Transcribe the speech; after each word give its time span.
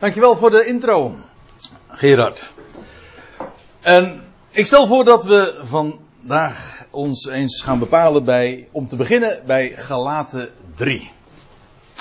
Dankjewel 0.00 0.36
voor 0.36 0.50
de 0.50 0.64
intro, 0.64 1.14
Gerard. 1.88 2.52
En 3.80 4.22
ik 4.50 4.66
stel 4.66 4.86
voor 4.86 5.04
dat 5.04 5.24
we 5.24 5.60
vandaag 5.62 6.84
ons 6.90 7.26
eens 7.26 7.62
gaan 7.62 7.78
bepalen 7.78 8.24
bij, 8.24 8.68
om 8.72 8.88
te 8.88 8.96
beginnen 8.96 9.42
bij 9.46 9.68
Galaten 9.68 10.48
3. 10.76 11.10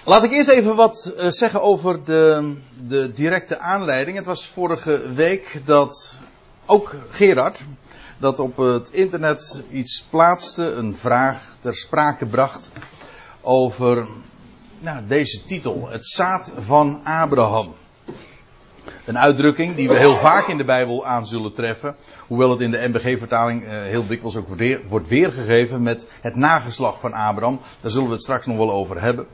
Laat 0.05 0.23
ik 0.23 0.31
eerst 0.31 0.49
even 0.49 0.75
wat 0.75 1.13
uh, 1.17 1.29
zeggen 1.29 1.62
over 1.62 2.04
de, 2.04 2.55
de 2.88 3.13
directe 3.13 3.59
aanleiding. 3.59 4.18
Het 4.18 4.26
was 4.26 4.47
vorige 4.47 5.13
week 5.13 5.62
dat 5.66 6.20
ook 6.66 6.96
Gerard, 7.10 7.63
dat 8.18 8.40
op 8.40 8.58
het 8.58 8.90
internet 8.90 9.63
iets 9.72 10.06
plaatste, 10.10 10.63
een 10.63 10.96
vraag 10.96 11.56
ter 11.60 11.76
sprake 11.76 12.26
bracht 12.26 12.72
over 13.42 14.08
nou, 14.79 15.08
deze 15.08 15.44
titel, 15.44 15.90
het 15.90 16.05
zaad 16.05 16.52
van 16.58 17.02
Abraham. 17.04 17.73
Een 19.09 19.17
uitdrukking 19.17 19.76
die 19.76 19.88
we 19.88 19.97
heel 19.97 20.17
vaak 20.17 20.47
in 20.47 20.57
de 20.57 20.63
Bijbel 20.63 21.05
aan 21.05 21.27
zullen 21.27 21.53
treffen. 21.53 21.95
Hoewel 22.27 22.49
het 22.49 22.59
in 22.59 22.71
de 22.71 22.88
NBG-vertaling 22.88 23.63
uh, 23.63 23.70
heel 23.70 24.07
dikwijls 24.07 24.35
ook 24.35 24.47
wordt 24.88 25.07
weergegeven 25.07 25.81
met 25.84 26.07
het 26.21 26.35
nageslag 26.35 26.99
van 26.99 27.13
Abraham. 27.13 27.59
Daar 27.81 27.91
zullen 27.91 28.07
we 28.07 28.13
het 28.13 28.21
straks 28.21 28.45
nog 28.45 28.57
wel 28.57 28.71
over 28.71 29.01
hebben. 29.01 29.27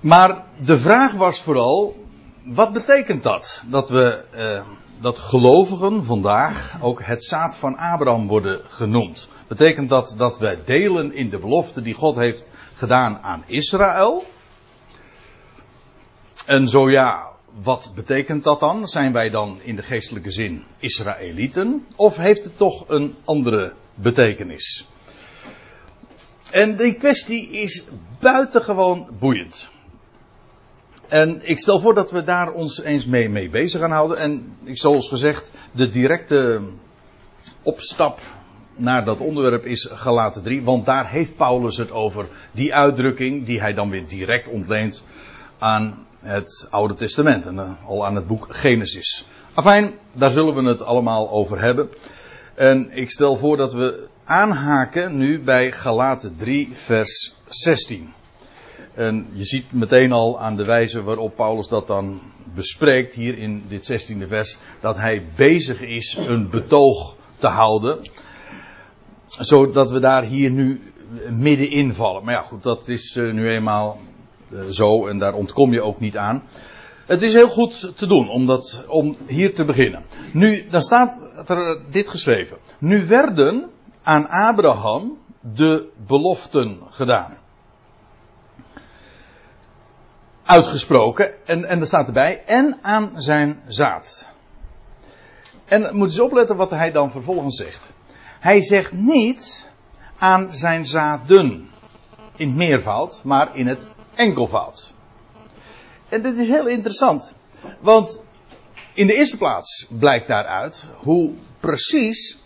Maar 0.00 0.44
de 0.64 0.78
vraag 0.78 1.12
was 1.12 1.40
vooral, 1.40 2.04
wat 2.44 2.72
betekent 2.72 3.22
dat? 3.22 3.62
Dat 3.66 3.88
we, 3.88 4.24
uh, 4.36 4.62
dat 5.00 5.18
gelovigen 5.18 6.04
vandaag 6.04 6.76
ook 6.80 7.02
het 7.02 7.24
zaad 7.24 7.56
van 7.56 7.76
Abraham 7.76 8.26
worden 8.26 8.60
genoemd. 8.68 9.28
Betekent 9.48 9.88
dat 9.88 10.14
dat 10.16 10.38
wij 10.38 10.58
delen 10.64 11.14
in 11.14 11.30
de 11.30 11.38
belofte 11.38 11.82
die 11.82 11.94
God 11.94 12.16
heeft 12.16 12.50
gedaan 12.74 13.18
aan 13.22 13.42
Israël? 13.46 14.24
En 16.46 16.68
zo 16.68 16.90
ja, 16.90 17.29
wat 17.52 17.92
betekent 17.94 18.44
dat 18.44 18.60
dan? 18.60 18.88
Zijn 18.88 19.12
wij 19.12 19.30
dan 19.30 19.58
in 19.62 19.76
de 19.76 19.82
geestelijke 19.82 20.30
zin 20.30 20.64
Israëlieten? 20.78 21.86
Of 21.96 22.16
heeft 22.16 22.44
het 22.44 22.56
toch 22.56 22.88
een 22.88 23.14
andere 23.24 23.74
betekenis? 23.94 24.88
En 26.50 26.76
die 26.76 26.94
kwestie 26.94 27.50
is 27.50 27.84
buitengewoon 28.18 29.08
boeiend. 29.18 29.68
En 31.08 31.40
ik 31.42 31.60
stel 31.60 31.80
voor 31.80 31.94
dat 31.94 32.10
we 32.10 32.24
daar 32.24 32.52
ons 32.52 32.82
eens 32.82 33.06
mee, 33.06 33.28
mee 33.28 33.48
bezig 33.48 33.80
gaan 33.80 33.90
houden. 33.90 34.18
En 34.18 34.56
zoals 34.64 35.08
gezegd, 35.08 35.52
de 35.72 35.88
directe 35.88 36.62
opstap 37.62 38.20
naar 38.76 39.04
dat 39.04 39.18
onderwerp 39.18 39.64
is 39.64 39.88
Galaten 39.90 40.42
3. 40.42 40.62
Want 40.62 40.86
daar 40.86 41.10
heeft 41.10 41.36
Paulus 41.36 41.76
het 41.76 41.90
over. 41.90 42.26
Die 42.52 42.74
uitdrukking 42.74 43.46
die 43.46 43.60
hij 43.60 43.74
dan 43.74 43.90
weer 43.90 44.08
direct 44.08 44.48
ontleent 44.48 45.04
aan 45.58 46.06
het 46.20 46.66
Oude 46.70 46.94
Testament. 46.94 47.46
En 47.46 47.54
uh, 47.54 47.70
al 47.86 48.06
aan 48.06 48.14
het 48.14 48.26
boek 48.26 48.46
Genesis. 48.48 49.26
Afijn, 49.54 49.92
daar 50.12 50.30
zullen 50.30 50.54
we 50.54 50.68
het 50.68 50.82
allemaal 50.82 51.30
over 51.30 51.60
hebben. 51.60 51.88
En 52.54 52.90
ik 52.90 53.10
stel 53.10 53.36
voor 53.36 53.56
dat 53.56 53.72
we 53.72 54.08
aanhaken 54.24 55.16
nu 55.16 55.40
bij 55.40 55.72
Galaten 55.72 56.36
3 56.36 56.70
vers 56.72 57.34
16. 57.46 58.12
En 58.94 59.26
je 59.32 59.44
ziet 59.44 59.72
meteen 59.72 60.12
al 60.12 60.40
aan 60.40 60.56
de 60.56 60.64
wijze 60.64 61.02
waarop 61.02 61.36
Paulus 61.36 61.68
dat 61.68 61.86
dan 61.86 62.20
bespreekt 62.54 63.14
hier 63.14 63.38
in 63.38 63.64
dit 63.68 64.12
16e 64.12 64.28
vers, 64.28 64.58
dat 64.80 64.96
hij 64.96 65.26
bezig 65.36 65.80
is 65.80 66.16
een 66.18 66.50
betoog 66.50 67.16
te 67.38 67.46
houden. 67.46 67.98
Zodat 69.26 69.90
we 69.90 70.00
daar 70.00 70.22
hier 70.22 70.50
nu 70.50 70.80
middenin 71.30 71.94
vallen. 71.94 72.24
Maar 72.24 72.34
ja, 72.34 72.42
goed, 72.42 72.62
dat 72.62 72.88
is 72.88 73.16
uh, 73.16 73.32
nu 73.32 73.48
eenmaal 73.48 74.00
zo 74.70 75.06
en 75.06 75.18
daar 75.18 75.34
ontkom 75.34 75.72
je 75.72 75.82
ook 75.82 76.00
niet 76.00 76.16
aan. 76.16 76.42
Het 77.06 77.22
is 77.22 77.32
heel 77.32 77.48
goed 77.48 77.96
te 77.96 78.06
doen 78.06 78.28
om, 78.28 78.46
dat, 78.46 78.84
om 78.86 79.16
hier 79.26 79.54
te 79.54 79.64
beginnen. 79.64 80.04
Nu, 80.32 80.66
dan 80.66 80.82
staat 80.82 81.16
er 81.50 81.80
dit 81.90 82.08
geschreven. 82.08 82.56
Nu 82.78 83.06
werden 83.06 83.70
aan 84.02 84.28
Abraham 84.28 85.18
de 85.40 85.88
beloften 86.06 86.78
gedaan. 86.90 87.38
Uitgesproken, 90.44 91.46
en, 91.46 91.64
en 91.64 91.80
er 91.80 91.86
staat 91.86 92.06
erbij, 92.06 92.42
en 92.46 92.78
aan 92.82 93.12
zijn 93.14 93.62
zaad. 93.66 94.32
En 95.64 95.96
moet 95.96 96.08
eens 96.08 96.20
opletten 96.20 96.56
wat 96.56 96.70
hij 96.70 96.90
dan 96.90 97.10
vervolgens 97.10 97.56
zegt. 97.56 97.90
Hij 98.40 98.62
zegt 98.62 98.92
niet 98.92 99.68
aan 100.18 100.54
zijn 100.54 100.86
zaden 100.86 101.68
in 102.36 102.54
meervoud, 102.54 103.20
maar 103.24 103.56
in 103.56 103.66
het 103.66 103.86
enkelvoud. 104.20 104.92
En 106.08 106.22
dit 106.22 106.38
is 106.38 106.48
heel 106.48 106.66
interessant, 106.66 107.34
want 107.80 108.20
in 108.94 109.06
de 109.06 109.14
eerste 109.14 109.36
plaats 109.36 109.86
blijkt 109.88 110.28
daaruit 110.28 110.88
hoe 110.94 111.32
precies 111.60 112.38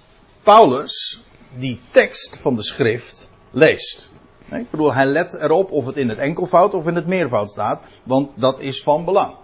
Paulus 0.43 1.23
die 1.59 1.81
tekst 1.91 2.37
van 2.37 2.55
de 2.55 2.63
schrift 2.63 3.31
leest. 3.51 4.11
Ik 4.51 4.71
bedoel, 4.71 4.95
hij 4.95 5.07
let 5.07 5.35
erop 5.35 5.71
of 5.71 5.87
het 5.87 5.97
in 5.97 6.09
het 6.09 6.19
enkelvoud 6.19 6.75
of 6.75 6.87
in 6.87 6.95
het 6.95 7.07
meervoud 7.07 7.51
staat, 7.51 7.83
want 8.03 8.33
dat 8.37 8.61
is 8.61 8.83
van 8.83 9.05
belang. 9.05 9.35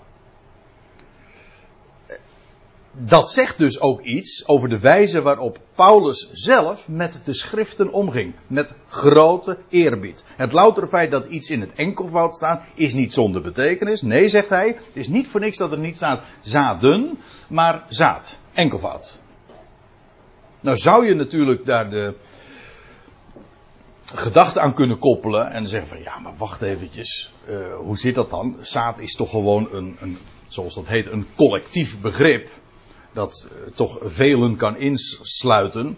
Dat 3.02 3.30
zegt 3.30 3.58
dus 3.58 3.80
ook 3.80 4.00
iets 4.00 4.46
over 4.46 4.68
de 4.68 4.78
wijze 4.78 5.22
waarop 5.22 5.58
Paulus 5.74 6.30
zelf 6.32 6.88
met 6.88 7.20
de 7.24 7.34
schriften 7.34 7.92
omging. 7.92 8.34
Met 8.46 8.74
grote 8.88 9.58
eerbied. 9.68 10.24
Het 10.36 10.52
loutere 10.52 10.88
feit 10.88 11.10
dat 11.10 11.26
iets 11.26 11.50
in 11.50 11.60
het 11.60 11.72
enkelvoud 11.74 12.34
staat, 12.34 12.62
is 12.74 12.92
niet 12.92 13.12
zonder 13.12 13.42
betekenis. 13.42 14.02
Nee, 14.02 14.28
zegt 14.28 14.48
hij, 14.48 14.66
het 14.66 14.96
is 14.96 15.08
niet 15.08 15.28
voor 15.28 15.40
niks 15.40 15.56
dat 15.56 15.72
er 15.72 15.78
niet 15.78 15.96
staat 15.96 16.22
zaden, 16.40 17.18
maar 17.48 17.84
zaad. 17.88 18.38
Enkelvoud. 18.52 19.18
Nou 20.60 20.76
zou 20.76 21.06
je 21.06 21.14
natuurlijk 21.14 21.64
daar 21.64 21.90
de, 21.90 22.14
gedachte 24.14 24.60
aan 24.60 24.74
kunnen 24.74 24.98
koppelen 24.98 25.50
en 25.50 25.68
zeggen 25.68 25.88
van 25.88 26.02
ja, 26.02 26.18
maar 26.18 26.36
wacht 26.36 26.62
eventjes, 26.62 27.32
uh, 27.48 27.56
hoe 27.76 27.98
zit 27.98 28.14
dat 28.14 28.30
dan? 28.30 28.56
Zaad 28.60 28.98
is 28.98 29.14
toch 29.14 29.30
gewoon 29.30 29.68
een, 29.72 29.96
een 30.00 30.18
zoals 30.48 30.74
dat 30.74 30.86
heet, 30.86 31.06
een 31.06 31.26
collectief 31.36 32.00
begrip 32.00 32.48
dat 33.12 33.46
uh, 33.46 33.72
toch 33.74 33.98
velen 34.02 34.56
kan 34.56 34.76
insluiten. 34.76 35.96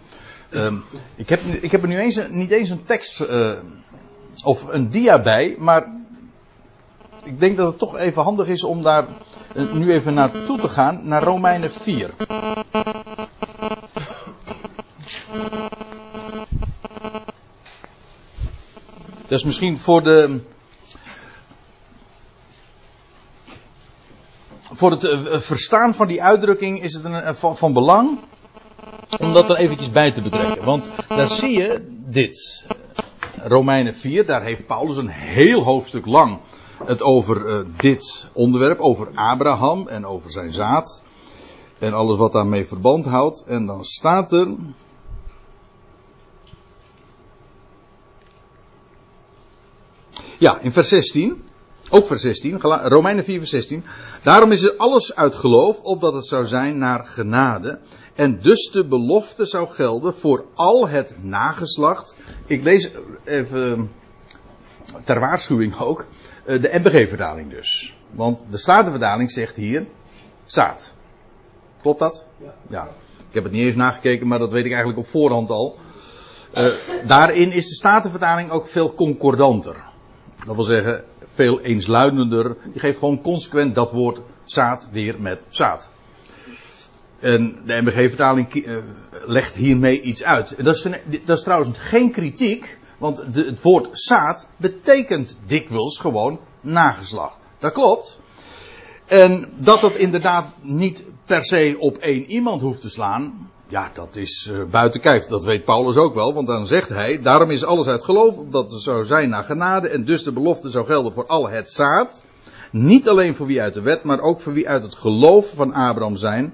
Um, 0.51 0.83
ik, 1.15 1.29
heb, 1.29 1.39
ik 1.41 1.71
heb 1.71 1.81
er 1.81 1.87
nu 1.87 1.99
eens, 1.99 2.19
niet 2.29 2.51
eens 2.51 2.69
een 2.69 2.83
tekst 2.83 3.21
uh, 3.21 3.51
of 4.43 4.67
een 4.67 4.89
dia 4.89 5.21
bij, 5.21 5.55
maar 5.59 5.87
ik 7.23 7.39
denk 7.39 7.57
dat 7.57 7.67
het 7.67 7.77
toch 7.77 7.97
even 7.97 8.23
handig 8.23 8.47
is 8.47 8.63
om 8.63 8.83
daar 8.83 9.07
nu 9.73 9.91
even 9.91 10.13
naartoe 10.13 10.59
te 10.59 10.69
gaan, 10.69 11.07
naar 11.07 11.23
Romeinen 11.23 11.71
4. 11.71 12.09
Dat 19.27 19.41
is 19.41 19.43
misschien 19.43 19.77
voor 19.77 20.03
de. 20.03 20.39
Voor 24.75 24.91
het 24.91 25.07
verstaan 25.43 25.95
van 25.95 26.07
die 26.07 26.23
uitdrukking 26.23 26.81
is 26.81 26.93
het 26.93 27.03
een, 27.03 27.35
van, 27.35 27.57
van 27.57 27.73
belang 27.73 28.19
om 29.19 29.33
dat 29.33 29.49
er 29.49 29.55
eventjes 29.55 29.91
bij 29.91 30.11
te 30.11 30.21
betrekken. 30.21 30.65
Want 30.65 30.89
daar 31.07 31.29
zie 31.29 31.51
je 31.51 31.85
dit. 32.05 32.65
Romeinen 33.43 33.95
4, 33.95 34.25
daar 34.25 34.43
heeft 34.43 34.65
Paulus 34.65 34.97
een 34.97 35.07
heel 35.07 35.63
hoofdstuk 35.63 36.05
lang 36.05 36.39
het 36.85 37.01
over 37.01 37.65
dit 37.77 38.27
onderwerp, 38.33 38.79
over 38.79 39.11
Abraham 39.15 39.87
en 39.87 40.05
over 40.05 40.31
zijn 40.31 40.53
zaad. 40.53 41.03
En 41.79 41.93
alles 41.93 42.17
wat 42.17 42.31
daarmee 42.31 42.65
verband 42.65 43.05
houdt. 43.05 43.43
En 43.47 43.65
dan 43.65 43.83
staat 43.85 44.31
er. 44.31 44.55
Ja, 50.39 50.59
in 50.59 50.71
vers 50.71 50.87
16. 50.87 51.43
Ook 51.89 52.05
vers 52.05 52.21
16. 52.21 52.59
Romeinen 52.61 53.23
4 53.23 53.37
vers 53.37 53.49
16. 53.49 53.83
Daarom 54.23 54.51
is 54.51 54.63
er 54.63 54.75
alles 54.77 55.15
uit 55.15 55.35
geloof, 55.35 55.79
opdat 55.81 56.13
het 56.13 56.25
zou 56.25 56.45
zijn 56.45 56.77
naar 56.77 57.05
genade. 57.05 57.79
En 58.15 58.41
dus 58.41 58.71
de 58.71 58.85
belofte 58.85 59.45
zou 59.45 59.69
gelden 59.69 60.13
voor 60.13 60.45
al 60.53 60.87
het 60.87 61.15
nageslacht. 61.21 62.17
Ik 62.45 62.63
lees 62.63 62.91
even 63.23 63.91
ter 65.03 65.19
waarschuwing 65.19 65.79
ook. 65.79 66.05
De 66.45 66.69
NBG-vertaling 66.83 67.49
dus. 67.49 67.95
Want 68.11 68.43
de 68.49 68.57
Statenvertaling 68.57 69.31
zegt 69.31 69.55
hier 69.55 69.85
zaad. 70.45 70.93
Klopt 71.81 71.99
dat? 71.99 72.25
Ja. 72.37 72.53
ja. 72.69 72.87
Ik 73.29 73.39
heb 73.39 73.43
het 73.43 73.53
niet 73.53 73.65
eens 73.65 73.75
nagekeken, 73.75 74.27
maar 74.27 74.39
dat 74.39 74.51
weet 74.51 74.65
ik 74.65 74.71
eigenlijk 74.71 74.99
op 74.99 75.07
voorhand 75.07 75.49
al. 75.49 75.77
Uh, 76.57 76.65
daarin 77.07 77.51
is 77.51 77.67
de 77.67 77.75
Statenvertaling 77.75 78.49
ook 78.49 78.67
veel 78.67 78.93
concordanter. 78.93 79.75
Dat 80.45 80.55
wil 80.55 80.63
zeggen, 80.63 81.03
veel 81.33 81.61
eensluidender. 81.61 82.55
Die 82.71 82.79
geeft 82.79 82.97
gewoon 82.97 83.21
consequent 83.21 83.75
dat 83.75 83.91
woord 83.91 84.19
zaad 84.43 84.89
weer 84.91 85.21
met 85.21 85.45
zaad. 85.49 85.89
En 87.19 87.61
de 87.65 87.81
MBG-vertaling 87.81 88.53
uh, 88.53 88.77
legt 89.25 89.55
hiermee 89.55 90.01
iets 90.01 90.23
uit. 90.23 90.55
En 90.55 90.63
dat 90.63 90.75
is, 90.75 90.87
dat 91.25 91.37
is 91.37 91.43
trouwens 91.43 91.77
geen 91.77 92.11
kritiek, 92.11 92.77
want 92.97 93.33
de, 93.33 93.43
het 93.43 93.61
woord 93.61 93.87
zaad 93.91 94.47
betekent 94.57 95.37
dikwijls 95.45 95.97
gewoon 95.97 96.39
nageslacht. 96.61 97.37
Dat 97.57 97.71
klopt. 97.71 98.19
En 99.05 99.53
dat 99.57 99.81
het 99.81 99.95
inderdaad 99.95 100.47
niet 100.61 101.03
per 101.25 101.43
se 101.43 101.75
op 101.79 101.97
één 101.97 102.25
iemand 102.25 102.61
hoeft 102.61 102.81
te 102.81 102.89
slaan. 102.89 103.51
Ja, 103.73 103.91
dat 103.93 104.15
is 104.15 104.49
uh, 104.51 104.63
buiten 104.63 104.99
kijf. 104.99 105.25
Dat 105.25 105.43
weet 105.43 105.65
Paulus 105.65 105.95
ook 105.95 106.13
wel. 106.13 106.33
Want 106.33 106.47
dan 106.47 106.67
zegt 106.67 106.89
hij. 106.89 107.21
Daarom 107.21 107.49
is 107.49 107.63
alles 107.63 107.87
uit 107.87 108.03
geloof. 108.03 108.35
Dat 108.49 108.71
het 108.71 108.81
zou 108.81 109.05
zijn 109.05 109.29
naar 109.29 109.43
genade. 109.43 109.87
En 109.87 110.05
dus 110.05 110.23
de 110.23 110.31
belofte 110.31 110.69
zou 110.69 110.85
gelden 110.85 111.13
voor 111.13 111.25
al 111.25 111.49
het 111.49 111.71
zaad. 111.71 112.23
Niet 112.71 113.09
alleen 113.09 113.35
voor 113.35 113.45
wie 113.47 113.61
uit 113.61 113.73
de 113.73 113.81
wet. 113.81 114.03
Maar 114.03 114.19
ook 114.19 114.41
voor 114.41 114.53
wie 114.53 114.69
uit 114.69 114.83
het 114.83 114.95
geloof 114.95 115.53
van 115.53 115.73
Abraham 115.73 116.15
zijn. 116.15 116.53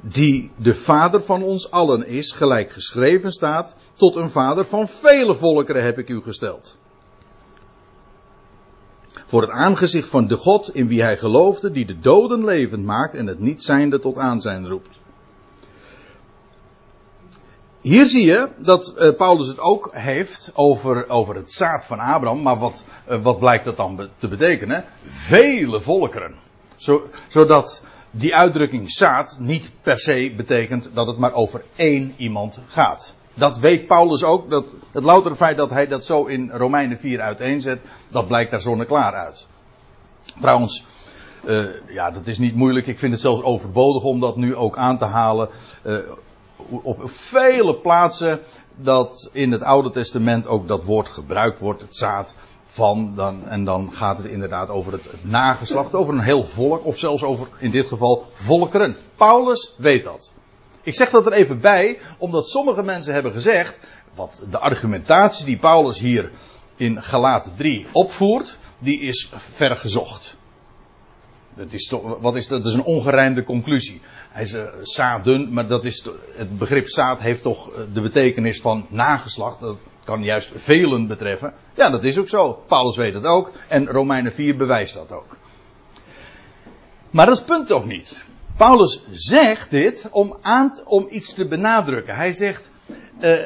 Die 0.00 0.50
de 0.56 0.74
vader 0.74 1.22
van 1.22 1.42
ons 1.42 1.70
allen 1.70 2.06
is. 2.06 2.32
Gelijk 2.32 2.70
geschreven 2.70 3.32
staat. 3.32 3.74
Tot 3.94 4.16
een 4.16 4.30
vader 4.30 4.64
van 4.64 4.88
vele 4.88 5.34
volkeren 5.34 5.84
heb 5.84 5.98
ik 5.98 6.08
u 6.08 6.20
gesteld 6.20 6.80
voor 9.26 9.40
het 9.40 9.50
aangezicht 9.50 10.08
van 10.08 10.26
de 10.26 10.36
God 10.36 10.74
in 10.74 10.88
wie 10.88 11.02
hij 11.02 11.16
geloofde, 11.16 11.70
die 11.70 11.86
de 11.86 11.98
doden 11.98 12.44
levend 12.44 12.84
maakt 12.84 13.14
en 13.14 13.26
het 13.26 13.40
niet 13.40 13.62
zijnde 13.62 13.98
tot 13.98 14.18
aanzijn 14.18 14.68
roept. 14.68 15.00
Hier 17.82 18.06
zie 18.06 18.24
je 18.24 18.48
dat 18.56 18.94
uh, 18.98 19.16
Paulus 19.16 19.48
het 19.48 19.58
ook 19.58 19.90
heeft 19.92 20.50
over, 20.54 21.08
over 21.08 21.34
het 21.34 21.52
zaad 21.52 21.84
van 21.84 21.98
Abraham, 21.98 22.42
maar 22.42 22.58
wat, 22.58 22.84
uh, 23.10 23.22
wat 23.22 23.38
blijkt 23.38 23.64
dat 23.64 23.76
dan 23.76 24.08
te 24.16 24.28
betekenen? 24.28 24.84
Vele 25.06 25.80
volkeren. 25.80 26.34
Zo, 26.76 27.08
zodat 27.26 27.82
die 28.10 28.34
uitdrukking 28.34 28.90
zaad 28.90 29.36
niet 29.40 29.72
per 29.82 29.98
se 29.98 30.32
betekent 30.36 30.90
dat 30.94 31.06
het 31.06 31.18
maar 31.18 31.32
over 31.32 31.64
één 31.76 32.14
iemand 32.16 32.60
gaat. 32.66 33.14
Dat 33.34 33.58
weet 33.58 33.86
Paulus 33.86 34.24
ook. 34.24 34.50
Dat, 34.50 34.74
het 34.92 35.04
loutere 35.04 35.36
feit 35.36 35.56
dat 35.56 35.70
hij 35.70 35.86
dat 35.86 36.04
zo 36.04 36.24
in 36.24 36.50
Romeinen 36.50 36.98
4 36.98 37.20
uiteenzet, 37.20 37.80
dat 38.08 38.26
blijkt 38.26 38.50
daar 38.50 38.60
zonneklaar 38.60 39.14
uit. 39.14 39.46
Trouwens, 40.40 40.84
uh, 41.44 41.64
ja, 41.88 42.10
dat 42.10 42.26
is 42.26 42.38
niet 42.38 42.54
moeilijk. 42.54 42.86
Ik 42.86 42.98
vind 42.98 43.12
het 43.12 43.20
zelfs 43.20 43.42
overbodig 43.42 44.02
om 44.02 44.20
dat 44.20 44.36
nu 44.36 44.56
ook 44.56 44.76
aan 44.76 44.98
te 44.98 45.04
halen. 45.04 45.48
Op 46.56 47.00
vele 47.04 47.74
plaatsen 47.74 48.40
dat 48.76 49.30
in 49.32 49.52
het 49.52 49.62
Oude 49.62 49.90
Testament 49.90 50.46
ook 50.46 50.68
dat 50.68 50.84
woord 50.84 51.08
gebruikt 51.08 51.58
wordt, 51.58 51.82
het 51.82 51.96
zaad 51.96 52.34
van, 52.66 53.12
dan, 53.14 53.48
en 53.48 53.64
dan 53.64 53.92
gaat 53.92 54.16
het 54.16 54.26
inderdaad 54.26 54.68
over 54.68 54.92
het, 54.92 55.08
nageslacht, 55.22 55.94
over 55.94 56.14
een 56.14 56.20
heel 56.20 56.44
volk, 56.44 56.84
of 56.84 56.98
zelfs 56.98 57.22
over, 57.22 57.48
in 57.58 57.70
dit 57.70 57.86
geval, 57.86 58.26
volkeren. 58.32 58.96
Paulus 59.16 59.74
weet 59.76 60.04
dat. 60.04 60.32
Ik 60.82 60.94
zeg 60.94 61.10
dat 61.10 61.26
er 61.26 61.32
even 61.32 61.60
bij, 61.60 61.98
omdat 62.18 62.48
sommige 62.48 62.82
mensen 62.82 63.14
hebben 63.14 63.32
gezegd, 63.32 63.78
wat 64.14 64.42
de 64.50 64.58
argumentatie 64.58 65.44
die 65.44 65.56
Paulus 65.56 65.98
hier 65.98 66.30
in 66.76 67.02
Galaten 67.02 67.52
3 67.56 67.86
opvoert, 67.92 68.58
die 68.78 69.00
is 69.00 69.30
vergezocht. 69.36 70.36
Dat 71.54 71.72
is, 71.72 71.86
toch, 71.88 72.18
wat 72.20 72.36
is, 72.36 72.48
dat 72.48 72.64
is 72.64 72.74
een 72.74 72.84
ongerijmde 72.84 73.44
conclusie. 73.44 74.00
Hij 74.32 74.42
is 74.42 74.54
uh, 75.26 75.46
maar 75.48 75.66
dat 75.66 75.84
is, 75.84 76.04
het 76.36 76.58
begrip 76.58 76.88
zaad 76.88 77.20
heeft 77.20 77.42
toch 77.42 77.72
eh, 77.72 77.82
de 77.92 78.00
betekenis 78.00 78.60
van 78.60 78.86
nageslacht. 78.88 79.60
Dat 79.60 79.76
kan 80.04 80.22
juist 80.22 80.50
velen 80.54 81.06
betreffen. 81.06 81.54
Ja, 81.74 81.90
dat 81.90 82.04
is 82.04 82.18
ook 82.18 82.28
zo. 82.28 82.62
Paulus 82.66 82.96
weet 82.96 83.14
het 83.14 83.24
ook. 83.24 83.52
En 83.68 83.86
Romeinen 83.86 84.32
4 84.32 84.56
bewijst 84.56 84.94
dat 84.94 85.12
ook. 85.12 85.36
Maar 87.10 87.26
dat 87.26 87.36
is 87.36 87.44
punt 87.44 87.72
ook 87.72 87.84
niet. 87.84 88.24
Paulus 88.56 89.02
zegt 89.10 89.70
dit 89.70 90.08
om, 90.10 90.36
aan, 90.40 90.80
om 90.84 91.06
iets 91.10 91.34
te 91.34 91.46
benadrukken. 91.46 92.16
Hij 92.16 92.32
zegt, 92.32 92.70
uh, 93.20 93.42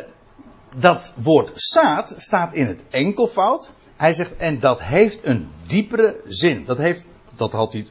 dat 0.75 1.15
woord 1.17 1.53
zaad 1.55 2.15
staat 2.17 2.55
in 2.55 2.67
het 2.67 2.83
enkelvoud. 2.91 3.73
Hij 3.97 4.15
zegt, 4.15 4.37
en 4.37 4.61
dat 4.61 4.83
heeft 4.83 5.27
een 5.27 5.49
diepere 5.67 6.21
zin. 6.27 6.65
Dat 6.65 6.79
heeft, 6.79 7.05
dat 7.37 7.53
had 7.53 7.73
hij, 7.73 7.87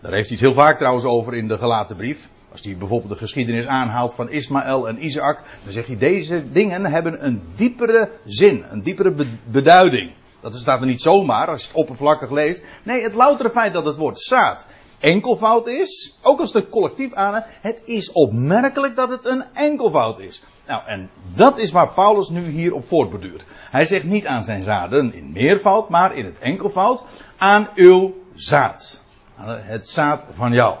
daar 0.00 0.12
heeft 0.12 0.28
hij 0.28 0.36
het 0.36 0.46
heel 0.46 0.54
vaak 0.54 0.78
trouwens 0.78 1.04
over 1.04 1.34
in 1.34 1.48
de 1.48 1.58
gelaten 1.58 1.96
brief. 1.96 2.28
Als 2.50 2.62
hij 2.62 2.76
bijvoorbeeld 2.76 3.12
de 3.12 3.18
geschiedenis 3.18 3.66
aanhaalt 3.66 4.14
van 4.14 4.30
Ismaël 4.30 4.88
en 4.88 5.04
Isaac, 5.04 5.42
dan 5.64 5.72
zegt 5.72 5.86
hij, 5.86 5.96
deze 5.96 6.50
dingen 6.52 6.84
hebben 6.84 7.26
een 7.26 7.42
diepere 7.54 8.10
zin, 8.24 8.64
een 8.70 8.82
diepere 8.82 9.14
beduiding. 9.44 10.12
Dat 10.40 10.54
staat 10.54 10.80
er 10.80 10.86
niet 10.86 11.02
zomaar 11.02 11.48
als 11.48 11.60
je 11.60 11.68
het 11.68 11.76
oppervlakkig 11.76 12.30
leest. 12.30 12.62
Nee, 12.82 13.02
het 13.02 13.14
loutere 13.14 13.50
feit 13.50 13.72
dat 13.72 13.84
het 13.84 13.96
woord 13.96 14.20
zaad 14.20 14.66
enkelvoud 15.00 15.66
is, 15.66 16.14
ook 16.22 16.40
als 16.40 16.52
het 16.52 16.68
collectief 16.68 17.12
aan, 17.12 17.44
het 17.60 17.82
is 17.84 18.12
opmerkelijk 18.12 18.96
dat 18.96 19.10
het 19.10 19.26
een 19.26 19.44
enkelvoud 19.52 20.18
is. 20.18 20.42
Nou, 20.66 20.82
en 20.86 21.10
dat 21.34 21.58
is 21.58 21.70
waar 21.70 21.92
Paulus 21.92 22.28
nu 22.28 22.44
hier 22.44 22.74
op 22.74 22.84
voortborduurt. 22.84 23.44
Hij 23.70 23.84
zegt 23.84 24.04
niet 24.04 24.26
aan 24.26 24.42
zijn 24.42 24.62
zaden 24.62 25.14
in 25.14 25.32
meervoud, 25.32 25.88
maar 25.88 26.16
in 26.16 26.24
het 26.24 26.38
enkelvoud, 26.38 27.04
aan 27.36 27.68
uw 27.74 28.14
zaad. 28.34 29.00
Het 29.46 29.88
zaad 29.88 30.24
van 30.30 30.52
jou. 30.52 30.76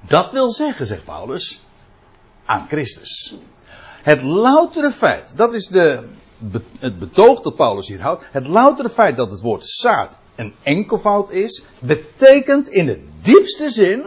Dat 0.00 0.32
wil 0.32 0.50
zeggen, 0.50 0.86
zegt 0.86 1.04
Paulus, 1.04 1.64
aan 2.44 2.66
Christus. 2.68 3.36
Het 4.02 4.22
loutere 4.22 4.90
feit, 4.90 5.36
dat 5.36 5.54
is 5.54 5.66
de, 5.66 6.08
het 6.78 6.98
betoog 6.98 7.40
dat 7.40 7.56
Paulus 7.56 7.88
hier 7.88 8.02
houdt. 8.02 8.24
Het 8.30 8.46
loutere 8.46 8.90
feit 8.90 9.16
dat 9.16 9.30
het 9.30 9.40
woord 9.40 9.64
zaad 9.64 10.18
een 10.34 10.54
enkelvoud 10.62 11.30
is, 11.30 11.64
betekent 11.78 12.68
in 12.68 12.86
de 12.86 13.04
diepste 13.20 13.70
zin 13.70 14.04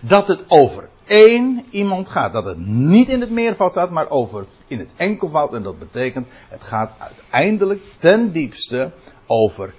dat 0.00 0.28
het 0.28 0.44
over 0.48 0.88
één 1.04 1.64
iemand 1.70 2.08
gaat. 2.08 2.32
Dat 2.32 2.44
het 2.44 2.58
niet 2.66 3.08
in 3.08 3.20
het 3.20 3.30
meervoud 3.30 3.70
staat, 3.70 3.90
maar 3.90 4.10
over 4.10 4.46
in 4.66 4.78
het 4.78 4.92
enkelvoud. 4.96 5.54
En 5.54 5.62
dat 5.62 5.78
betekent, 5.78 6.26
het 6.48 6.62
gaat 6.62 6.92
uiteindelijk 6.98 7.82
ten 7.96 8.32
diepste 8.32 8.92
over 9.26 9.74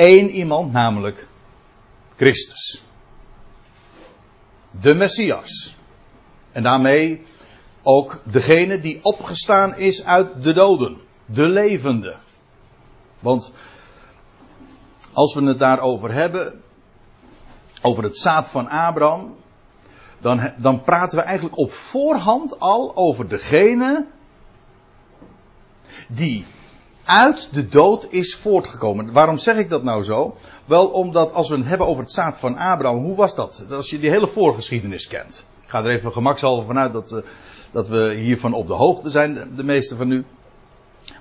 één 0.00 0.30
iemand, 0.30 0.72
namelijk 0.72 1.26
Christus. 2.16 2.82
De 4.80 4.94
Messias. 4.94 5.76
En 6.52 6.62
daarmee 6.62 7.22
ook 7.82 8.20
degene 8.24 8.80
die 8.80 8.98
opgestaan 9.02 9.76
is 9.76 10.04
uit 10.04 10.42
de 10.42 10.52
doden. 10.52 11.00
De 11.24 11.48
levende. 11.48 12.16
Want 13.18 13.52
als 15.12 15.34
we 15.34 15.42
het 15.42 15.58
daarover 15.58 16.12
hebben, 16.12 16.62
over 17.82 18.02
het 18.02 18.18
zaad 18.18 18.48
van 18.48 18.68
Abraham, 18.68 19.36
dan, 20.20 20.52
dan 20.56 20.82
praten 20.82 21.18
we 21.18 21.24
eigenlijk 21.24 21.58
op 21.58 21.72
voorhand 21.72 22.60
al 22.60 22.96
over 22.96 23.28
degene 23.28 24.06
die 26.08 26.44
uit 27.10 27.48
de 27.52 27.68
dood 27.68 28.06
is 28.10 28.36
voortgekomen. 28.36 29.12
Waarom 29.12 29.38
zeg 29.38 29.56
ik 29.56 29.68
dat 29.68 29.82
nou 29.82 30.02
zo? 30.02 30.36
Wel 30.64 30.86
omdat 30.86 31.32
als 31.32 31.48
we 31.48 31.56
het 31.56 31.66
hebben 31.66 31.86
over 31.86 32.02
het 32.02 32.12
zaad 32.12 32.38
van 32.38 32.56
Abraham, 32.56 33.04
hoe 33.04 33.16
was 33.16 33.34
dat? 33.34 33.64
Als 33.70 33.90
je 33.90 33.98
die 33.98 34.10
hele 34.10 34.28
voorgeschiedenis 34.28 35.06
kent. 35.06 35.44
Ik 35.62 35.68
ga 35.68 35.84
er 35.84 35.90
even 35.90 36.12
gemakshalve 36.12 36.66
vanuit 36.66 36.92
dat, 36.92 37.12
uh, 37.12 37.18
dat 37.70 37.88
we 37.88 38.14
hiervan 38.14 38.52
op 38.52 38.66
de 38.66 38.72
hoogte 38.72 39.10
zijn, 39.10 39.34
de, 39.34 39.54
de 39.54 39.64
meeste 39.64 39.96
van 39.96 40.10
u. 40.10 40.24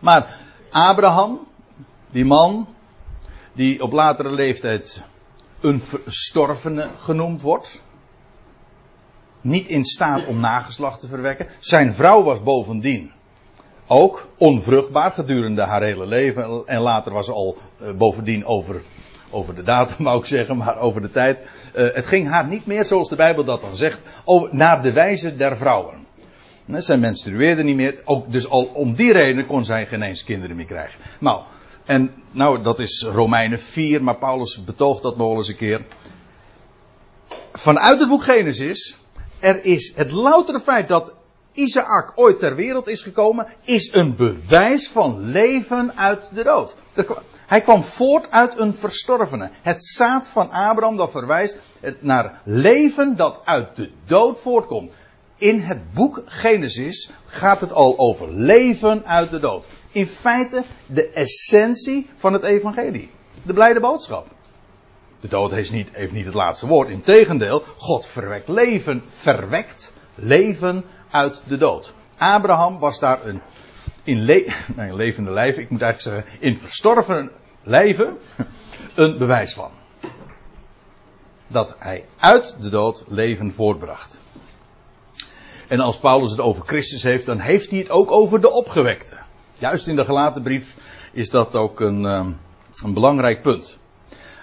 Maar 0.01 0.37
Abraham, 0.69 1.39
die 2.11 2.25
man, 2.25 2.67
die 3.53 3.83
op 3.83 3.91
latere 3.91 4.31
leeftijd 4.31 5.01
een 5.59 5.81
verstorvene 5.81 6.87
genoemd 6.97 7.41
wordt. 7.41 7.81
Niet 9.41 9.67
in 9.67 9.83
staat 9.83 10.25
om 10.25 10.39
nageslacht 10.39 10.99
te 10.99 11.07
verwekken. 11.07 11.47
Zijn 11.59 11.93
vrouw 11.93 12.23
was 12.23 12.43
bovendien 12.43 13.11
ook 13.91 14.29
onvruchtbaar 14.38 15.12
gedurende 15.12 15.62
haar 15.62 15.84
hele 15.84 16.05
leven. 16.05 16.63
En 16.65 16.81
later 16.81 17.12
was 17.12 17.25
ze 17.25 17.34
al 17.34 17.58
uh, 17.81 17.91
bovendien 17.91 18.46
over, 18.46 18.81
over 19.29 19.55
de 19.55 19.63
datum, 19.63 20.03
wou 20.05 20.19
ik 20.19 20.25
zeggen, 20.25 20.58
maar 20.58 20.79
over 20.79 21.01
de 21.01 21.12
tijd. 21.12 21.41
Uh, 21.75 21.93
het 21.93 22.05
ging 22.05 22.27
haar 22.27 22.48
niet 22.48 22.65
meer, 22.65 22.86
zoals 22.86 23.10
de 23.10 23.15
Bijbel 23.15 23.43
dat 23.43 23.62
dan 23.62 23.75
zegt, 23.75 24.01
over, 24.24 24.50
naar 24.51 24.81
de 24.81 24.91
wijze 24.91 25.36
der 25.36 25.58
vrouwen. 25.58 26.08
Zij 26.77 26.98
menstrueerde 26.98 27.63
niet 27.63 27.75
meer. 27.75 28.01
Ook, 28.05 28.31
dus 28.31 28.50
al 28.50 28.63
om 28.63 28.93
die 28.93 29.12
reden 29.12 29.46
kon 29.46 29.65
zij 29.65 29.86
geen 29.86 30.01
eens 30.01 30.24
kinderen 30.24 30.55
meer 30.55 30.65
krijgen. 30.65 31.00
Nou, 31.19 31.43
en 31.86 32.13
nou, 32.31 32.62
dat 32.62 32.79
is 32.79 33.08
Romeinen 33.13 33.60
4, 33.60 34.03
maar 34.03 34.17
Paulus 34.17 34.63
betoogt 34.63 35.01
dat 35.01 35.17
nog 35.17 35.38
eens 35.38 35.48
een 35.48 35.55
keer. 35.55 35.86
Vanuit 37.53 38.00
het 38.00 38.10
boek 38.10 38.24
Genesis, 38.24 38.98
er 39.39 39.65
is 39.65 39.93
het 39.96 40.12
loutere 40.12 40.60
feit 40.60 40.88
dat 40.88 41.13
Isaac 41.53 42.11
ooit 42.15 42.39
ter 42.39 42.55
wereld 42.55 42.87
is 42.87 43.01
gekomen, 43.01 43.47
is 43.63 43.93
een 43.93 44.15
bewijs 44.15 44.89
van 44.89 45.19
leven 45.19 45.97
uit 45.97 46.29
de 46.33 46.43
dood. 46.43 46.75
Hij 47.47 47.61
kwam 47.61 47.83
voort 47.83 48.31
uit 48.31 48.59
een 48.59 48.73
verstorvene. 48.73 49.49
Het 49.61 49.85
zaad 49.85 50.29
van 50.29 50.51
Abraham 50.51 50.95
dat 50.95 51.11
verwijst 51.11 51.57
naar 51.99 52.41
leven 52.43 53.15
dat 53.15 53.39
uit 53.43 53.75
de 53.75 53.91
dood 54.05 54.39
voortkomt. 54.39 54.91
In 55.37 55.59
het 55.59 55.93
boek 55.93 56.23
Genesis 56.25 57.11
gaat 57.25 57.61
het 57.61 57.73
al 57.73 57.97
over 57.97 58.33
leven 58.33 59.05
uit 59.05 59.29
de 59.29 59.39
dood 59.39 59.65
in 59.91 60.07
feite 60.07 60.63
de 60.85 61.09
essentie 61.09 62.09
van 62.15 62.33
het 62.33 62.43
evangelie. 62.43 63.09
De 63.43 63.53
blijde 63.53 63.79
boodschap. 63.79 64.27
De 65.21 65.27
dood 65.27 65.51
heeft 65.51 65.71
niet, 65.71 65.89
heeft 65.91 66.13
niet 66.13 66.25
het 66.25 66.33
laatste 66.33 66.67
woord. 66.67 66.89
Integendeel, 66.89 67.63
God 67.77 68.05
verwekt 68.05 68.47
leven, 68.47 69.03
verwekt 69.09 69.93
leven 70.15 70.83
uit 71.11 71.41
de 71.45 71.57
dood. 71.57 71.93
Abraham 72.17 72.79
was 72.79 72.99
daar 72.99 73.25
een 73.25 73.41
in 74.09 74.25
nee, 74.75 74.95
levende 74.95 75.31
lijf, 75.31 75.57
ik 75.57 75.69
moet 75.69 75.81
eigenlijk 75.81 76.25
zeggen, 76.25 76.41
in 76.47 76.57
verstorven 76.57 77.31
leven 77.63 78.17
een 78.95 79.17
bewijs 79.17 79.53
van. 79.53 79.71
Dat 81.47 81.75
hij 81.79 82.05
uit 82.17 82.55
de 82.59 82.69
dood 82.69 83.03
leven 83.07 83.51
voortbracht. 83.51 84.19
En 85.67 85.79
als 85.79 85.97
Paulus 85.97 86.31
het 86.31 86.39
over 86.39 86.65
Christus 86.65 87.03
heeft, 87.03 87.25
dan 87.25 87.39
heeft 87.39 87.69
hij 87.69 87.79
het 87.79 87.89
ook 87.89 88.11
over 88.11 88.41
de 88.41 88.51
opgewekte. 88.51 89.15
Juist 89.57 89.87
in 89.87 89.95
de 89.95 90.05
gelaten 90.05 90.41
brief 90.41 90.75
is 91.11 91.29
dat 91.29 91.55
ook 91.55 91.79
een, 91.79 92.05
ehm, 92.05 92.31
een 92.83 92.93
belangrijk 92.93 93.41
punt. 93.41 93.77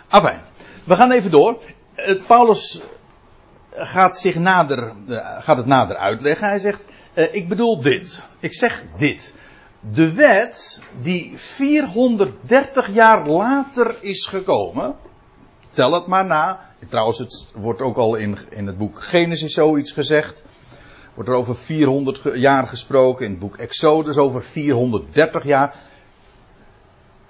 Afijn, 0.09 0.41
we 0.85 0.97
gaan 0.97 1.11
even 1.11 1.31
door. 1.31 1.61
Paulus 2.27 2.81
gaat, 3.77 4.19
zich 4.19 4.35
nader, 4.35 4.93
eh, 5.09 5.17
gaat 5.39 5.57
het 5.57 5.67
nader 5.67 5.97
uitleggen. 5.97 6.49
Hij 6.49 6.59
zegt, 6.59 6.81
eh, 7.15 7.35
ik 7.35 7.49
bedoel 7.49 7.81
dit. 7.81 8.27
Ik 8.39 8.55
zeg 8.55 8.83
dit. 8.97 9.35
De 9.81 10.13
wet 10.13 10.81
die 11.01 11.33
430 11.35 12.93
jaar 12.93 13.29
later 13.29 13.95
is 14.01 14.27
gekomen. 14.27 14.95
Tel 15.71 15.93
het 15.93 16.07
maar 16.07 16.25
na. 16.25 16.61
Trouwens, 16.89 17.19
het 17.19 17.47
wordt 17.55 17.81
ook 17.81 17.97
al 17.97 18.15
in, 18.15 18.39
in 18.51 18.67
het 18.67 18.79
boek 18.79 19.03
Genesis 19.03 19.53
zoiets 19.53 19.93
gezegd. 19.93 20.45
Wordt 21.15 21.31
er 21.31 21.37
over 21.37 21.57
400 21.57 22.21
jaar 22.35 22.67
gesproken. 22.67 23.25
In 23.25 23.31
het 23.31 23.41
boek 23.41 23.57
Exodus 23.57 24.17
over 24.17 24.43
430 24.43 25.45
jaar. 25.45 25.75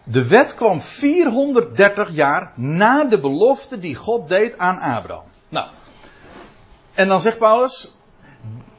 De 0.04 0.28
wet 0.28 0.54
kwam 0.54 0.80
430 0.80 2.10
jaar 2.10 2.52
na 2.54 3.04
de 3.04 3.20
belofte 3.20 3.78
die 3.78 3.94
God 3.94 4.28
deed 4.28 4.58
aan 4.58 4.78
Abraham. 4.78 5.24
Nou, 5.48 5.66
en 6.96 7.08
dan 7.08 7.20
zegt 7.20 7.38
Paulus, 7.38 7.94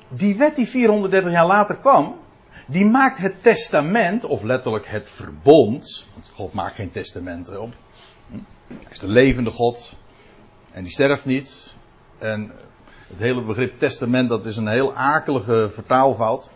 die 0.08 0.36
wet 0.36 0.56
die 0.56 0.68
430 0.68 1.32
jaar 1.32 1.46
later 1.46 1.76
kwam, 1.76 2.16
die 2.68 2.86
maakt 2.86 3.18
het 3.18 3.44
testament, 3.44 4.24
of 4.24 4.44
letterlijk 4.44 4.88
het 4.88 5.10
verbond, 5.10 6.06
want 6.14 6.32
God 6.36 6.54
maakt 6.54 6.76
geen 6.76 6.92
testament 6.92 7.58
op. 7.58 7.74
Hij 8.68 8.78
is 8.90 9.00
de 9.00 9.08
levende 9.08 9.50
God 9.50 9.96
en 10.72 10.84
die 10.84 10.92
sterft 10.92 11.26
niet. 11.26 11.76
En 12.18 12.52
het 13.08 13.20
hele 13.20 13.42
begrip 13.42 13.80
testament, 13.80 14.30
dat 14.30 14.46
is 14.46 14.58
een 14.58 14.68
heel 14.68 14.94
akelige 14.96 15.70
vertaalfout. 15.72 16.50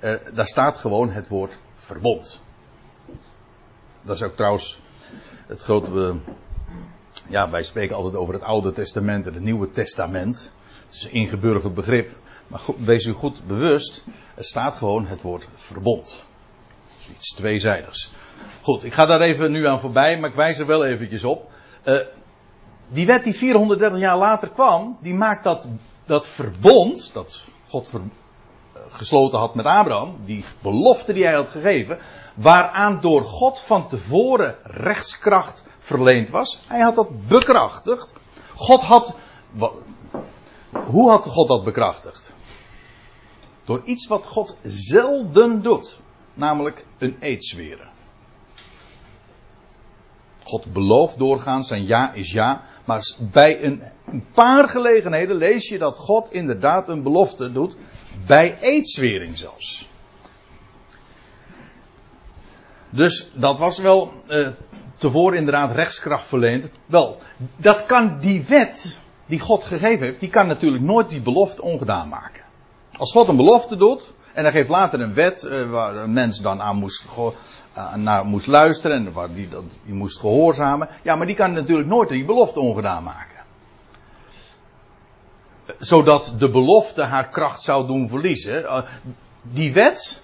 Uh, 0.00 0.12
daar 0.34 0.46
staat 0.46 0.78
gewoon 0.78 1.10
het 1.10 1.28
woord 1.28 1.58
verbond. 1.74 2.40
Dat 4.02 4.16
is 4.16 4.22
ook 4.22 4.36
trouwens 4.36 4.80
het 5.46 5.62
grote. 5.62 6.16
Ja, 7.28 7.50
wij 7.50 7.62
spreken 7.62 7.96
altijd 7.96 8.14
over 8.14 8.34
het 8.34 8.42
Oude 8.42 8.72
Testament 8.72 9.26
en 9.26 9.34
het 9.34 9.42
Nieuwe 9.42 9.70
Testament. 9.70 10.52
Het 10.88 10.96
is 10.96 11.04
een 11.04 11.12
ingeburgerd 11.12 11.74
begrip. 11.74 12.16
Maar 12.46 12.60
wees 12.76 13.04
u 13.04 13.12
goed 13.12 13.46
bewust, 13.46 14.04
er 14.34 14.44
staat 14.44 14.74
gewoon 14.74 15.06
het 15.06 15.22
woord 15.22 15.48
verbond. 15.54 16.24
Iets 17.16 17.34
tweezijdigs. 17.34 18.10
Goed, 18.62 18.84
ik 18.84 18.92
ga 18.92 19.06
daar 19.06 19.20
even 19.20 19.52
nu 19.52 19.66
aan 19.66 19.80
voorbij, 19.80 20.18
maar 20.18 20.30
ik 20.30 20.36
wijs 20.36 20.58
er 20.58 20.66
wel 20.66 20.84
eventjes 20.84 21.24
op. 21.24 21.50
Uh, 21.84 21.98
die 22.88 23.06
wet 23.06 23.24
die 23.24 23.34
430 23.34 24.00
jaar 24.00 24.16
later 24.18 24.48
kwam, 24.48 24.98
die 25.00 25.14
maakt 25.14 25.44
dat, 25.44 25.66
dat 26.04 26.26
verbond, 26.26 27.10
dat 27.12 27.44
God 27.68 27.90
uh, 27.94 28.00
gesloten 28.88 29.38
had 29.38 29.54
met 29.54 29.66
Abraham, 29.66 30.16
die 30.24 30.44
belofte 30.62 31.12
die 31.12 31.24
hij 31.24 31.34
had 31.34 31.48
gegeven, 31.48 31.98
waaraan 32.34 33.00
door 33.00 33.24
God 33.24 33.60
van 33.60 33.88
tevoren 33.88 34.56
rechtskracht 34.62 35.64
verleend 35.78 36.30
was, 36.30 36.60
hij 36.66 36.80
had 36.80 36.94
dat 36.94 37.26
bekrachtigd. 37.28 38.14
God 38.54 38.80
had, 38.80 39.14
hoe 40.70 41.10
had 41.10 41.26
God 41.26 41.48
dat 41.48 41.64
bekrachtigd? 41.64 42.30
Door 43.64 43.82
iets 43.84 44.06
wat 44.06 44.26
God 44.26 44.56
zelden 44.62 45.62
doet. 45.62 46.00
Namelijk 46.34 46.84
een 46.98 47.16
eed 47.20 47.44
zweren. 47.44 47.88
God 50.42 50.72
belooft 50.72 51.18
doorgaans, 51.18 51.68
zijn 51.68 51.86
ja 51.86 52.12
is 52.12 52.32
ja. 52.32 52.62
Maar 52.84 53.12
bij 53.18 53.64
een, 53.64 53.82
een, 54.06 54.26
paar 54.32 54.68
gelegenheden 54.68 55.36
lees 55.36 55.68
je 55.68 55.78
dat 55.78 55.96
God 55.96 56.32
inderdaad 56.32 56.88
een 56.88 57.02
belofte 57.02 57.52
doet. 57.52 57.76
Bij 58.26 58.58
eedzwering 58.60 59.38
zelfs. 59.38 59.88
Dus 62.90 63.30
dat 63.34 63.58
was 63.58 63.78
wel 63.78 64.12
uh, 64.28 64.48
tevoren 64.94 65.38
inderdaad 65.38 65.74
rechtskracht 65.74 66.26
verleend. 66.26 66.68
Wel, 66.86 67.18
dat 67.56 67.86
kan 67.86 68.18
die 68.18 68.44
wet 68.44 69.00
die 69.28 69.40
God 69.40 69.64
gegeven 69.64 70.06
heeft, 70.06 70.20
die 70.20 70.28
kan 70.28 70.46
natuurlijk 70.46 70.84
nooit 70.84 71.10
die 71.10 71.20
belofte 71.20 71.62
ongedaan 71.62 72.08
maken. 72.08 72.42
Als 72.96 73.12
God 73.12 73.28
een 73.28 73.36
belofte 73.36 73.76
doet, 73.76 74.14
en 74.32 74.42
hij 74.42 74.52
geeft 74.52 74.68
later 74.68 75.00
een 75.00 75.14
wet 75.14 75.42
uh, 75.42 75.70
waar 75.70 75.96
een 75.96 76.12
mens 76.12 76.40
dan 76.40 76.60
aan 76.62 76.76
moest, 76.76 77.04
uh, 77.76 77.94
naar 77.94 78.26
moest 78.26 78.46
luisteren 78.46 78.96
en 78.96 79.12
waar 79.12 79.32
die, 79.32 79.48
dat, 79.48 79.62
die 79.84 79.94
moest 79.94 80.20
gehoorzamen. 80.20 80.88
Ja, 81.02 81.16
maar 81.16 81.26
die 81.26 81.36
kan 81.36 81.52
natuurlijk 81.52 81.88
nooit 81.88 82.08
die 82.08 82.24
belofte 82.24 82.60
ongedaan 82.60 83.02
maken. 83.02 83.36
Zodat 85.78 86.32
de 86.38 86.50
belofte 86.50 87.02
haar 87.02 87.28
kracht 87.28 87.62
zou 87.62 87.86
doen 87.86 88.08
verliezen. 88.08 88.62
Uh, 88.62 88.78
die 89.42 89.72
wet, 89.72 90.22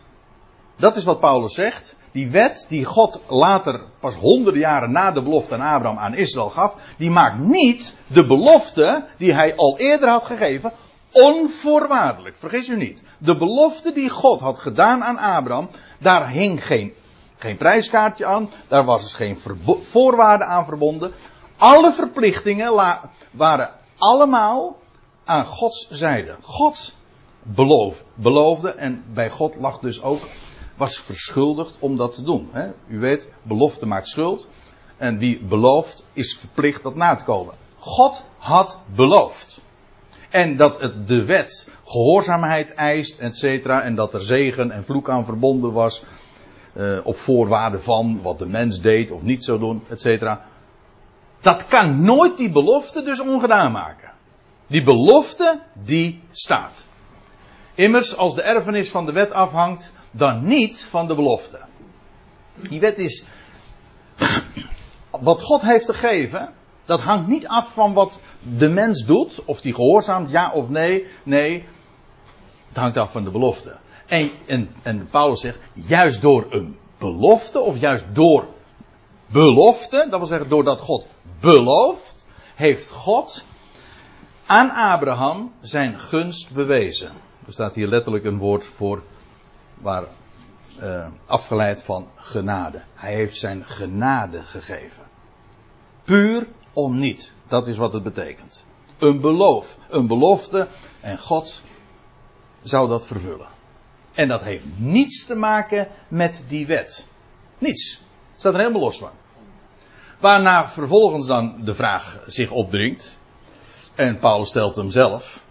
dat 0.76 0.96
is 0.96 1.04
wat 1.04 1.20
Paulus 1.20 1.54
zegt. 1.54 1.96
Die 2.14 2.30
wet 2.30 2.66
die 2.68 2.84
God 2.84 3.20
later, 3.28 3.80
pas 4.00 4.14
honderden 4.14 4.60
jaren 4.60 4.92
na 4.92 5.10
de 5.10 5.22
belofte 5.22 5.54
aan 5.54 5.74
Abraham 5.74 5.98
aan 5.98 6.14
Israël 6.14 6.48
gaf, 6.48 6.76
die 6.96 7.10
maakt 7.10 7.38
niet 7.38 7.94
de 8.06 8.26
belofte 8.26 9.04
die 9.18 9.32
hij 9.32 9.56
al 9.56 9.78
eerder 9.78 10.08
had 10.08 10.24
gegeven 10.24 10.72
onvoorwaardelijk. 11.12 12.36
Vergis 12.36 12.68
u 12.68 12.76
niet. 12.76 13.02
De 13.18 13.36
belofte 13.36 13.92
die 13.92 14.08
God 14.08 14.40
had 14.40 14.58
gedaan 14.58 15.04
aan 15.04 15.18
Abraham, 15.18 15.68
daar 15.98 16.30
hing 16.30 16.66
geen, 16.66 16.92
geen 17.36 17.56
prijskaartje 17.56 18.26
aan, 18.26 18.50
daar 18.68 18.84
was 18.84 19.02
dus 19.02 19.14
geen 19.14 19.38
voorwaarden 19.82 20.46
aan 20.46 20.64
verbonden. 20.64 21.12
Alle 21.56 21.92
verplichtingen 21.92 22.74
waren 23.30 23.70
allemaal 23.98 24.76
aan 25.24 25.46
Gods 25.46 25.88
zijde. 25.90 26.36
God 26.42 26.94
beloofd, 27.42 28.04
beloofde 28.14 28.70
en 28.70 29.04
bij 29.12 29.30
God 29.30 29.56
lag 29.56 29.78
dus 29.78 30.02
ook 30.02 30.20
was 30.76 31.00
verschuldigd 31.00 31.76
om 31.78 31.96
dat 31.96 32.14
te 32.14 32.22
doen. 32.22 32.48
Hè? 32.52 32.66
U 32.88 32.98
weet, 32.98 33.28
belofte 33.42 33.86
maakt 33.86 34.08
schuld. 34.08 34.46
En 34.96 35.18
wie 35.18 35.42
belooft, 35.42 36.06
is 36.12 36.36
verplicht 36.38 36.82
dat 36.82 36.94
na 36.94 37.14
te 37.14 37.24
komen. 37.24 37.54
God 37.78 38.24
had 38.38 38.78
beloofd. 38.94 39.60
En 40.30 40.56
dat 40.56 40.80
het 40.80 41.08
de 41.08 41.24
wet 41.24 41.68
gehoorzaamheid 41.84 42.74
eist, 42.74 43.18
et 43.18 43.36
cetera. 43.36 43.82
En 43.82 43.94
dat 43.94 44.14
er 44.14 44.22
zegen 44.22 44.70
en 44.70 44.84
vloek 44.84 45.10
aan 45.10 45.24
verbonden 45.24 45.72
was. 45.72 46.04
Uh, 46.76 46.98
op 47.04 47.16
voorwaarde 47.16 47.80
van 47.80 48.22
wat 48.22 48.38
de 48.38 48.46
mens 48.46 48.80
deed 48.80 49.10
of 49.10 49.22
niet 49.22 49.44
zou 49.44 49.58
doen, 49.58 49.82
et 49.88 50.00
cetera. 50.00 50.44
Dat 51.40 51.66
kan 51.66 52.04
nooit 52.04 52.36
die 52.36 52.50
belofte 52.50 53.02
dus 53.02 53.20
ongedaan 53.20 53.72
maken. 53.72 54.10
Die 54.66 54.82
belofte, 54.82 55.60
die 55.72 56.22
staat. 56.30 56.86
Immers, 57.74 58.16
als 58.16 58.34
de 58.34 58.42
erfenis 58.42 58.90
van 58.90 59.06
de 59.06 59.12
wet 59.12 59.32
afhangt, 59.32 59.92
dan 60.16 60.46
niet 60.46 60.84
van 60.84 61.06
de 61.06 61.14
belofte. 61.14 61.60
Die 62.68 62.80
wet 62.80 62.98
is. 62.98 63.24
Wat 65.10 65.42
God 65.42 65.62
heeft 65.62 65.86
gegeven, 65.86 66.52
dat 66.84 67.00
hangt 67.00 67.28
niet 67.28 67.46
af 67.46 67.72
van 67.72 67.92
wat 67.92 68.20
de 68.56 68.68
mens 68.68 69.04
doet, 69.04 69.44
of 69.44 69.60
die 69.60 69.74
gehoorzaamt, 69.74 70.30
ja 70.30 70.52
of 70.52 70.68
nee. 70.68 71.06
Nee, 71.22 71.64
het 72.68 72.76
hangt 72.76 72.96
af 72.96 73.12
van 73.12 73.24
de 73.24 73.30
belofte. 73.30 73.76
En, 74.06 74.30
en, 74.46 74.70
en 74.82 75.08
Paulus 75.10 75.40
zegt, 75.40 75.58
juist 75.72 76.22
door 76.22 76.46
een 76.50 76.76
belofte, 76.98 77.60
of 77.60 77.78
juist 77.78 78.04
door 78.12 78.46
belofte, 79.26 80.06
dat 80.10 80.18
wil 80.18 80.28
zeggen 80.28 80.48
doordat 80.48 80.80
God 80.80 81.06
belooft, 81.40 82.26
heeft 82.54 82.90
God 82.90 83.44
aan 84.46 84.70
Abraham 84.70 85.52
zijn 85.60 85.98
gunst 85.98 86.52
bewezen. 86.52 87.12
Er 87.46 87.52
staat 87.52 87.74
hier 87.74 87.86
letterlijk 87.86 88.24
een 88.24 88.38
woord 88.38 88.64
voor 88.64 89.02
waar 89.74 90.04
uh, 90.82 91.06
afgeleid 91.26 91.82
van 91.82 92.08
genade. 92.16 92.82
Hij 92.94 93.14
heeft 93.14 93.36
zijn 93.36 93.66
genade 93.66 94.42
gegeven. 94.42 95.04
Puur 96.04 96.46
om 96.72 96.98
niet. 96.98 97.32
Dat 97.46 97.66
is 97.66 97.76
wat 97.76 97.92
het 97.92 98.02
betekent. 98.02 98.64
Een 98.98 99.20
beloof, 99.20 99.76
een 99.88 100.06
belofte 100.06 100.66
en 101.00 101.18
God 101.18 101.62
zou 102.62 102.88
dat 102.88 103.06
vervullen. 103.06 103.48
En 104.12 104.28
dat 104.28 104.42
heeft 104.42 104.64
niets 104.76 105.26
te 105.26 105.34
maken 105.34 105.88
met 106.08 106.44
die 106.48 106.66
wet. 106.66 107.08
Niets. 107.58 108.02
Het 108.30 108.40
staat 108.40 108.52
er 108.52 108.60
helemaal 108.60 108.80
los 108.80 108.98
van. 108.98 109.10
Waarna 110.20 110.68
vervolgens 110.68 111.26
dan 111.26 111.64
de 111.64 111.74
vraag 111.74 112.22
zich 112.26 112.50
opdringt. 112.50 113.18
En 113.94 114.18
Paulus 114.18 114.48
stelt 114.48 114.76
hem 114.76 114.90
zelf. 114.90 115.43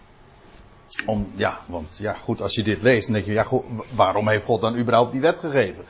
Om, 1.05 1.31
ja, 1.35 1.59
want 1.65 1.97
ja, 1.97 2.13
goed, 2.13 2.41
als 2.41 2.55
je 2.55 2.63
dit 2.63 2.81
leest, 2.81 3.05
dan 3.05 3.13
denk 3.13 3.25
je, 3.25 3.31
ja, 3.31 3.43
goed, 3.43 3.63
waarom 3.95 4.27
heeft 4.27 4.45
God 4.45 4.61
dan 4.61 4.77
überhaupt 4.77 5.11
die 5.11 5.21
wet 5.21 5.39
gegeven? 5.39 5.83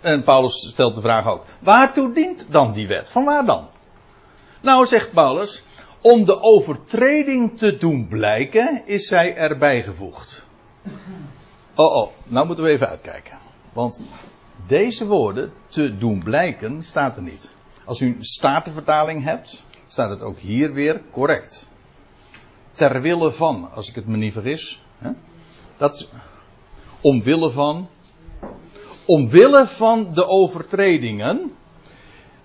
En 0.00 0.22
Paulus 0.22 0.68
stelt 0.70 0.94
de 0.94 1.00
vraag 1.00 1.26
ook, 1.26 1.44
waartoe 1.58 2.14
dient 2.14 2.46
dan 2.50 2.72
die 2.72 2.88
wet? 2.88 3.10
Van 3.10 3.24
waar 3.24 3.44
dan? 3.44 3.68
Nou, 4.60 4.86
zegt 4.86 5.12
Paulus, 5.12 5.62
om 6.00 6.24
de 6.24 6.42
overtreding 6.42 7.58
te 7.58 7.76
doen 7.76 8.08
blijken, 8.08 8.82
is 8.86 9.06
zij 9.06 9.36
erbij 9.36 9.82
gevoegd. 9.82 10.42
Oh, 11.74 11.96
oh, 11.96 12.10
nou 12.24 12.46
moeten 12.46 12.64
we 12.64 12.70
even 12.70 12.88
uitkijken. 12.88 13.38
Want 13.72 14.00
deze 14.66 15.06
woorden, 15.06 15.52
te 15.66 15.96
doen 15.96 16.22
blijken, 16.22 16.82
staat 16.82 17.16
er 17.16 17.22
niet. 17.22 17.54
Als 17.84 18.00
u 18.00 18.06
een 18.06 18.24
statenvertaling 18.24 19.24
hebt, 19.24 19.64
staat 19.86 20.10
het 20.10 20.22
ook 20.22 20.38
hier 20.38 20.72
weer 20.72 21.02
correct. 21.10 21.67
Ter 22.78 23.00
wille 23.00 23.32
van, 23.32 23.70
als 23.74 23.88
ik 23.88 23.94
het 23.94 24.06
me 24.06 24.16
niet 24.16 24.32
vergis. 24.32 24.82
Hè? 24.98 25.10
Dat 25.76 25.94
is 25.94 26.08
omwille 27.00 27.50
van. 27.50 27.88
Omwille 29.04 29.66
van 29.66 30.14
de 30.14 30.26
overtredingen 30.26 31.52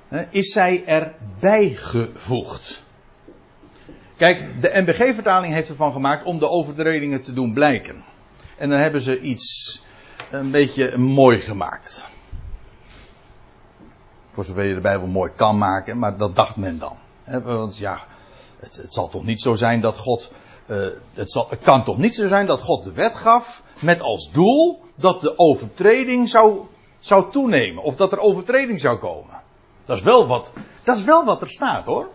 hè, 0.08 0.26
is 0.30 0.52
zij 0.52 0.86
erbij 0.86 1.70
gevoegd. 1.70 2.84
Kijk, 4.18 4.62
de 4.62 4.82
MBG-vertaling 4.82 5.54
heeft 5.54 5.70
ervan 5.70 5.92
gemaakt 5.92 6.26
om 6.26 6.40
de 6.40 6.50
overtredingen 6.50 7.22
te 7.22 7.34
doen 7.34 7.54
blijken. 7.54 8.04
En 8.58 8.70
dan 8.70 8.80
hebben 8.80 9.02
ze 9.02 9.20
iets 9.20 9.82
een 10.32 10.52
beetje 10.52 10.98
mooi 10.98 11.40
gemaakt. 11.40 12.06
Voor 14.30 14.46
zover 14.46 14.64
je 14.64 14.74
de 14.74 14.82
Bijbel 14.82 15.08
mooi 15.08 15.32
kan 15.36 15.58
maken, 15.58 16.00
maar 16.00 16.18
dat 16.18 16.36
dacht 16.36 16.56
men 16.56 16.80
dan. 16.80 16.98
want 17.44 17.78
ja, 17.78 18.06
het, 18.64 18.94
zal 18.94 19.10
toch 19.10 19.26
niet 19.26 19.42
zo 19.42 19.56
zijn 19.56 19.82
dat 19.82 19.98
God. 19.98 20.32
Uh, 20.68 20.88
het, 21.14 21.32
zal, 21.32 21.50
kan 21.62 21.84
toch 21.84 21.98
niet 21.98 22.16
zo 22.16 22.28
zijn 22.28 22.46
dat 22.46 22.62
God 22.62 22.84
de 22.84 22.92
wet 22.92 23.16
gaf 23.16 23.64
met 23.80 24.02
als 24.02 24.32
doel 24.32 24.82
dat 24.96 25.22
de 25.22 25.38
overtreding 25.38 26.30
zou, 26.30 26.62
zou 27.00 27.32
toenemen. 27.32 27.84
Of 27.84 27.96
dat 27.96 28.12
er 28.12 28.20
overtreding 28.20 28.80
zou 28.82 28.98
komen. 28.98 29.42
Dat 29.86 29.98
is 29.98 30.04
wel 30.04 30.28
wat, 30.28 30.52
dat 30.84 30.98
is 30.98 31.04
wel 31.04 31.26
wat 31.26 31.42
er 31.42 31.50
staat 31.50 31.86
hoor. 31.86 32.10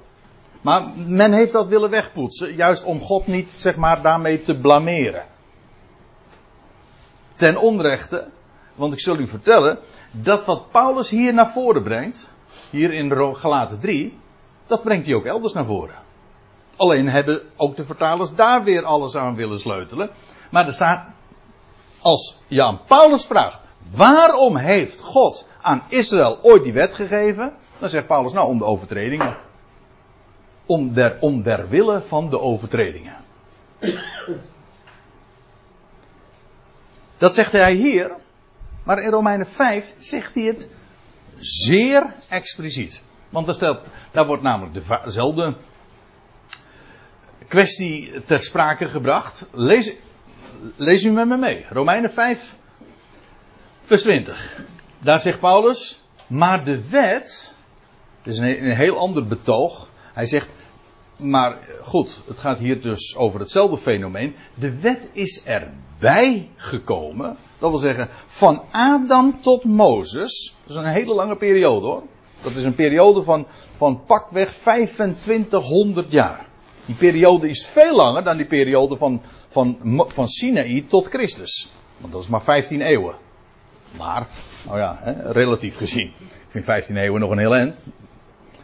Maar 0.60 0.88
men 1.06 1.32
heeft 1.32 1.52
dat 1.52 1.68
willen 1.68 1.90
wegpoetsen, 1.90 2.54
juist 2.54 2.84
om 2.84 3.00
God 3.00 3.26
niet, 3.26 3.52
zeg 3.52 3.76
maar, 3.76 4.02
daarmee 4.02 4.42
te 4.42 4.56
blameren. 4.56 5.24
Ten 7.32 7.56
onrechte, 7.56 8.28
want 8.74 8.92
ik 8.92 9.00
zal 9.00 9.16
u 9.16 9.26
vertellen, 9.26 9.78
dat 10.10 10.44
wat 10.44 10.70
Paulus 10.70 11.10
hier 11.10 11.34
naar 11.34 11.50
voren 11.50 11.82
brengt, 11.82 12.30
hier 12.70 12.92
in 12.92 13.36
Galaten 13.36 13.78
3, 13.78 14.18
dat 14.66 14.82
brengt 14.82 15.06
hij 15.06 15.14
ook 15.14 15.24
elders 15.24 15.52
naar 15.52 15.64
voren. 15.64 16.07
Alleen 16.78 17.08
hebben 17.08 17.40
ook 17.56 17.76
de 17.76 17.84
vertalers 17.84 18.34
daar 18.34 18.64
weer 18.64 18.84
alles 18.84 19.16
aan 19.16 19.36
willen 19.36 19.60
sleutelen. 19.60 20.10
Maar 20.50 20.66
er 20.66 20.72
staat, 20.72 21.06
als 22.00 22.36
je 22.46 22.62
aan 22.62 22.80
Paulus 22.86 23.26
vraagt, 23.26 23.60
waarom 23.90 24.56
heeft 24.56 25.00
God 25.00 25.46
aan 25.60 25.82
Israël 25.88 26.38
ooit 26.42 26.64
die 26.64 26.72
wet 26.72 26.94
gegeven? 26.94 27.54
Dan 27.78 27.88
zegt 27.88 28.06
Paulus, 28.06 28.32
nou 28.32 28.48
om 28.48 28.58
de 28.58 28.64
overtredingen. 28.64 29.36
Om 30.66 30.92
der, 30.92 31.16
om 31.20 31.42
der 31.42 31.68
wille 31.68 32.00
van 32.00 32.30
de 32.30 32.40
overtredingen. 32.40 33.16
Dat 37.16 37.34
zegt 37.34 37.52
hij 37.52 37.74
hier. 37.74 38.12
Maar 38.82 39.02
in 39.02 39.10
Romeinen 39.10 39.46
5 39.46 39.94
zegt 39.98 40.34
hij 40.34 40.44
het 40.44 40.68
zeer 41.38 42.14
expliciet. 42.28 43.00
Want 43.28 43.58
daar, 43.58 43.78
daar 44.10 44.26
wordt 44.26 44.42
namelijk 44.42 45.04
dezelfde 45.04 45.56
kwestie 47.48 48.22
ter 48.26 48.42
sprake 48.42 48.88
gebracht. 48.88 49.46
Lees, 49.52 49.92
lees 50.76 51.04
u 51.04 51.10
met 51.10 51.28
me 51.28 51.36
mee. 51.36 51.66
Romeinen 51.68 52.12
5, 52.12 52.54
vers 53.82 54.02
20. 54.02 54.60
Daar 54.98 55.20
zegt 55.20 55.40
Paulus, 55.40 56.02
maar 56.26 56.64
de 56.64 56.88
wet, 56.88 57.54
dit 58.22 58.32
is 58.32 58.38
een, 58.38 58.64
een 58.64 58.76
heel 58.76 58.98
ander 58.98 59.26
betoog. 59.26 59.90
Hij 60.12 60.26
zegt, 60.26 60.48
maar 61.16 61.58
goed, 61.82 62.20
het 62.26 62.38
gaat 62.38 62.58
hier 62.58 62.82
dus 62.82 63.16
over 63.16 63.40
hetzelfde 63.40 63.76
fenomeen. 63.76 64.34
De 64.54 64.80
wet 64.80 65.08
is 65.12 65.42
erbij 65.44 66.50
gekomen. 66.56 67.36
Dat 67.58 67.70
wil 67.70 67.78
zeggen, 67.78 68.08
van 68.26 68.62
Adam 68.70 69.40
tot 69.40 69.64
Mozes. 69.64 70.54
Dat 70.64 70.76
is 70.76 70.82
een 70.82 70.88
hele 70.88 71.14
lange 71.14 71.36
periode 71.36 71.86
hoor. 71.86 72.02
Dat 72.42 72.52
is 72.52 72.64
een 72.64 72.74
periode 72.74 73.22
van, 73.22 73.46
van 73.76 74.04
pakweg 74.04 74.52
2500 74.54 76.10
jaar. 76.10 76.47
Die 76.88 76.96
periode 76.96 77.48
is 77.48 77.66
veel 77.66 77.96
langer 77.96 78.24
dan 78.24 78.36
die 78.36 78.46
periode 78.46 78.96
van, 78.96 79.20
van, 79.48 79.78
van 80.08 80.28
Sinaï 80.28 80.84
tot 80.88 81.08
Christus. 81.08 81.70
Want 81.96 82.12
dat 82.12 82.22
is 82.22 82.28
maar 82.28 82.42
15 82.42 82.80
eeuwen. 82.80 83.14
Maar, 83.98 84.26
nou 84.66 84.78
ja, 84.78 84.98
hè, 85.02 85.32
relatief 85.32 85.76
gezien. 85.76 86.06
Ik 86.18 86.48
vind 86.48 86.64
15 86.64 86.96
eeuwen 86.96 87.20
nog 87.20 87.30
een 87.30 87.38
heel 87.38 87.54
eind. 87.54 87.82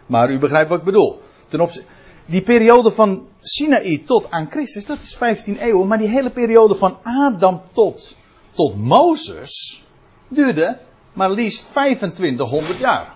Maar 0.06 0.30
u 0.30 0.38
begrijpt 0.38 0.68
wat 0.68 0.78
ik 0.78 0.84
bedoel. 0.84 1.20
Ten 1.48 1.60
opzichte 1.60 1.88
die 2.26 2.42
periode 2.42 2.90
van 2.90 3.26
Sinaï 3.40 3.98
tot 3.98 4.30
aan 4.30 4.50
Christus, 4.50 4.86
dat 4.86 4.98
is 5.02 5.16
15 5.16 5.56
eeuwen. 5.56 5.86
Maar 5.86 5.98
die 5.98 6.08
hele 6.08 6.30
periode 6.30 6.74
van 6.74 6.98
Adam 7.02 7.62
tot, 7.72 8.16
tot 8.52 8.76
Mozes 8.76 9.84
duurde 10.28 10.78
maar 11.12 11.30
liefst 11.30 11.70
2500 11.70 12.78
jaar. 12.78 13.14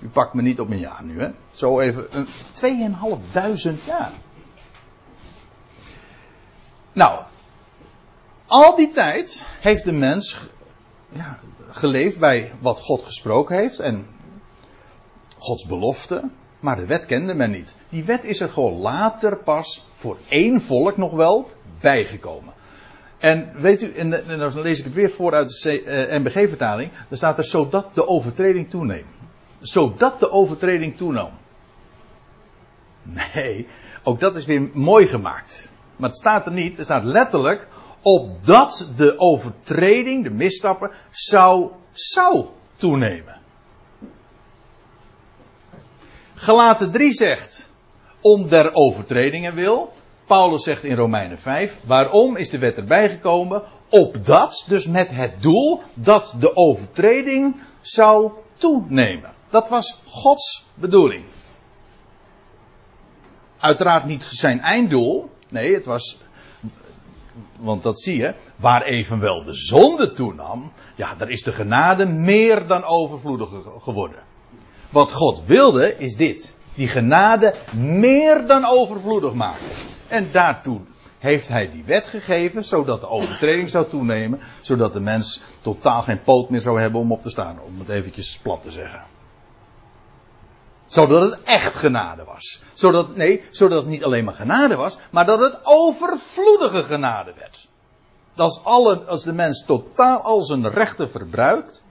U 0.00 0.08
pakt 0.08 0.34
me 0.34 0.42
niet 0.42 0.60
op 0.60 0.70
een 0.70 0.78
jaar 0.78 1.04
nu, 1.04 1.20
hè? 1.20 1.28
Zo 1.52 1.80
even, 1.80 2.06
een 2.10 2.26
2500 2.52 3.84
jaar. 3.84 4.12
Nou, 6.94 7.24
al 8.46 8.76
die 8.76 8.90
tijd 8.90 9.44
heeft 9.60 9.84
de 9.84 9.92
mens 9.92 10.38
ja, 11.08 11.38
geleefd 11.58 12.18
bij 12.18 12.52
wat 12.60 12.80
God 12.80 13.02
gesproken 13.02 13.56
heeft 13.56 13.78
en 13.78 14.06
Gods 15.38 15.66
belofte. 15.66 16.30
Maar 16.60 16.76
de 16.76 16.86
wet 16.86 17.06
kende 17.06 17.34
men 17.34 17.50
niet. 17.50 17.76
Die 17.88 18.04
wet 18.04 18.24
is 18.24 18.40
er 18.40 18.48
gewoon 18.48 18.74
later 18.74 19.36
pas 19.36 19.84
voor 19.92 20.18
één 20.28 20.62
volk 20.62 20.96
nog 20.96 21.12
wel 21.12 21.50
bijgekomen. 21.80 22.52
En 23.18 23.52
weet 23.56 23.82
u, 23.82 23.92
en, 23.92 24.28
en 24.28 24.38
dan 24.38 24.60
lees 24.60 24.78
ik 24.78 24.84
het 24.84 24.94
weer 24.94 25.10
voor 25.10 25.34
uit 25.34 25.62
de 25.62 25.82
uh, 25.82 26.18
NBG-vertaling. 26.18 26.90
Dan 27.08 27.18
staat 27.18 27.38
er 27.38 27.44
zodat 27.44 27.94
de 27.94 28.06
overtreding 28.08 28.70
toeneemt. 28.70 29.06
Zodat 29.60 30.20
de 30.20 30.30
overtreding 30.30 30.96
toenam. 30.96 31.30
Nee, 33.02 33.68
ook 34.02 34.20
dat 34.20 34.36
is 34.36 34.46
weer 34.46 34.70
mooi 34.72 35.06
gemaakt. 35.06 35.72
Maar 35.96 36.08
het 36.08 36.18
staat 36.18 36.46
er 36.46 36.52
niet, 36.52 36.78
er 36.78 36.84
staat 36.84 37.04
letterlijk 37.04 37.68
opdat 38.04 38.88
de 38.96 39.18
overtreding, 39.18 40.24
de 40.24 40.30
misstappen, 40.30 40.90
zou, 41.10 41.70
zou 41.92 42.46
toenemen. 42.76 43.40
Gelaten 46.34 46.90
3 46.90 47.12
zegt, 47.12 47.70
om 48.20 48.48
der 48.48 48.74
overtredingen 48.74 49.54
wil. 49.54 49.92
Paulus 50.26 50.62
zegt 50.62 50.84
in 50.84 50.96
Romeinen 50.96 51.38
5, 51.38 51.76
waarom 51.86 52.36
is 52.36 52.50
de 52.50 52.58
wet 52.58 52.76
erbij 52.76 53.10
gekomen? 53.10 53.62
Opdat, 53.88 54.64
dus 54.68 54.86
met 54.86 55.10
het 55.10 55.42
doel, 55.42 55.82
dat 55.94 56.34
de 56.38 56.56
overtreding 56.56 57.56
zou 57.80 58.32
toenemen. 58.56 59.32
Dat 59.50 59.68
was 59.68 59.98
Gods 60.06 60.64
bedoeling. 60.74 61.24
Uiteraard 63.58 64.04
niet 64.04 64.24
zijn 64.24 64.60
einddoel. 64.60 65.30
Nee, 65.54 65.74
het 65.74 65.84
was. 65.84 66.18
Want 67.58 67.82
dat 67.82 68.00
zie 68.00 68.16
je. 68.16 68.34
Waar 68.56 68.82
evenwel 68.82 69.42
de 69.42 69.52
zonde 69.52 70.12
toenam. 70.12 70.72
Ja, 70.94 71.14
daar 71.14 71.30
is 71.30 71.42
de 71.42 71.52
genade 71.52 72.04
meer 72.06 72.66
dan 72.66 72.84
overvloedig 72.84 73.50
geworden. 73.80 74.22
Wat 74.90 75.12
God 75.12 75.44
wilde 75.46 75.98
is 75.98 76.16
dit. 76.16 76.54
Die 76.74 76.88
genade 76.88 77.54
meer 77.74 78.46
dan 78.46 78.64
overvloedig 78.64 79.32
maken. 79.32 79.66
En 80.08 80.28
daartoe 80.32 80.80
heeft 81.18 81.48
hij 81.48 81.70
die 81.70 81.84
wet 81.84 82.08
gegeven, 82.08 82.64
zodat 82.64 83.00
de 83.00 83.08
overtreding 83.08 83.70
zou 83.70 83.88
toenemen, 83.88 84.40
zodat 84.60 84.92
de 84.92 85.00
mens 85.00 85.40
totaal 85.60 86.02
geen 86.02 86.22
poot 86.22 86.50
meer 86.50 86.60
zou 86.60 86.80
hebben 86.80 87.00
om 87.00 87.12
op 87.12 87.22
te 87.22 87.30
staan, 87.30 87.60
om 87.60 87.78
het 87.78 87.88
eventjes 87.88 88.38
plat 88.42 88.62
te 88.62 88.70
zeggen. 88.70 89.13
Zodat 90.94 91.30
het 91.30 91.42
echt 91.42 91.74
genade 91.74 92.24
was. 92.24 92.62
Zodat, 92.74 93.16
nee, 93.16 93.44
zodat 93.50 93.78
het 93.78 93.90
niet 93.90 94.04
alleen 94.04 94.24
maar 94.24 94.34
genade 94.34 94.76
was, 94.76 94.98
maar 95.10 95.26
dat 95.26 95.38
het 95.38 95.58
overvloedige 95.62 96.82
genade 96.82 97.32
werd. 97.38 97.68
Als, 98.36 98.60
alle, 98.64 99.04
als 99.04 99.22
de 99.22 99.32
mens 99.32 99.64
totaal 99.66 100.20
al 100.20 100.42
zijn 100.42 100.70
rechten 100.70 101.10
verbruikt, 101.10 101.82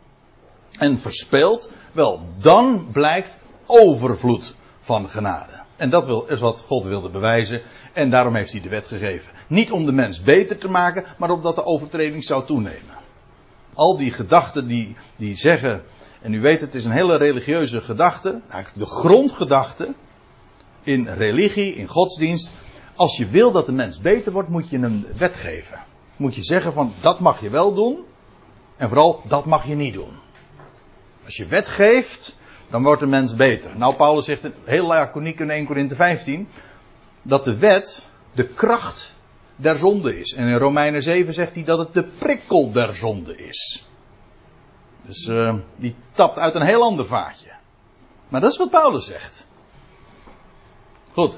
en 0.78 1.00
verspeelt, 1.00 1.70
wel, 1.92 2.22
dan 2.40 2.88
blijkt 2.92 3.38
overvloed 3.66 4.56
van 4.80 5.10
genade. 5.10 5.62
En 5.76 5.90
dat 5.90 6.30
is 6.30 6.40
wat 6.40 6.64
God 6.68 6.86
wilde 6.86 7.10
bewijzen. 7.10 7.62
En 7.94 8.10
daarom 8.10 8.36
heeft 8.36 8.52
hij 8.52 8.62
de 8.62 8.70
wet 8.70 8.88
gegeven. 8.88 9.32
Niet 9.48 9.72
om 9.72 9.86
de 9.86 9.92
mens 9.92 10.22
beter 10.22 10.58
te 10.58 10.70
maken, 10.70 11.06
maar 11.18 11.30
opdat 11.30 11.56
de 11.56 11.66
overtreding 11.66 12.24
zou 12.24 12.46
toenemen. 12.46 12.98
Al 13.74 13.98
die 13.98 14.12
gedachten 14.12 14.68
die, 14.68 14.96
die 15.16 15.36
zeggen. 15.36 15.84
En 16.24 16.34
u 16.34 16.42
weet, 16.42 16.62
het 16.62 16.76
is 16.76 16.86
een 16.86 16.92
hele 16.92 17.16
religieuze 17.16 17.82
gedachte. 17.82 18.42
Eigenlijk 18.50 18.90
de 18.90 18.96
grondgedachte. 18.96 19.94
In 20.84 21.08
religie, 21.08 21.76
in 21.76 21.88
godsdienst. 21.88 22.52
Als 22.96 23.18
je 23.18 23.28
wil 23.28 23.52
dat 23.52 23.66
de 23.66 23.72
mens 23.72 24.00
beter 24.00 24.32
wordt, 24.32 24.50
moet 24.50 24.70
je 24.70 24.78
een 24.78 25.08
wet 25.18 25.36
geven. 25.36 25.84
Moet 26.16 26.36
je 26.36 26.44
zeggen 26.44 26.74
van 26.74 26.94
dat 27.02 27.20
mag 27.20 27.42
je 27.42 27.50
wel 27.50 27.74
doen. 27.74 28.04
En 28.78 28.88
vooral 28.88 29.22
dat 29.28 29.46
mag 29.46 29.68
je 29.68 29.76
niet 29.76 29.94
doen. 29.94 30.12
Als 31.26 31.38
je 31.38 31.46
wet 31.46 31.70
geeft, 31.70 32.36
dan 32.70 32.84
wordt 32.84 33.00
de 33.00 33.08
mens 33.08 33.36
beter. 33.36 33.78
Nou, 33.78 33.96
Paulus 33.96 34.26
zegt 34.26 34.42
heel 34.64 34.86
laconiek 34.86 35.40
in 35.40 35.50
1 35.50 35.66
Korinthe 35.66 35.96
15 35.96 36.48
dat 37.22 37.44
de 37.44 37.58
wet 37.58 38.08
de 38.34 38.48
kracht 38.48 39.14
der 39.56 39.78
zonde 39.78 40.20
is. 40.20 40.34
En 40.34 40.48
in 40.48 40.58
Romeinen 40.58 41.04
7 41.04 41.34
zegt 41.34 41.54
hij 41.54 41.64
dat 41.64 41.78
het 41.80 41.94
de 41.94 42.04
prikkel 42.04 42.72
der 42.72 42.94
zonde 42.94 43.36
is. 43.36 43.86
Dus 45.06 45.28
uh, 45.28 45.56
die 45.76 45.96
tapt 46.14 46.40
uit 46.40 46.56
een 46.56 46.62
heel 46.62 46.82
ander 46.82 47.06
vaatje. 47.06 47.50
Maar 48.28 48.42
dat 48.42 48.52
is 48.52 48.58
wat 48.58 48.70
Paulus 48.70 49.06
zegt. 49.06 49.48
Goed, 51.12 51.38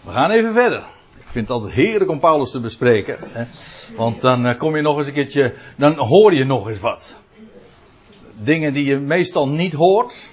we 0.00 0.10
gaan 0.10 0.30
even 0.30 0.52
verder. 0.52 0.84
Ik 1.16 1.32
vind 1.32 1.48
het 1.48 1.56
altijd 1.56 1.72
heerlijk 1.72 2.10
om 2.10 2.20
Paulus 2.20 2.50
te 2.50 2.60
bespreken. 2.60 3.18
Hè? 3.20 3.44
Want 3.96 4.20
dan 4.20 4.46
eh, 4.46 4.58
kom 4.58 4.76
je 4.76 4.82
nog 4.82 4.96
eens 4.96 5.06
een 5.06 5.12
keertje, 5.12 5.54
dan 5.76 5.94
hoor 5.94 6.34
je 6.34 6.44
nog 6.44 6.68
eens 6.68 6.80
wat. 6.80 7.16
Dingen 8.34 8.72
die 8.72 8.84
je 8.84 8.98
meestal 8.98 9.48
niet 9.48 9.72
hoort. 9.72 10.30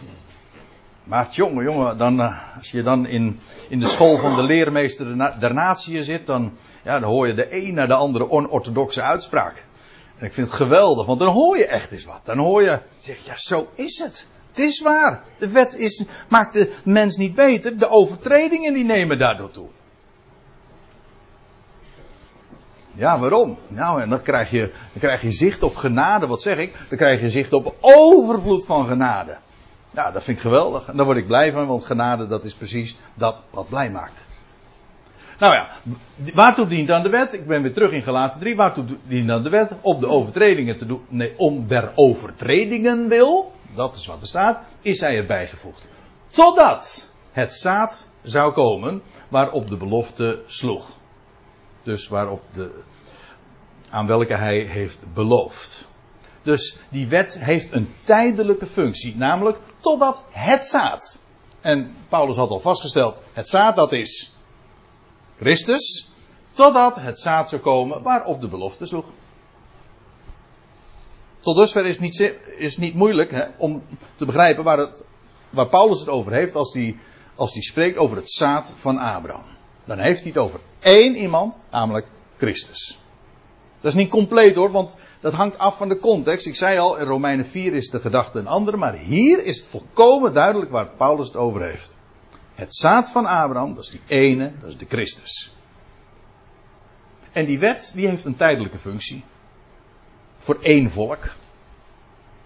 Maar 1.03 1.27
jongen, 1.31 1.63
jongen, 1.63 1.97
dan, 1.97 2.21
eh, 2.21 2.57
als 2.57 2.71
je 2.71 2.83
dan 2.83 3.07
in, 3.07 3.39
in 3.69 3.79
de 3.79 3.87
school 3.87 4.17
van 4.17 4.35
de 4.35 4.43
leermeester 4.43 5.17
der 5.39 5.53
natie 5.53 6.03
zit, 6.03 6.25
dan, 6.25 6.53
ja, 6.83 6.99
dan 6.99 7.09
hoor 7.09 7.27
je 7.27 7.33
de 7.33 7.65
een 7.65 7.73
naar 7.73 7.87
de 7.87 7.93
andere 7.93 8.29
onorthodoxe 8.29 9.01
uitspraak. 9.01 9.65
En 10.23 10.29
ik 10.29 10.35
vind 10.35 10.47
het 10.47 10.55
geweldig, 10.55 11.05
want 11.05 11.19
dan 11.19 11.33
hoor 11.33 11.57
je 11.57 11.67
echt 11.67 11.91
eens 11.91 12.05
wat. 12.05 12.19
Dan 12.23 12.37
hoor 12.37 12.63
je, 12.63 12.79
zeg 12.99 13.25
ja, 13.25 13.37
zo 13.37 13.67
is 13.75 13.99
het. 13.99 14.27
Het 14.49 14.59
is 14.59 14.81
waar. 14.81 15.23
De 15.37 15.49
wet 15.49 15.75
is, 15.75 16.03
maakt 16.29 16.53
de 16.53 16.73
mens 16.83 17.17
niet 17.17 17.35
beter. 17.35 17.77
De 17.77 17.89
overtredingen 17.89 18.73
die 18.73 18.83
nemen 18.83 19.17
daardoor 19.17 19.51
toe. 19.51 19.67
Ja, 22.91 23.19
waarom? 23.19 23.57
Nou, 23.67 24.01
en 24.01 24.09
dan 24.09 24.21
krijg, 24.21 24.49
je, 24.49 24.71
dan 24.91 24.99
krijg 24.99 25.21
je 25.21 25.31
zicht 25.31 25.63
op 25.63 25.75
genade. 25.75 26.27
Wat 26.27 26.41
zeg 26.41 26.57
ik? 26.57 26.75
Dan 26.89 26.97
krijg 26.97 27.21
je 27.21 27.29
zicht 27.29 27.53
op 27.53 27.75
overvloed 27.81 28.65
van 28.65 28.87
genade. 28.87 29.37
Ja, 29.91 30.11
dat 30.11 30.23
vind 30.23 30.37
ik 30.37 30.43
geweldig. 30.43 30.87
En 30.87 30.97
daar 30.97 31.05
word 31.05 31.17
ik 31.17 31.27
blij 31.27 31.51
van, 31.51 31.67
want 31.67 31.85
genade, 31.85 32.27
dat 32.27 32.43
is 32.43 32.53
precies 32.53 32.97
dat 33.13 33.41
wat 33.49 33.69
blij 33.69 33.91
maakt. 33.91 34.25
Nou 35.39 35.53
ja, 35.53 35.69
waartoe 36.33 36.67
dient 36.67 36.87
dan 36.87 37.03
de 37.03 37.09
wet? 37.09 37.33
Ik 37.33 37.47
ben 37.47 37.61
weer 37.61 37.73
terug 37.73 37.91
in 37.91 38.03
Galaten 38.03 38.39
3. 38.39 38.55
Waartoe 38.55 38.85
dient 39.07 39.27
dan 39.27 39.43
de 39.43 39.49
wet? 39.49 39.71
Om 39.81 39.99
de 39.99 40.07
overtredingen 40.07 40.77
te 40.77 40.85
doen. 40.85 41.05
Nee, 41.07 41.33
om 41.37 41.67
der 41.67 41.91
overtredingen 41.95 43.07
wil. 43.07 43.51
Dat 43.75 43.95
is 43.95 44.05
wat 44.05 44.21
er 44.21 44.27
staat. 44.27 44.61
Is 44.81 44.99
hij 44.99 45.17
erbij 45.17 45.47
gevoegd. 45.47 45.87
Totdat 46.27 47.09
het 47.31 47.53
zaad 47.53 48.07
zou 48.21 48.53
komen 48.53 49.01
waarop 49.27 49.69
de 49.69 49.77
belofte 49.77 50.41
sloeg. 50.45 50.91
Dus 51.83 52.07
waarop 52.07 52.41
de, 52.53 52.81
aan 53.89 54.07
welke 54.07 54.33
hij 54.33 54.59
heeft 54.59 55.03
beloofd. 55.13 55.87
Dus 56.43 56.77
die 56.89 57.07
wet 57.07 57.39
heeft 57.39 57.73
een 57.73 57.93
tijdelijke 58.03 58.65
functie, 58.65 59.15
namelijk 59.15 59.57
totdat 59.79 60.23
het 60.29 60.65
zaad. 60.65 61.19
En 61.61 61.95
Paulus 62.09 62.35
had 62.35 62.49
al 62.49 62.59
vastgesteld, 62.59 63.21
het 63.33 63.47
zaad 63.47 63.75
dat 63.75 63.91
is 63.91 64.32
Christus, 65.37 66.09
totdat 66.51 66.95
het 66.95 67.19
zaad 67.19 67.49
zou 67.49 67.61
komen 67.61 68.03
waarop 68.03 68.41
de 68.41 68.47
belofte 68.47 68.85
sloeg. 68.85 69.05
Tot 71.39 71.55
dusver 71.55 71.85
is 71.85 71.99
het 71.99 72.01
niet, 72.01 72.33
is 72.57 72.77
niet 72.77 72.93
moeilijk 72.93 73.31
hè, 73.31 73.43
om 73.57 73.83
te 74.15 74.25
begrijpen 74.25 74.63
waar, 74.63 74.77
het, 74.77 75.03
waar 75.49 75.67
Paulus 75.67 75.99
het 75.99 76.09
over 76.09 76.31
heeft 76.31 76.55
als 76.55 76.73
hij 76.73 76.97
als 77.35 77.53
die 77.53 77.63
spreekt 77.63 77.97
over 77.97 78.17
het 78.17 78.29
zaad 78.29 78.73
van 78.75 78.97
Abraham. 78.97 79.43
Dan 79.85 79.99
heeft 79.99 80.19
hij 80.19 80.29
het 80.29 80.41
over 80.41 80.59
één 80.79 81.15
iemand, 81.15 81.57
namelijk 81.71 82.07
Christus. 82.37 82.99
Dat 83.81 83.91
is 83.91 83.97
niet 83.97 84.09
compleet 84.09 84.55
hoor, 84.55 84.71
want 84.71 84.95
dat 85.21 85.33
hangt 85.33 85.57
af 85.57 85.77
van 85.77 85.89
de 85.89 85.99
context. 85.99 86.47
Ik 86.47 86.55
zei 86.55 86.79
al, 86.79 86.97
in 86.97 87.05
Romeinen 87.05 87.45
4 87.45 87.73
is 87.73 87.89
de 87.89 87.99
gedachte 87.99 88.39
een 88.39 88.47
andere, 88.47 88.77
maar 88.77 88.93
hier 88.93 89.43
is 89.43 89.57
het 89.57 89.67
volkomen 89.67 90.33
duidelijk 90.33 90.71
waar 90.71 90.87
Paulus 90.87 91.27
het 91.27 91.35
over 91.35 91.61
heeft. 91.61 91.95
Het 92.55 92.75
zaad 92.75 93.09
van 93.09 93.25
Abraham, 93.25 93.75
dat 93.75 93.83
is 93.83 93.89
die 93.89 94.01
ene, 94.07 94.51
dat 94.59 94.69
is 94.69 94.77
de 94.77 94.85
Christus. 94.89 95.55
En 97.31 97.45
die 97.45 97.59
wet, 97.59 97.91
die 97.95 98.07
heeft 98.07 98.25
een 98.25 98.35
tijdelijke 98.35 98.77
functie. 98.77 99.23
Voor 100.37 100.57
één 100.61 100.89
volk. 100.89 101.29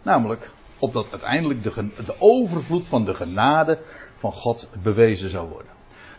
Namelijk, 0.02 0.52
opdat 0.80 1.08
uiteindelijk 1.12 1.64
de, 1.64 1.90
de 2.06 2.16
overvloed 2.20 2.88
van 2.88 3.06
de 3.06 3.16
genade 3.16 3.80
van 4.16 4.32
God 4.32 4.70
bewezen 4.82 5.30
zou 5.30 5.50
worden. 5.50 5.72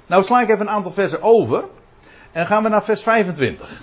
Nou 0.07 0.23
sla 0.23 0.41
ik 0.41 0.49
even 0.49 0.61
een 0.61 0.73
aantal 0.73 0.93
versen 0.93 1.23
over. 1.23 1.65
En 2.33 2.47
gaan 2.47 2.63
we 2.63 2.69
naar 2.69 2.85
vers 2.85 3.03
25. 3.03 3.83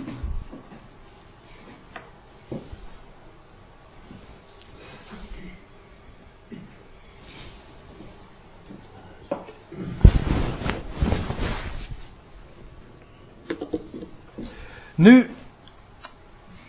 Nu 14.96 15.30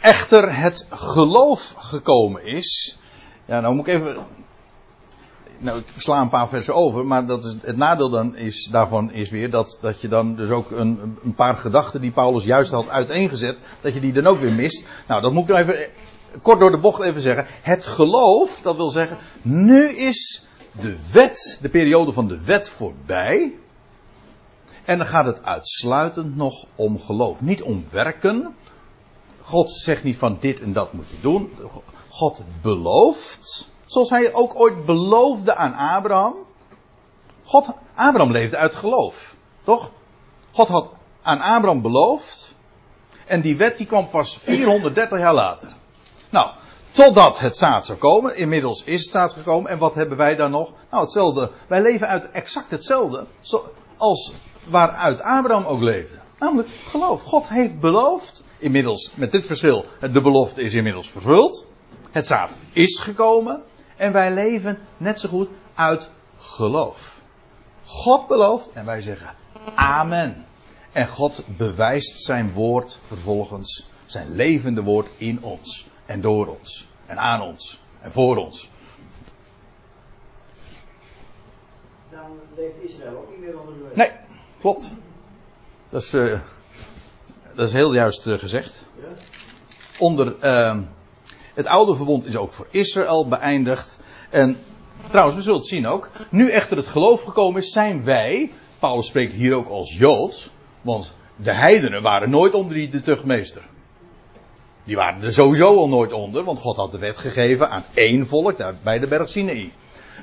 echter 0.07 0.57
het 0.57 0.87
geloof 0.91 1.75
gekomen 1.77 2.45
is. 2.45 2.99
Ja, 3.45 3.61
nou 3.61 3.75
moet 3.75 3.87
ik 3.87 3.95
even. 3.95 4.17
Nou, 5.59 5.79
ik 5.79 5.87
sla 5.97 6.21
een 6.21 6.29
paar 6.29 6.49
versen 6.49 6.75
over, 6.75 7.07
maar 7.07 7.27
dat 7.27 7.45
is, 7.45 7.57
het 7.63 7.77
nadeel 7.77 8.11
dan 8.11 8.37
is, 8.37 8.69
daarvan 8.71 9.13
is 9.13 9.31
weer 9.31 9.51
dat, 9.51 9.79
dat 9.81 10.01
je 10.01 10.09
dan 10.09 10.37
dus 10.37 10.49
ook 10.49 10.71
een, 10.71 11.19
een 11.23 11.35
paar 11.35 11.57
gedachten 11.57 12.01
die 12.01 12.11
Paulus 12.11 12.45
juist 12.45 12.71
had 12.71 12.89
uiteengezet, 12.89 13.61
dat 13.81 13.95
je 13.95 14.01
die 14.01 14.13
dan 14.13 14.27
ook 14.27 14.39
weer 14.39 14.53
mist. 14.53 14.87
Nou, 15.09 15.23
dat 15.23 15.33
moet 15.33 15.43
ik 15.43 15.49
nou 15.49 15.61
even 15.61 15.91
kort 16.43 16.61
door 16.61 16.71
de 16.71 16.79
bocht 16.79 17.03
even 17.03 17.23
zeggen. 17.23 17.47
Het 17.63 17.87
geloof, 17.87 18.61
dat 18.63 18.77
wil 18.77 18.91
zeggen, 18.91 19.19
nu 19.43 19.89
is 19.89 20.47
de 20.81 21.11
wet, 21.13 21.59
de 21.63 21.69
periode 21.69 22.13
van 22.13 22.29
de 22.29 22.45
wet 22.45 22.71
voorbij. 22.71 23.55
En 24.85 24.99
dan 24.99 25.07
gaat 25.07 25.27
het 25.27 25.45
uitsluitend 25.45 26.37
nog 26.37 26.67
om 26.75 27.01
geloof. 27.01 27.41
Niet 27.41 27.63
om 27.63 27.85
werken. 27.91 28.55
God 29.47 29.71
zegt 29.71 30.03
niet 30.03 30.17
van 30.17 30.37
dit 30.41 30.61
en 30.61 30.73
dat 30.73 30.93
moet 30.93 31.09
je 31.11 31.21
doen. 31.21 31.57
God 32.09 32.41
belooft. 32.63 33.71
Zoals 33.85 34.11
hij 34.11 34.35
ook 34.35 34.61
ooit 34.61 34.85
beloofde 34.85 35.55
aan 35.55 35.75
Abraham. 35.75 36.35
God, 37.45 37.69
Abraham 37.95 38.33
leefde 38.33 38.57
uit 38.57 38.75
geloof. 38.75 39.37
Toch? 39.65 39.91
God 40.53 40.69
had 40.69 40.91
aan 41.23 41.41
Abraham 41.41 41.83
beloofd. 41.83 42.55
En 43.27 43.41
die 43.41 43.57
wet 43.57 43.79
die 43.79 43.87
kwam 43.87 44.09
pas 44.09 44.39
430 44.39 45.19
jaar 45.19 45.35
later. 45.35 45.73
Nou, 46.31 46.51
totdat 46.91 47.39
het 47.39 47.57
zaad 47.57 47.87
zou 47.87 47.99
komen. 47.99 48.37
Inmiddels 48.37 48.85
is 48.85 49.03
het 49.03 49.13
zaad 49.13 49.33
gekomen. 49.33 49.71
En 49.71 49.79
wat 49.79 49.95
hebben 49.95 50.17
wij 50.17 50.37
dan 50.37 50.51
nog? 50.51 50.73
Nou, 50.91 51.03
hetzelfde. 51.03 51.51
Wij 51.67 51.83
leven 51.83 52.09
uit 52.09 52.31
exact 52.31 52.71
hetzelfde. 52.71 53.27
Als 53.97 54.33
waaruit 54.65 55.21
Abraham 55.21 55.65
ook 55.65 55.81
leefde. 55.81 56.17
Namelijk 56.39 56.69
geloof. 56.69 57.23
God 57.23 57.49
heeft 57.49 57.81
beloofd. 57.81 58.45
Inmiddels, 58.59 59.11
met 59.15 59.33
dit 59.33 59.47
verschil, 59.47 59.85
de 60.01 60.21
belofte 60.21 60.63
is 60.63 60.75
inmiddels 60.75 61.11
vervuld. 61.11 61.67
Het 62.11 62.27
zaad 62.27 62.57
is 62.73 62.99
gekomen. 62.99 63.63
En 63.97 64.13
wij 64.13 64.33
leven 64.33 64.79
net 64.97 65.21
zo 65.21 65.29
goed 65.29 65.49
uit 65.75 66.11
geloof. 66.39 67.21
God 67.85 68.27
belooft 68.27 68.73
en 68.73 68.85
wij 68.85 69.03
zeggen 69.03 69.35
Amen. 69.75 70.45
En 70.93 71.09
God 71.09 71.43
bewijst 71.57 72.25
zijn 72.25 72.53
woord 72.53 72.99
vervolgens, 73.07 73.89
zijn 74.05 74.31
levende 74.31 74.83
woord 74.83 75.09
in 75.17 75.43
ons. 75.43 75.89
En 76.07 76.21
door 76.21 76.47
ons. 76.47 76.89
En 77.07 77.19
aan 77.19 77.41
ons. 77.43 77.81
En 78.01 78.13
voor 78.13 78.37
ons. 78.37 78.71
Dan 82.11 82.41
leeft 82.57 82.75
Israël 82.83 83.17
ook 83.17 83.31
niet 83.31 83.41
meer 83.41 83.59
onder 83.59 83.75
de 83.75 83.83
wet. 83.83 83.97
Nee. 83.97 84.11
Klopt. 84.59 84.91
Dat 85.89 86.03
is, 86.03 86.15
uh, 86.15 86.41
dat 87.57 87.67
is 87.67 87.73
heel 87.73 87.95
juist 87.95 88.27
uh, 88.27 88.39
gezegd. 88.39 88.85
Onder 89.99 90.35
uh, 90.43 90.79
het 91.55 91.67
oude 91.67 91.95
verbond 91.95 92.27
is 92.27 92.37
ook 92.37 92.53
voor 92.53 92.67
Israël 92.71 93.29
beëindigd. 93.29 93.99
En 94.31 94.59
trouwens, 95.09 95.37
we 95.37 95.43
zullen 95.43 95.59
het 95.59 95.69
zien 95.69 95.87
ook. 95.87 96.11
Nu 96.31 96.51
echter 96.51 96.77
het 96.77 96.87
geloof 96.87 97.23
gekomen 97.23 97.61
is, 97.61 97.73
zijn 97.73 98.05
wij. 98.05 98.53
Paulus 98.79 99.07
spreekt 99.07 99.33
hier 99.33 99.55
ook 99.55 99.69
als 99.69 99.97
Jood. 99.97 100.51
Want 100.83 101.15
de 101.37 101.53
heidenen 101.53 102.03
waren 102.03 102.31
nooit 102.31 102.55
onder 102.55 102.75
die 102.75 102.89
de 102.89 103.01
tuchtmeester. 103.01 103.63
Die 104.85 104.97
waren 104.97 105.23
er 105.23 105.33
sowieso 105.33 105.77
al 105.77 105.89
nooit 105.89 106.13
onder, 106.13 106.45
want 106.45 106.59
God 106.59 106.77
had 106.77 106.91
de 106.91 106.99
wet 106.99 107.19
gegeven 107.19 107.71
aan 107.71 107.85
één 107.95 108.27
volk 108.27 108.59
daar 108.59 108.75
bij 108.83 108.99
de 108.99 109.07
berg 109.07 109.29
Sinai. 109.29 109.73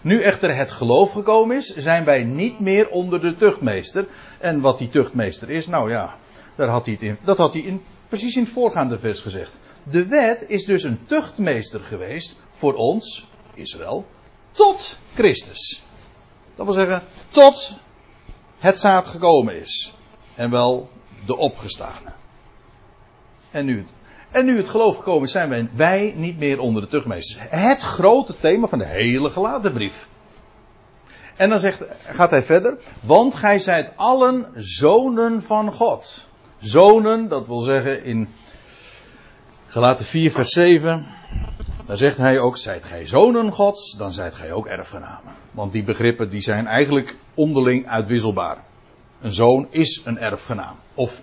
Nu 0.02 0.22
echter 0.22 0.56
het 0.56 0.72
geloof 0.72 1.12
gekomen 1.12 1.58
is, 1.58 1.76
zijn 1.76 2.06
wij 2.06 2.24
niet 2.24 2.60
meer 2.60 2.89
onder 2.89 3.22
de 3.22 3.36
tuchtmeester. 3.36 4.06
En 4.39 4.62
wat 4.62 4.78
die 4.78 4.88
tuchtmeester 4.88 5.50
is, 5.50 5.67
nou 5.67 5.89
ja, 5.89 6.15
daar 6.56 6.68
had 6.68 6.86
hij 6.86 6.94
het 6.94 7.04
in, 7.04 7.18
dat 7.24 7.38
had 7.38 7.54
hij 7.54 7.62
in, 7.62 7.84
precies 8.08 8.36
in 8.36 8.44
het 8.44 8.52
voorgaande 8.52 9.00
vers 9.00 9.20
gezegd. 9.20 9.60
De 9.84 10.06
wet 10.06 10.46
is 10.48 10.66
dus 10.66 10.84
een 10.84 11.04
tuchtmeester 11.06 11.80
geweest 11.80 12.39
voor 12.52 12.74
ons, 12.74 13.28
Israël, 13.54 14.06
tot 14.52 14.98
Christus. 15.13 15.84
Dat 16.56 16.66
wil 16.66 16.76
zeggen, 16.76 17.04
tot 17.30 17.78
het 18.60 18.80
zaad 18.80 19.08
gekomen 19.08 19.62
is. 19.62 19.94
En 20.36 20.50
wel 20.50 20.89
de 21.26 21.38
opgestane. 21.38 22.13
En 23.52 23.66
nu 23.66 23.78
het 23.78 23.94
en 24.34 24.46
nu 24.46 24.58
het 24.58 24.70
geloof 24.70 24.98
gekomen 24.98 25.24
is, 25.24 25.32
zijn 25.32 25.50
wij, 25.50 25.70
wij 25.76 26.13
niet 26.16 26.38
meer 26.38 26.60
onder 26.60 26.82
de 26.82 26.88
tuchtmeesters. 26.88 27.39
Het 27.50 27.82
grote 27.82 28.39
thema 28.39 28.68
van 28.68 28.80
de 28.80 28.86
hele 28.86 29.30
gelaten 29.30 29.74
brief. 29.74 30.08
En 31.36 31.50
dan 31.50 31.60
zegt, 31.60 31.84
gaat 32.04 32.30
hij 32.30 32.44
verder. 32.44 32.78
Want 33.02 33.36
gij 33.36 33.60
zijt 33.60 33.92
allen 33.96 34.52
zonen 34.56 35.44
van 35.44 35.74
God. 35.74 36.28
Zonen, 36.63 37.28
dat 37.28 37.47
wil 37.47 37.60
zeggen 37.60 38.04
in 38.04 38.30
Gelaten 39.67 40.06
4 40.06 40.32
vers 40.32 40.52
7. 40.52 41.08
dan 41.86 41.97
zegt 41.97 42.17
hij 42.17 42.39
ook, 42.39 42.58
zijt 42.58 42.86
gij 42.86 43.08
zonen 43.08 43.52
gods, 43.52 43.95
dan 43.97 44.13
zijt 44.13 44.36
gij 44.36 44.52
ook 44.52 44.67
erfgenamen. 44.67 45.34
Want 45.52 45.71
die 45.71 45.84
begrippen 45.84 46.30
die 46.30 46.41
zijn 46.41 46.67
eigenlijk 46.67 47.17
onderling 47.34 47.88
uitwisselbaar. 47.88 48.63
Een 49.21 49.34
zoon 49.34 49.67
is 49.69 50.02
een 50.04 50.17
erfgenaam. 50.17 50.76
Of, 50.93 51.21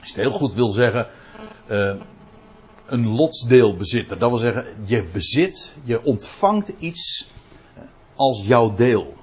als 0.00 0.08
je 0.08 0.14
het 0.14 0.30
heel 0.30 0.38
goed 0.38 0.54
wil 0.54 0.70
zeggen, 0.70 1.06
uh, 1.70 1.94
een 2.86 3.08
lotsdeelbezitter. 3.08 4.18
Dat 4.18 4.30
wil 4.30 4.38
zeggen, 4.38 4.66
je 4.84 5.04
bezit, 5.12 5.74
je 5.84 6.04
ontvangt 6.04 6.72
iets 6.78 7.30
als 8.14 8.46
jouw 8.46 8.74
deel. 8.74 9.14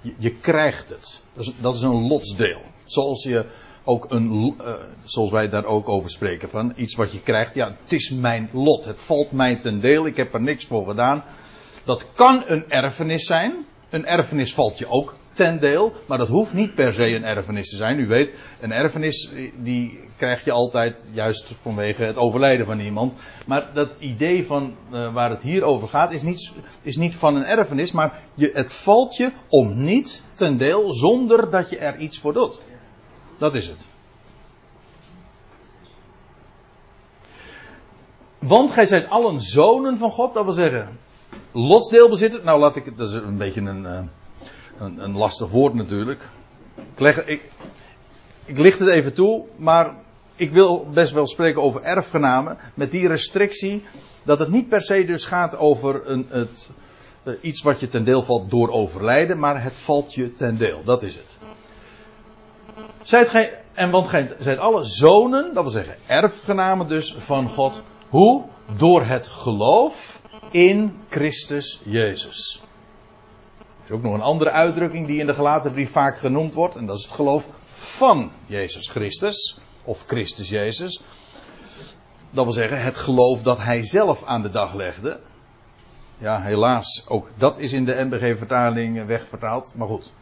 Je, 0.00 0.14
je 0.18 0.34
krijgt 0.34 0.88
het. 0.88 1.22
Dat 1.32 1.44
is, 1.44 1.52
dat 1.60 1.74
is, 1.74 1.82
een 1.82 2.06
lotsdeel. 2.06 2.60
Zoals 2.84 3.22
je 3.22 3.46
ook 3.86 4.06
een, 4.08 4.54
uh, 4.60 4.72
zoals 5.04 5.30
wij 5.30 5.48
daar 5.48 5.64
ook 5.64 5.88
over 5.88 6.10
spreken 6.10 6.48
van, 6.48 6.72
iets 6.76 6.94
wat 6.94 7.12
je 7.12 7.22
krijgt. 7.22 7.54
Ja, 7.54 7.76
het 7.82 7.92
is 7.92 8.10
mijn 8.10 8.48
lot. 8.52 8.84
Het 8.84 9.02
valt 9.02 9.32
mij 9.32 9.56
ten 9.56 9.80
deel. 9.80 10.06
Ik 10.06 10.16
heb 10.16 10.34
er 10.34 10.42
niks 10.42 10.66
voor 10.66 10.86
gedaan. 10.86 11.24
Dat 11.84 12.06
kan 12.12 12.42
een 12.46 12.70
erfenis 12.70 13.26
zijn. 13.26 13.52
Een 13.90 14.06
erfenis 14.06 14.54
valt 14.54 14.78
je 14.78 14.88
ook 14.88 15.14
ten 15.36 15.60
deel, 15.60 15.92
maar 16.06 16.18
dat 16.18 16.28
hoeft 16.28 16.52
niet 16.52 16.74
per 16.74 16.92
se 16.92 17.06
een 17.06 17.24
erfenis 17.24 17.68
te 17.68 17.76
zijn. 17.76 17.98
U 17.98 18.06
weet, 18.06 18.32
een 18.60 18.72
erfenis 18.72 19.30
die 19.62 20.00
krijg 20.16 20.44
je 20.44 20.52
altijd 20.52 21.04
juist 21.12 21.52
vanwege 21.60 22.02
het 22.02 22.16
overlijden 22.16 22.66
van 22.66 22.80
iemand. 22.80 23.16
Maar 23.46 23.70
dat 23.74 23.96
idee 23.98 24.46
van 24.46 24.74
uh, 24.92 25.12
waar 25.12 25.30
het 25.30 25.42
hier 25.42 25.62
over 25.62 25.88
gaat 25.88 26.12
is 26.12 26.22
niet, 26.22 26.52
is 26.82 26.96
niet 26.96 27.16
van 27.16 27.36
een 27.36 27.44
erfenis, 27.44 27.92
maar 27.92 28.20
je, 28.34 28.50
het 28.52 28.72
valt 28.72 29.16
je 29.16 29.32
om 29.48 29.82
niet 29.84 30.22
ten 30.32 30.56
deel 30.56 30.92
zonder 30.92 31.50
dat 31.50 31.70
je 31.70 31.78
er 31.78 31.96
iets 31.96 32.18
voor 32.18 32.32
doet. 32.32 32.60
Dat 33.38 33.54
is 33.54 33.66
het. 33.66 33.88
Want 38.38 38.70
gij 38.70 38.86
zijt 38.86 39.08
allen 39.08 39.40
zonen 39.40 39.98
van 39.98 40.10
God, 40.10 40.34
dat 40.34 40.44
wil 40.44 40.52
zeggen, 40.52 40.98
lotsdeelbezitter. 41.52 42.44
Nou, 42.44 42.60
laat 42.60 42.76
ik, 42.76 42.96
dat 42.96 43.08
is 43.08 43.14
een 43.14 43.36
beetje 43.36 43.60
een, 43.60 43.82
uh, 43.82 43.98
een, 44.78 45.02
een, 45.02 45.16
lastig 45.16 45.50
woord 45.50 45.74
natuurlijk. 45.74 46.28
Ik, 46.74 47.00
leg, 47.00 47.26
ik, 47.26 47.50
ik 48.44 48.58
licht 48.58 48.78
het 48.78 48.88
even 48.88 49.14
toe, 49.14 49.44
maar 49.56 49.94
ik 50.36 50.52
wil 50.52 50.88
best 50.92 51.12
wel 51.12 51.26
spreken 51.26 51.62
over 51.62 51.82
erfgenamen. 51.82 52.58
Met 52.74 52.90
die 52.90 53.08
restrictie 53.08 53.84
dat 54.22 54.38
het 54.38 54.48
niet 54.48 54.68
per 54.68 54.82
se 54.82 55.04
dus 55.04 55.24
gaat 55.24 55.58
over 55.58 56.10
een, 56.10 56.26
het, 56.28 56.70
uh, 57.24 57.34
iets 57.40 57.62
wat 57.62 57.80
je 57.80 57.88
ten 57.88 58.04
deel 58.04 58.22
valt 58.22 58.50
door 58.50 58.70
overlijden, 58.70 59.38
maar 59.38 59.62
het 59.62 59.78
valt 59.78 60.14
je 60.14 60.32
ten 60.32 60.56
deel. 60.56 60.82
Dat 60.84 61.02
is 61.02 61.14
het. 61.14 61.36
Zijt 63.06 63.28
gij, 63.28 63.62
en 63.74 63.90
want 63.90 64.08
gij 64.08 64.36
zijt 64.38 64.58
alle 64.58 64.84
zonen, 64.84 65.54
dat 65.54 65.62
wil 65.62 65.72
zeggen 65.72 65.96
erfgenamen 66.06 66.88
dus 66.88 67.14
van 67.18 67.48
God. 67.48 67.82
Hoe? 68.08 68.44
Door 68.76 69.04
het 69.04 69.26
geloof 69.26 70.20
in 70.50 70.96
Christus 71.08 71.80
Jezus. 71.84 72.62
Er 73.58 73.84
is 73.84 73.90
ook 73.90 74.02
nog 74.02 74.14
een 74.14 74.20
andere 74.20 74.50
uitdrukking 74.50 75.06
die 75.06 75.20
in 75.20 75.26
de 75.26 75.34
gelaten 75.34 75.72
brief 75.72 75.90
vaak 75.90 76.18
genoemd 76.18 76.54
wordt. 76.54 76.76
En 76.76 76.86
dat 76.86 76.96
is 76.96 77.04
het 77.04 77.12
geloof 77.12 77.48
van 77.72 78.30
Jezus 78.46 78.88
Christus. 78.88 79.58
Of 79.84 80.04
Christus 80.06 80.48
Jezus. 80.48 81.02
Dat 82.30 82.44
wil 82.44 82.52
zeggen 82.52 82.82
het 82.82 82.96
geloof 82.96 83.42
dat 83.42 83.58
hij 83.58 83.84
zelf 83.84 84.24
aan 84.24 84.42
de 84.42 84.50
dag 84.50 84.74
legde. 84.74 85.20
Ja, 86.18 86.40
helaas, 86.40 87.04
ook 87.08 87.30
dat 87.34 87.58
is 87.58 87.72
in 87.72 87.84
de 87.84 88.04
NBG-vertaling 88.04 89.06
wegvertaald. 89.06 89.72
Maar 89.76 89.88
goed. 89.88 90.12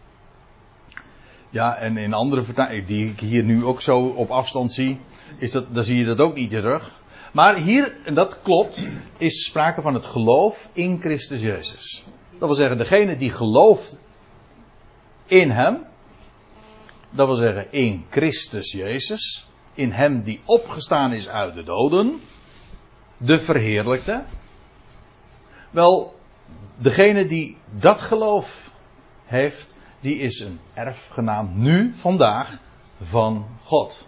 Ja, 1.54 1.76
en 1.76 1.96
in 1.96 2.12
andere 2.12 2.42
vertalingen, 2.42 2.86
die 2.86 3.10
ik 3.10 3.20
hier 3.20 3.42
nu 3.42 3.64
ook 3.64 3.80
zo 3.80 4.06
op 4.06 4.30
afstand 4.30 4.72
zie, 4.72 5.00
is 5.38 5.52
dat, 5.52 5.74
dan 5.74 5.84
zie 5.84 5.96
je 5.96 6.04
dat 6.04 6.20
ook 6.20 6.34
niet 6.34 6.50
terug. 6.50 7.00
Maar 7.32 7.56
hier, 7.56 7.96
en 8.04 8.14
dat 8.14 8.42
klopt, 8.42 8.86
is 9.16 9.44
sprake 9.44 9.82
van 9.82 9.94
het 9.94 10.04
geloof 10.04 10.68
in 10.72 11.00
Christus 11.00 11.40
Jezus. 11.40 12.04
Dat 12.30 12.48
wil 12.48 12.54
zeggen, 12.54 12.78
degene 12.78 13.16
die 13.16 13.30
gelooft 13.30 13.96
in 15.26 15.50
Hem, 15.50 15.84
dat 17.10 17.26
wil 17.26 17.36
zeggen 17.36 17.72
in 17.72 18.04
Christus 18.10 18.72
Jezus, 18.72 19.46
in 19.74 19.92
Hem 19.92 20.22
die 20.22 20.40
opgestaan 20.44 21.12
is 21.12 21.28
uit 21.28 21.54
de 21.54 21.62
doden, 21.62 22.20
de 23.16 23.40
verheerlijkte. 23.40 24.22
Wel, 25.70 26.18
degene 26.76 27.26
die 27.26 27.56
dat 27.70 28.00
geloof 28.00 28.70
heeft, 29.24 29.73
die 30.04 30.18
is 30.18 30.40
een 30.40 30.60
erfgenaam 30.74 31.50
nu, 31.52 31.94
vandaag, 31.94 32.58
van 33.02 33.46
God. 33.62 34.06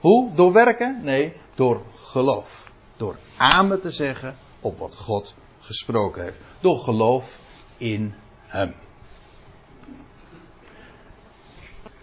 Hoe? 0.00 0.34
Door 0.34 0.52
werken? 0.52 1.00
Nee, 1.02 1.32
door 1.54 1.82
geloof. 1.94 2.72
Door 2.96 3.16
amen 3.36 3.80
te 3.80 3.90
zeggen 3.90 4.36
op 4.60 4.78
wat 4.78 4.94
God 4.94 5.34
gesproken 5.58 6.22
heeft. 6.22 6.38
Door 6.60 6.78
geloof 6.78 7.38
in 7.76 8.14
Hem. 8.46 8.74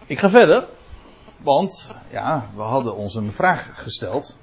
Ik 0.06 0.18
ga 0.18 0.30
verder, 0.30 0.68
want 1.38 1.94
ja, 2.10 2.50
we 2.54 2.62
hadden 2.62 2.96
ons 2.96 3.14
een 3.14 3.32
vraag 3.32 3.82
gesteld. 3.82 4.38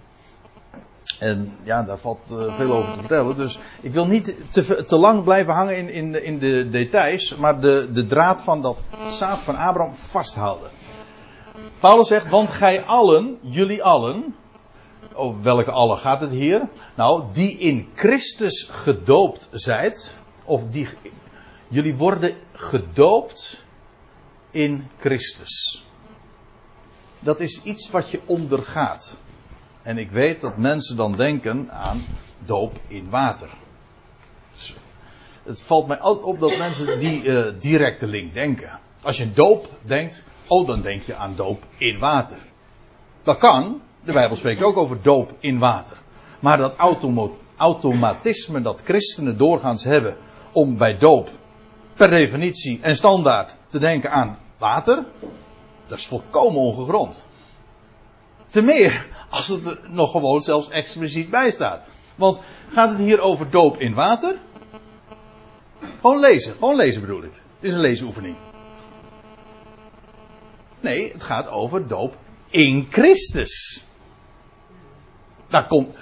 En 1.21 1.57
ja, 1.63 1.84
daar 1.84 1.97
valt 1.97 2.19
uh, 2.31 2.55
veel 2.55 2.73
over 2.73 2.93
te 2.93 2.99
vertellen. 2.99 3.36
Dus 3.36 3.60
ik 3.81 3.93
wil 3.93 4.07
niet 4.07 4.36
te, 4.51 4.84
te 4.84 4.97
lang 4.97 5.23
blijven 5.23 5.53
hangen 5.53 5.77
in, 5.77 5.89
in, 5.89 6.12
de, 6.12 6.23
in 6.23 6.39
de 6.39 6.69
details, 6.69 7.36
maar 7.36 7.60
de, 7.60 7.89
de 7.93 8.05
draad 8.05 8.41
van 8.41 8.62
dat 8.62 8.84
zaad 9.10 9.41
van 9.41 9.55
Abraham 9.55 9.95
vasthouden. 9.95 10.69
Paulus 11.79 12.07
zegt, 12.07 12.29
want 12.29 12.49
gij 12.49 12.84
allen, 12.84 13.38
jullie 13.41 13.84
allen, 13.84 14.36
over 15.13 15.41
welke 15.41 15.71
allen 15.71 15.97
gaat 15.97 16.21
het 16.21 16.31
hier? 16.31 16.69
Nou, 16.95 17.23
die 17.31 17.57
in 17.57 17.89
Christus 17.95 18.67
gedoopt 18.71 19.49
zijt, 19.51 20.15
of 20.43 20.67
die, 20.67 20.88
jullie 21.67 21.95
worden 21.95 22.36
gedoopt 22.53 23.65
in 24.51 24.88
Christus. 24.99 25.86
Dat 27.19 27.39
is 27.39 27.63
iets 27.63 27.89
wat 27.89 28.10
je 28.10 28.19
ondergaat. 28.25 29.19
En 29.83 29.97
ik 29.97 30.11
weet 30.11 30.41
dat 30.41 30.57
mensen 30.57 30.95
dan 30.95 31.15
denken 31.15 31.71
aan 31.71 32.03
doop 32.45 32.79
in 32.87 33.09
water. 33.09 33.49
Dus 34.53 34.75
het 35.43 35.63
valt 35.63 35.87
mij 35.87 35.97
altijd 35.97 36.25
op 36.25 36.39
dat 36.39 36.57
mensen 36.57 36.99
die 36.99 37.23
uh, 37.23 37.45
directe 37.59 38.07
link 38.07 38.33
denken. 38.33 38.79
Als 39.01 39.17
je 39.17 39.31
doop 39.31 39.69
denkt, 39.81 40.23
oh 40.47 40.67
dan 40.67 40.81
denk 40.81 41.03
je 41.03 41.15
aan 41.15 41.33
doop 41.35 41.63
in 41.77 41.99
water. 41.99 42.37
Dat 43.23 43.37
kan, 43.37 43.81
de 44.03 44.11
Bijbel 44.11 44.37
spreekt 44.37 44.63
ook 44.63 44.77
over 44.77 45.01
doop 45.01 45.33
in 45.39 45.59
water. 45.59 45.97
Maar 46.39 46.57
dat 46.57 46.75
automatisme 47.55 48.61
dat 48.61 48.81
christenen 48.81 49.37
doorgaans 49.37 49.83
hebben 49.83 50.17
om 50.51 50.77
bij 50.77 50.97
doop 50.97 51.29
per 51.93 52.09
definitie 52.09 52.79
en 52.81 52.95
standaard 52.95 53.55
te 53.67 53.79
denken 53.79 54.11
aan 54.11 54.37
water, 54.57 55.05
dat 55.87 55.97
is 55.97 56.07
volkomen 56.07 56.61
ongegrond. 56.61 57.23
Te 58.51 58.61
meer 58.61 59.07
als 59.29 59.47
het 59.47 59.65
er 59.65 59.79
nog 59.87 60.11
gewoon 60.11 60.41
zelfs 60.41 60.69
expliciet 60.69 61.29
bij 61.29 61.51
staat. 61.51 61.85
Want 62.15 62.41
gaat 62.69 62.89
het 62.89 62.97
hier 62.97 63.19
over 63.19 63.49
doop 63.49 63.79
in 63.79 63.93
water? 63.93 64.37
Gewoon 66.01 66.19
lezen, 66.19 66.53
gewoon 66.53 66.75
lezen 66.75 67.01
bedoel 67.01 67.23
ik. 67.23 67.33
Het 67.33 67.69
is 67.69 67.73
een 67.73 67.79
leesoefening. 67.79 68.35
Nee, 70.79 71.11
het 71.11 71.23
gaat 71.23 71.47
over 71.47 71.87
doop 71.87 72.17
in 72.49 72.87
Christus. 72.89 73.85
Daar 75.47 75.67
komt 75.67 75.95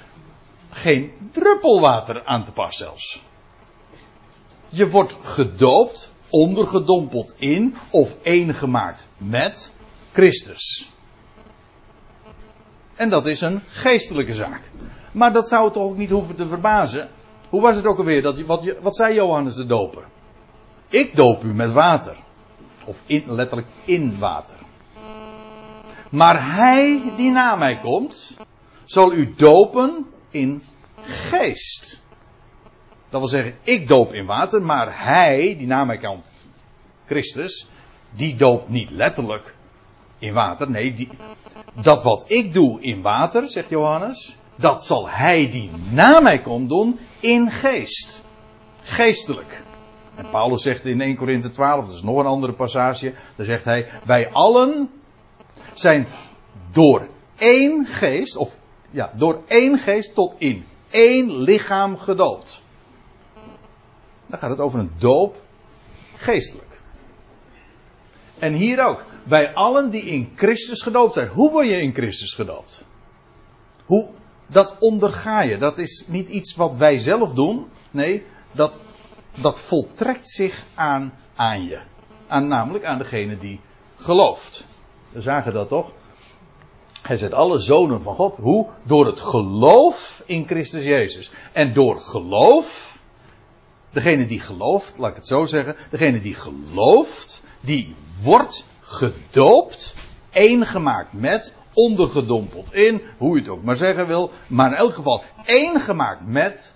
geen 0.69 1.11
druppel 1.31 1.81
water 1.81 2.25
aan 2.25 2.45
te 2.45 2.51
pas 2.51 2.77
zelfs. 2.77 3.23
Je 4.69 4.89
wordt 4.89 5.17
gedoopt, 5.21 6.11
ondergedompeld 6.29 7.33
in 7.37 7.75
of 7.89 8.15
één 8.21 8.53
gemaakt 8.53 9.07
met 9.17 9.73
Christus. 10.11 10.89
En 12.99 13.09
dat 13.09 13.25
is 13.25 13.41
een 13.41 13.61
geestelijke 13.69 14.35
zaak. 14.35 14.61
Maar 15.11 15.33
dat 15.33 15.47
zou 15.47 15.71
toch 15.71 15.83
ook 15.83 15.97
niet 15.97 16.09
hoeven 16.09 16.35
te 16.35 16.47
verbazen. 16.47 17.09
Hoe 17.49 17.61
was 17.61 17.75
het 17.75 17.85
ook 17.85 17.97
alweer? 17.97 18.21
Dat, 18.21 18.41
wat, 18.41 18.75
wat 18.81 18.95
zei 18.95 19.13
Johannes 19.13 19.55
de 19.55 19.65
Doper? 19.65 20.03
Ik 20.87 21.15
doop 21.15 21.43
u 21.43 21.53
met 21.53 21.71
water. 21.71 22.17
Of 22.85 23.03
letterlijk 23.07 23.67
in 23.85 24.19
water. 24.19 24.55
Maar 26.09 26.55
hij 26.55 27.01
die 27.17 27.31
na 27.31 27.55
mij 27.55 27.77
komt, 27.77 28.37
zal 28.85 29.13
u 29.13 29.33
dopen 29.37 30.05
in 30.29 30.63
geest. 31.01 32.01
Dat 33.09 33.19
wil 33.19 33.29
zeggen, 33.29 33.57
ik 33.61 33.87
doop 33.87 34.13
in 34.13 34.25
water, 34.25 34.61
maar 34.61 35.05
hij 35.05 35.55
die 35.57 35.67
na 35.67 35.85
mij 35.85 35.97
komt, 35.97 36.25
Christus, 37.05 37.67
die 38.11 38.35
doopt 38.35 38.69
niet 38.69 38.89
letterlijk 38.89 39.55
in 40.19 40.33
water. 40.33 40.69
Nee, 40.69 40.93
die, 40.93 41.09
dat 41.73 42.03
wat 42.03 42.23
ik 42.27 42.53
doe 42.53 42.81
in 42.81 43.01
water, 43.01 43.49
zegt 43.49 43.69
Johannes, 43.69 44.37
dat 44.55 44.83
zal 44.83 45.09
hij 45.09 45.49
die 45.49 45.71
na 45.91 46.19
mij 46.19 46.39
komt 46.39 46.69
doen 46.69 46.99
in 47.19 47.51
geest. 47.51 48.23
Geestelijk. 48.81 49.63
En 50.15 50.29
Paulus 50.29 50.61
zegt 50.61 50.85
in 50.85 51.01
1 51.01 51.15
Korinthe 51.15 51.49
12, 51.49 51.85
dat 51.85 51.95
is 51.95 52.01
nog 52.01 52.17
een 52.17 52.25
andere 52.25 52.53
passage, 52.53 53.13
daar 53.35 53.45
zegt 53.45 53.63
hij, 53.63 53.87
wij 54.05 54.31
allen 54.31 54.89
zijn 55.73 56.07
door 56.71 57.07
één 57.37 57.85
geest, 57.85 58.35
of 58.35 58.59
ja, 58.91 59.11
door 59.15 59.41
één 59.47 59.77
geest 59.77 60.13
tot 60.13 60.35
in 60.37 60.65
één 60.89 61.31
lichaam 61.31 61.97
gedoopt. 61.97 62.63
Dan 64.25 64.39
gaat 64.39 64.49
het 64.49 64.59
over 64.59 64.79
een 64.79 64.91
doop 64.97 65.41
geestelijk. 66.15 66.81
En 68.39 68.53
hier 68.53 68.85
ook. 68.85 69.05
Bij 69.29 69.53
allen 69.53 69.89
die 69.89 70.03
in 70.03 70.33
Christus 70.35 70.81
gedoopt 70.81 71.13
zijn. 71.13 71.27
Hoe 71.27 71.51
word 71.51 71.67
je 71.67 71.81
in 71.81 71.93
Christus 71.93 72.33
gedoopt? 72.33 72.83
Hoe, 73.85 74.09
dat 74.47 74.75
onderga 74.79 75.41
je. 75.41 75.57
Dat 75.57 75.77
is 75.77 76.05
niet 76.07 76.27
iets 76.27 76.55
wat 76.55 76.75
wij 76.75 76.99
zelf 76.99 77.33
doen. 77.33 77.67
Nee, 77.91 78.25
dat, 78.51 78.73
dat 79.35 79.59
voltrekt 79.59 80.29
zich 80.29 80.63
aan, 80.73 81.13
aan 81.35 81.63
je. 81.63 81.79
Aan, 82.27 82.47
namelijk 82.47 82.83
aan 82.85 82.97
degene 82.97 83.37
die 83.37 83.59
gelooft. 83.95 84.65
We 85.11 85.21
zagen 85.21 85.53
dat 85.53 85.69
toch? 85.69 85.91
Hij 87.01 87.15
zet 87.15 87.33
alle 87.33 87.59
zonen 87.59 88.01
van 88.01 88.15
God. 88.15 88.35
Hoe? 88.37 88.67
Door 88.83 89.05
het 89.05 89.19
geloof 89.19 90.23
in 90.25 90.47
Christus 90.47 90.83
Jezus. 90.83 91.31
En 91.53 91.73
door 91.73 91.99
geloof, 91.99 92.99
degene 93.91 94.27
die 94.27 94.39
gelooft, 94.39 94.97
laat 94.97 95.09
ik 95.09 95.15
het 95.15 95.27
zo 95.27 95.45
zeggen, 95.45 95.75
degene 95.89 96.21
die 96.21 96.35
gelooft, 96.35 97.43
die 97.61 97.95
wordt 98.21 98.65
gedoopt, 98.89 99.93
één 100.29 100.65
gemaakt 100.65 101.13
met, 101.13 101.53
ondergedompeld 101.73 102.73
in, 102.73 103.01
hoe 103.17 103.35
je 103.35 103.41
het 103.41 103.51
ook 103.51 103.63
maar 103.63 103.75
zeggen 103.75 104.07
wil, 104.07 104.31
maar 104.47 104.71
in 104.71 104.77
elk 104.77 104.93
geval 104.93 105.23
één 105.45 105.81
gemaakt 105.81 106.21
met 106.25 106.73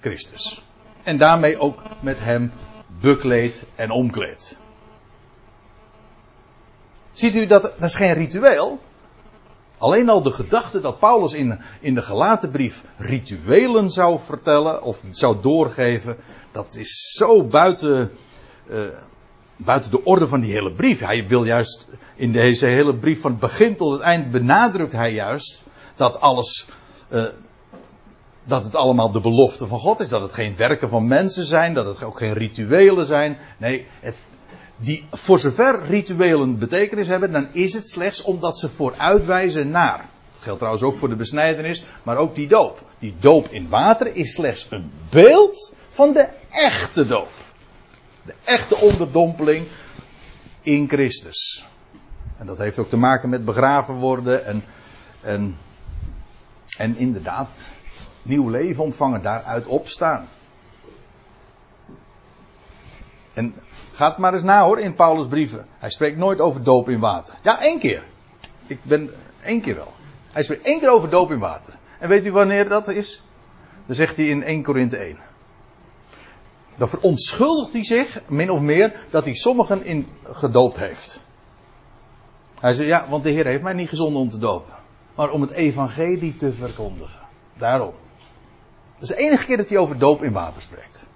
Christus. 0.00 0.62
En 1.02 1.18
daarmee 1.18 1.58
ook 1.58 1.82
met 2.00 2.18
hem 2.20 2.52
bekleed 3.00 3.64
en 3.74 3.90
omkleed. 3.90 4.58
Ziet 7.12 7.34
u 7.34 7.46
dat, 7.46 7.62
dat 7.62 7.82
is 7.82 7.94
geen 7.94 8.12
ritueel. 8.12 8.80
Alleen 9.78 10.08
al 10.08 10.22
de 10.22 10.32
gedachte 10.32 10.80
dat 10.80 10.98
Paulus 10.98 11.32
in, 11.32 11.60
in 11.80 11.94
de 11.94 12.02
gelaten 12.02 12.50
brief 12.50 12.82
rituelen 12.96 13.90
zou 13.90 14.18
vertellen 14.18 14.82
of 14.82 15.04
zou 15.10 15.36
doorgeven, 15.40 16.16
dat 16.52 16.74
is 16.74 17.14
zo 17.16 17.44
buiten, 17.44 18.12
uh, 18.70 18.84
buiten 19.64 19.90
de 19.90 20.04
orde 20.04 20.28
van 20.28 20.40
die 20.40 20.52
hele 20.52 20.72
brief. 20.72 21.00
Hij 21.00 21.26
wil 21.26 21.44
juist 21.44 21.88
in 22.14 22.32
deze 22.32 22.66
hele 22.66 22.96
brief 22.96 23.20
van 23.20 23.30
het 23.30 23.40
begin 23.40 23.76
tot 23.76 23.92
het 23.92 24.00
eind 24.00 24.30
benadrukt 24.30 24.92
hij 24.92 25.12
juist 25.12 25.62
dat 25.96 26.20
alles, 26.20 26.66
uh, 27.08 27.24
dat 28.44 28.64
het 28.64 28.76
allemaal 28.76 29.12
de 29.12 29.20
belofte 29.20 29.66
van 29.66 29.78
God 29.78 30.00
is, 30.00 30.08
dat 30.08 30.22
het 30.22 30.32
geen 30.32 30.56
werken 30.56 30.88
van 30.88 31.06
mensen 31.06 31.44
zijn, 31.44 31.74
dat 31.74 31.86
het 31.86 32.02
ook 32.02 32.18
geen 32.18 32.32
rituelen 32.32 33.06
zijn. 33.06 33.38
Nee, 33.58 33.86
het, 34.00 34.16
die 34.76 35.06
voor 35.10 35.38
zover 35.38 35.86
rituelen 35.86 36.58
betekenis 36.58 37.08
hebben, 37.08 37.32
dan 37.32 37.48
is 37.52 37.74
het 37.74 37.88
slechts 37.88 38.22
omdat 38.22 38.58
ze 38.58 38.68
vooruitwijzen 38.68 39.70
naar. 39.70 39.98
Dat 39.98 40.42
geldt 40.42 40.58
trouwens 40.58 40.84
ook 40.84 40.96
voor 40.96 41.08
de 41.08 41.16
besnijdenis, 41.16 41.84
maar 42.02 42.16
ook 42.16 42.34
die 42.34 42.48
doop. 42.48 42.80
Die 42.98 43.14
doop 43.20 43.48
in 43.48 43.68
water 43.68 44.16
is 44.16 44.32
slechts 44.32 44.66
een 44.70 44.90
beeld 45.10 45.74
van 45.88 46.12
de 46.12 46.28
echte 46.50 47.06
doop. 47.06 47.28
De 48.22 48.34
echte 48.44 48.76
onderdompeling 48.76 49.66
in 50.60 50.88
Christus. 50.88 51.66
En 52.38 52.46
dat 52.46 52.58
heeft 52.58 52.78
ook 52.78 52.88
te 52.88 52.96
maken 52.96 53.28
met 53.28 53.44
begraven 53.44 53.94
worden 53.94 54.44
en, 54.44 54.64
en, 55.20 55.56
en 56.76 56.96
inderdaad 56.96 57.68
nieuw 58.22 58.48
leven 58.48 58.84
ontvangen, 58.84 59.22
daaruit 59.22 59.66
opstaan. 59.66 60.28
En 63.32 63.54
Gaat 63.92 64.18
maar 64.18 64.32
eens 64.32 64.42
na 64.42 64.64
hoor 64.64 64.80
in 64.80 64.94
Paulus' 64.94 65.26
brieven. 65.26 65.66
Hij 65.78 65.90
spreekt 65.90 66.16
nooit 66.16 66.40
over 66.40 66.62
doop 66.62 66.88
in 66.88 67.00
water. 67.00 67.34
Ja, 67.42 67.60
één 67.60 67.78
keer. 67.78 68.04
Ik 68.66 68.78
ben 68.82 69.10
één 69.44 69.60
keer 69.60 69.74
wel. 69.74 69.92
Hij 70.32 70.42
spreekt 70.42 70.66
één 70.66 70.78
keer 70.78 70.90
over 70.90 71.10
doop 71.10 71.30
in 71.30 71.38
water. 71.38 71.74
En 71.98 72.08
weet 72.08 72.26
u 72.26 72.32
wanneer 72.32 72.68
dat 72.68 72.88
is? 72.88 73.22
Dan 73.86 73.94
zegt 73.94 74.16
hij 74.16 74.26
in 74.26 74.42
1 74.42 74.62
Korinthe 74.62 74.96
1. 74.96 75.18
Dan 76.76 76.88
verontschuldigt 76.88 77.72
hij 77.72 77.84
zich, 77.84 78.22
min 78.28 78.50
of 78.50 78.60
meer, 78.60 79.06
dat 79.10 79.24
hij 79.24 79.34
sommigen 79.34 79.84
in 79.84 80.06
gedoopt 80.24 80.76
heeft. 80.76 81.20
Hij 82.60 82.72
zegt, 82.72 82.88
ja, 82.88 83.08
want 83.08 83.22
de 83.22 83.30
Heer 83.30 83.46
heeft 83.46 83.62
mij 83.62 83.72
niet 83.72 83.88
gezonden 83.88 84.22
om 84.22 84.30
te 84.30 84.38
dopen. 84.38 84.74
Maar 85.14 85.30
om 85.30 85.40
het 85.40 85.50
evangelie 85.50 86.36
te 86.36 86.52
verkondigen. 86.52 87.20
Daarom. 87.54 87.92
Dat 88.94 89.02
is 89.02 89.08
de 89.08 89.16
enige 89.16 89.44
keer 89.44 89.56
dat 89.56 89.68
hij 89.68 89.78
over 89.78 89.98
doop 89.98 90.22
in 90.22 90.32
water 90.32 90.62
spreekt. 90.62 91.06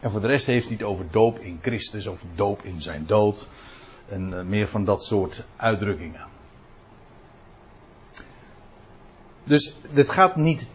En 0.00 0.10
voor 0.10 0.20
de 0.20 0.26
rest 0.26 0.46
heeft 0.46 0.66
hij 0.66 0.76
het 0.76 0.86
over 0.86 1.06
doop 1.10 1.38
in 1.38 1.58
Christus 1.62 2.06
of 2.06 2.24
doop 2.34 2.62
in 2.62 2.82
zijn 2.82 3.06
dood. 3.06 3.48
En 4.08 4.32
uh, 4.32 4.42
meer 4.42 4.68
van 4.68 4.84
dat 4.84 5.04
soort 5.04 5.44
uitdrukkingen. 5.56 6.26
Dus 9.44 9.76
dit 9.90 10.10
gaat 10.10 10.36
niet, 10.36 10.68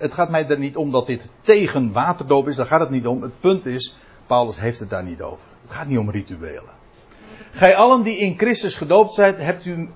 het 0.00 0.14
gaat 0.14 0.30
mij 0.30 0.48
er 0.48 0.58
niet 0.58 0.76
om 0.76 0.90
dat 0.90 1.06
dit 1.06 1.30
tegen 1.40 1.92
waterdoop 1.92 2.48
is. 2.48 2.56
Daar 2.56 2.66
gaat 2.66 2.80
het 2.80 2.90
niet 2.90 3.06
om. 3.06 3.22
Het 3.22 3.40
punt 3.40 3.66
is, 3.66 3.96
Paulus 4.26 4.60
heeft 4.60 4.78
het 4.78 4.90
daar 4.90 5.04
niet 5.04 5.22
over. 5.22 5.46
Het 5.62 5.70
gaat 5.70 5.86
niet 5.86 5.98
om 5.98 6.10
rituelen. 6.10 6.78
Gij 7.50 7.76
allen 7.76 8.02
die 8.02 8.16
in 8.16 8.38
Christus 8.38 8.76
gedoopt 8.76 9.12
zijt, 9.12 9.36
hebt 9.36 9.64
u 9.64 9.88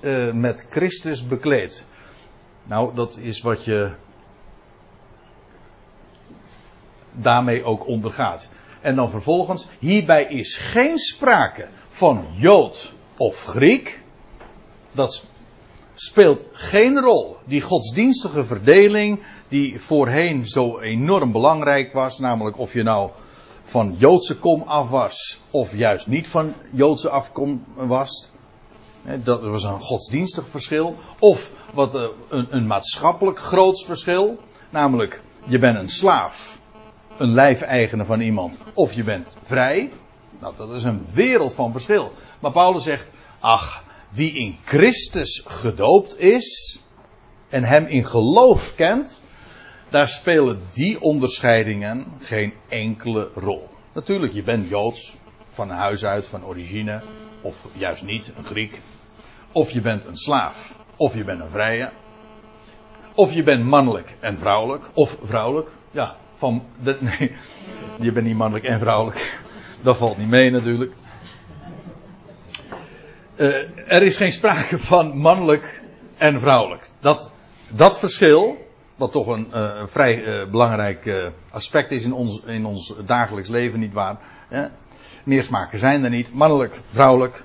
uh, 0.00 0.32
met 0.32 0.66
Christus 0.70 1.26
bekleed. 1.26 1.86
Nou, 2.64 2.94
dat 2.94 3.16
is 3.16 3.40
wat 3.40 3.64
je 3.64 3.90
daarmee 7.12 7.64
ook 7.64 7.86
ondergaat. 7.86 8.48
En 8.80 8.94
dan 8.96 9.10
vervolgens, 9.10 9.68
hierbij 9.78 10.24
is 10.24 10.56
geen 10.56 10.98
sprake 10.98 11.68
van 11.88 12.26
Jood 12.32 12.92
of 13.16 13.44
Griek. 13.44 14.02
Dat 14.92 15.26
speelt 16.00 16.44
geen 16.52 17.00
rol. 17.00 17.36
Die 17.44 17.60
godsdienstige 17.60 18.44
verdeling, 18.44 19.22
die 19.48 19.80
voorheen 19.80 20.46
zo 20.46 20.78
enorm 20.78 21.32
belangrijk 21.32 21.92
was, 21.92 22.18
namelijk 22.18 22.58
of 22.58 22.72
je 22.72 22.82
nou 22.82 23.10
van 23.62 23.94
Joodse 23.98 24.38
kom 24.38 24.62
af 24.62 24.88
was, 24.88 25.40
of 25.50 25.76
juist 25.76 26.06
niet 26.06 26.28
van 26.28 26.54
Joodse 26.72 27.08
afkom 27.08 27.64
was. 27.74 28.30
Dat 29.24 29.40
was 29.40 29.64
een 29.64 29.80
godsdienstig 29.80 30.48
verschil. 30.48 30.96
Of 31.18 31.50
wat 31.74 31.94
eh, 31.94 32.06
een, 32.28 32.46
een 32.50 32.66
maatschappelijk 32.66 33.38
groots 33.38 33.84
verschil. 33.84 34.38
Namelijk, 34.70 35.22
je 35.44 35.58
bent 35.58 35.78
een 35.78 35.90
slaaf 35.90 36.58
een 37.16 37.32
lijfeigene 37.32 38.04
van 38.04 38.20
iemand, 38.20 38.58
of 38.74 38.92
je 38.92 39.04
bent 39.04 39.36
vrij. 39.42 39.92
Nou, 40.38 40.54
dat 40.56 40.70
is 40.70 40.82
een 40.82 41.06
wereld 41.14 41.54
van 41.54 41.72
verschil. 41.72 42.12
Maar 42.38 42.52
Paulus 42.52 42.82
zegt, 42.82 43.10
ach, 43.40 43.84
wie 44.10 44.32
in 44.32 44.56
Christus 44.64 45.42
gedoopt 45.46 46.18
is 46.18 46.80
en 47.48 47.64
hem 47.64 47.86
in 47.86 48.04
geloof 48.04 48.74
kent, 48.74 49.22
daar 49.90 50.08
spelen 50.08 50.60
die 50.72 51.00
onderscheidingen 51.00 52.06
geen 52.20 52.52
enkele 52.68 53.30
rol. 53.34 53.68
Natuurlijk, 53.92 54.32
je 54.32 54.42
bent 54.42 54.68
Joods, 54.68 55.16
van 55.48 55.70
huis 55.70 56.04
uit, 56.04 56.28
van 56.28 56.44
origine, 56.44 57.00
of 57.40 57.66
juist 57.72 58.04
niet, 58.04 58.32
een 58.36 58.44
Griek. 58.44 58.80
Of 59.52 59.70
je 59.70 59.80
bent 59.80 60.04
een 60.04 60.16
slaaf, 60.16 60.78
of 60.96 61.14
je 61.14 61.24
bent 61.24 61.40
een 61.40 61.50
vrije. 61.50 61.90
Of 63.14 63.32
je 63.32 63.42
bent 63.42 63.64
mannelijk 63.64 64.16
en 64.20 64.38
vrouwelijk, 64.38 64.90
of 64.92 65.16
vrouwelijk. 65.22 65.70
Ja, 65.90 66.16
van, 66.36 66.64
nee, 66.82 67.32
je 68.00 68.12
bent 68.12 68.26
niet 68.26 68.36
mannelijk 68.36 68.64
en 68.64 68.78
vrouwelijk. 68.78 69.38
Dat 69.82 69.96
valt 69.96 70.16
niet 70.16 70.28
mee 70.28 70.50
natuurlijk. 70.50 70.94
Uh, 73.40 73.92
er 73.92 74.02
is 74.02 74.16
geen 74.16 74.32
sprake 74.32 74.78
van 74.78 75.16
mannelijk 75.16 75.82
en 76.16 76.40
vrouwelijk. 76.40 76.88
Dat, 76.98 77.30
dat 77.68 77.98
verschil, 77.98 78.66
wat 78.96 79.12
toch 79.12 79.26
een, 79.26 79.58
een 79.58 79.88
vrij 79.88 80.24
uh, 80.24 80.50
belangrijk 80.50 81.32
aspect 81.50 81.90
is 81.90 82.04
in 82.04 82.12
ons, 82.12 82.40
in 82.46 82.66
ons 82.66 82.94
dagelijks 83.04 83.48
leven, 83.48 83.80
niet 83.80 83.92
waar? 83.92 84.18
Meer 85.24 85.42
smaken 85.42 85.78
zijn 85.78 86.04
er 86.04 86.10
niet, 86.10 86.32
mannelijk, 86.34 86.80
vrouwelijk. 86.90 87.44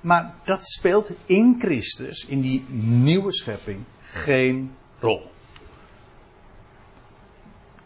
Maar 0.00 0.34
dat 0.44 0.66
speelt 0.66 1.10
in 1.26 1.56
Christus, 1.60 2.26
in 2.26 2.40
die 2.40 2.64
nieuwe 2.78 3.32
schepping, 3.32 3.84
geen 4.02 4.74
rol. 5.00 5.30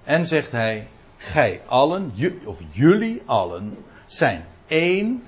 En 0.05 0.27
zegt 0.27 0.51
hij, 0.51 0.89
gij 1.17 1.61
allen, 1.67 2.13
of 2.45 2.61
jullie 2.73 3.23
allen, 3.27 3.77
zijn 4.07 4.45
één 4.67 5.23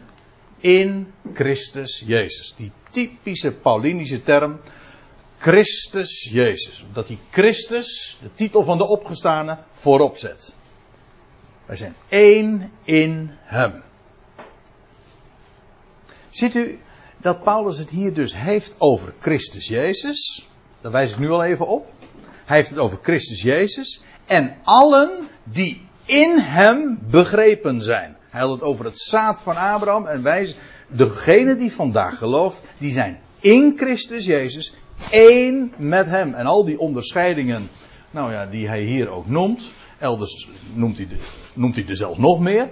in 0.60 1.12
Christus 1.34 2.02
Jezus. 2.06 2.54
Die 2.56 2.72
typische 2.90 3.52
Paulinische 3.52 4.22
term, 4.22 4.60
Christus 5.38 6.28
Jezus. 6.30 6.84
Dat 6.92 7.08
hij 7.08 7.18
Christus, 7.30 8.18
de 8.22 8.30
titel 8.34 8.64
van 8.64 8.78
de 8.78 8.86
opgestane, 8.86 9.58
voorop 9.72 10.16
zet. 10.16 10.54
Wij 11.66 11.76
zijn 11.76 11.94
één 12.08 12.72
in 12.84 13.30
Hem. 13.40 13.82
Ziet 16.28 16.54
u 16.54 16.78
dat 17.16 17.42
Paulus 17.42 17.78
het 17.78 17.90
hier 17.90 18.14
dus 18.14 18.36
heeft 18.36 18.74
over 18.78 19.14
Christus 19.18 19.68
Jezus? 19.68 20.48
Daar 20.80 20.92
wijs 20.92 21.12
ik 21.12 21.18
nu 21.18 21.30
al 21.30 21.44
even 21.44 21.66
op. 21.66 21.86
Hij 22.44 22.56
heeft 22.56 22.70
het 22.70 22.78
over 22.78 22.98
Christus 23.02 23.42
Jezus 23.42 24.02
en 24.26 24.56
allen 24.62 25.28
die 25.44 25.86
in 26.04 26.38
hem 26.38 26.98
begrepen 27.10 27.82
zijn. 27.82 28.16
Hij 28.38 28.46
had 28.46 28.56
het 28.56 28.68
over 28.68 28.84
het 28.84 28.98
zaad 28.98 29.40
van 29.40 29.56
Abraham 29.56 30.06
en 30.06 30.22
wij, 30.22 30.54
degene 30.88 31.56
die 31.56 31.72
vandaag 31.72 32.18
gelooft, 32.18 32.62
die 32.78 32.90
zijn 32.90 33.20
in 33.40 33.72
Christus 33.76 34.24
Jezus 34.24 34.74
één 35.10 35.72
met 35.76 36.06
Hem. 36.06 36.34
En 36.34 36.46
al 36.46 36.64
die 36.64 36.78
onderscheidingen, 36.78 37.68
nou 38.10 38.32
ja, 38.32 38.46
die 38.46 38.68
hij 38.68 38.82
hier 38.82 39.08
ook 39.08 39.26
noemt, 39.26 39.72
elders 39.98 40.48
noemt 40.72 40.96
hij, 40.96 41.06
de, 41.06 41.16
noemt 41.54 41.74
hij 41.76 41.84
er 41.88 41.96
zelfs 41.96 42.18
nog 42.18 42.40
meer, 42.40 42.68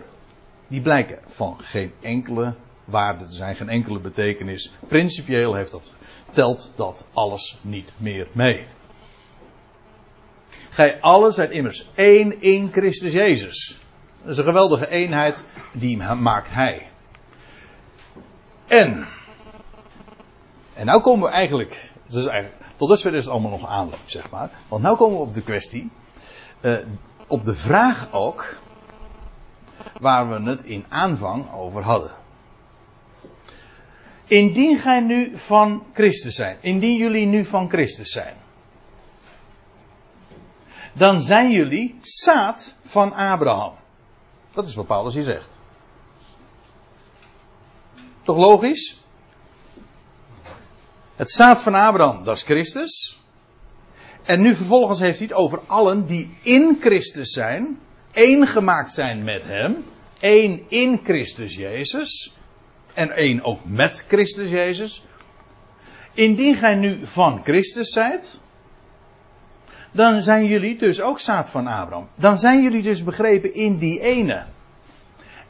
die 0.68 0.80
blijken 0.80 1.18
van 1.26 1.58
geen 1.60 1.92
enkele 2.00 2.54
waarde 2.84 3.24
te 3.24 3.34
zijn, 3.34 3.56
geen 3.56 3.68
enkele 3.68 4.00
betekenis. 4.00 4.72
Principieel 4.88 5.54
heeft 5.54 5.70
dat, 5.70 5.96
telt 6.30 6.72
dat 6.74 7.06
alles 7.12 7.58
niet 7.60 7.92
meer 7.96 8.28
mee. 8.32 8.64
Gij 10.70 11.00
allen 11.00 11.32
zijt 11.32 11.50
immers 11.50 11.88
één 11.94 12.40
in 12.40 12.72
Christus 12.72 13.12
Jezus. 13.12 13.78
Dat 14.27 14.35
is 14.35 14.41
een 14.41 14.53
geweldige 14.53 14.89
eenheid, 14.89 15.45
die 15.72 15.97
maakt 15.97 16.51
Hij. 16.51 16.91
En, 18.66 19.07
en 20.74 20.87
nou 20.87 21.01
komen 21.01 21.29
we 21.29 21.35
eigenlijk, 21.35 21.93
dus 22.09 22.27
eigenlijk 22.27 22.62
tot 22.77 22.89
dusver 22.89 23.14
is 23.14 23.24
het 23.24 23.33
allemaal 23.33 23.51
nog 23.51 23.66
aanloop, 23.66 23.99
zeg 24.05 24.31
maar. 24.31 24.51
Want 24.68 24.83
nu 24.83 24.95
komen 24.95 25.16
we 25.16 25.22
op 25.22 25.35
de 25.35 25.43
kwestie, 25.43 25.91
uh, 26.61 26.79
op 27.27 27.45
de 27.45 27.55
vraag 27.55 28.09
ook, 28.12 28.59
waar 30.01 30.29
we 30.29 30.51
het 30.51 30.62
in 30.62 30.85
aanvang 30.89 31.53
over 31.53 31.83
hadden. 31.83 32.11
Indien 34.24 34.79
gij 34.79 35.01
nu 35.01 35.39
van 35.39 35.85
Christus 35.93 36.35
zijn, 36.35 36.57
indien 36.61 36.97
jullie 36.97 37.27
nu 37.27 37.45
van 37.45 37.68
Christus 37.68 38.11
zijn, 38.11 38.35
dan 40.93 41.22
zijn 41.22 41.51
jullie 41.51 41.99
zaad 42.03 42.74
van 42.83 43.12
Abraham. 43.14 43.72
Dat 44.57 44.68
is 44.68 44.74
wat 44.74 44.86
Paulus 44.86 45.14
hier 45.14 45.22
zegt. 45.22 45.48
Toch 48.22 48.36
logisch? 48.36 48.96
Het 51.16 51.30
zaad 51.30 51.61
van 51.61 51.74
Abraham, 51.74 52.24
dat 52.24 52.36
is 52.36 52.42
Christus. 52.42 53.20
En 54.22 54.40
nu 54.40 54.54
vervolgens 54.54 54.98
heeft 54.98 55.18
hij 55.18 55.26
het 55.26 55.36
over 55.36 55.61
allen 55.66 56.07
die 56.07 56.36
in 56.42 56.76
Christus 56.80 57.30
zijn, 57.30 57.80
één 58.12 58.46
gemaakt 58.46 58.92
zijn 58.92 59.24
met 59.24 59.42
hem, 59.42 59.84
één 60.18 60.64
in 60.68 61.00
Christus 61.04 61.54
Jezus 61.54 62.34
en 62.94 63.11
één 63.11 63.44
ook 63.44 63.64
met 63.64 64.04
Christus 64.09 64.50
Jezus. 64.50 65.02
Indien 66.14 66.57
gij 66.57 66.74
nu 66.74 67.07
van 67.07 67.44
Christus 67.44 67.92
zijt, 67.92 68.40
dan 69.93 70.22
zijn 70.22 70.47
jullie 70.47 70.78
dus 70.78 71.01
ook 71.01 71.18
zaad 71.18 71.49
van 71.49 71.66
Abraham. 71.66 72.09
Dan 72.14 72.39
zijn 72.39 72.62
jullie 72.62 72.82
dus 72.82 73.05
begrepen 73.05 73.55
in 73.55 73.78
die 73.78 74.01
ene. 74.01 74.45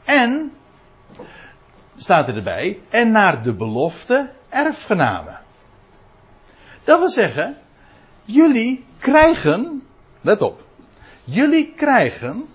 En, 0.03 0.51
staat 1.97 2.27
er 2.27 2.35
erbij, 2.35 2.79
en 2.89 3.11
naar 3.11 3.43
de 3.43 3.53
belofte 3.53 4.29
erfgenamen. 4.49 5.39
Dat 6.83 6.99
wil 6.99 7.09
zeggen, 7.09 7.57
jullie 8.23 8.85
krijgen, 8.97 9.87
let 10.21 10.41
op, 10.41 10.65
jullie 11.23 11.73
krijgen 11.75 12.45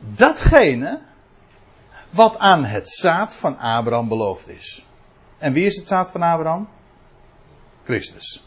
datgene 0.00 1.00
wat 2.10 2.38
aan 2.38 2.64
het 2.64 2.90
zaad 2.90 3.36
van 3.36 3.58
Abraham 3.58 4.08
beloofd 4.08 4.48
is. 4.48 4.84
En 5.38 5.52
wie 5.52 5.66
is 5.66 5.76
het 5.76 5.88
zaad 5.88 6.10
van 6.10 6.22
Abraham? 6.22 6.68
Christus. 7.84 8.42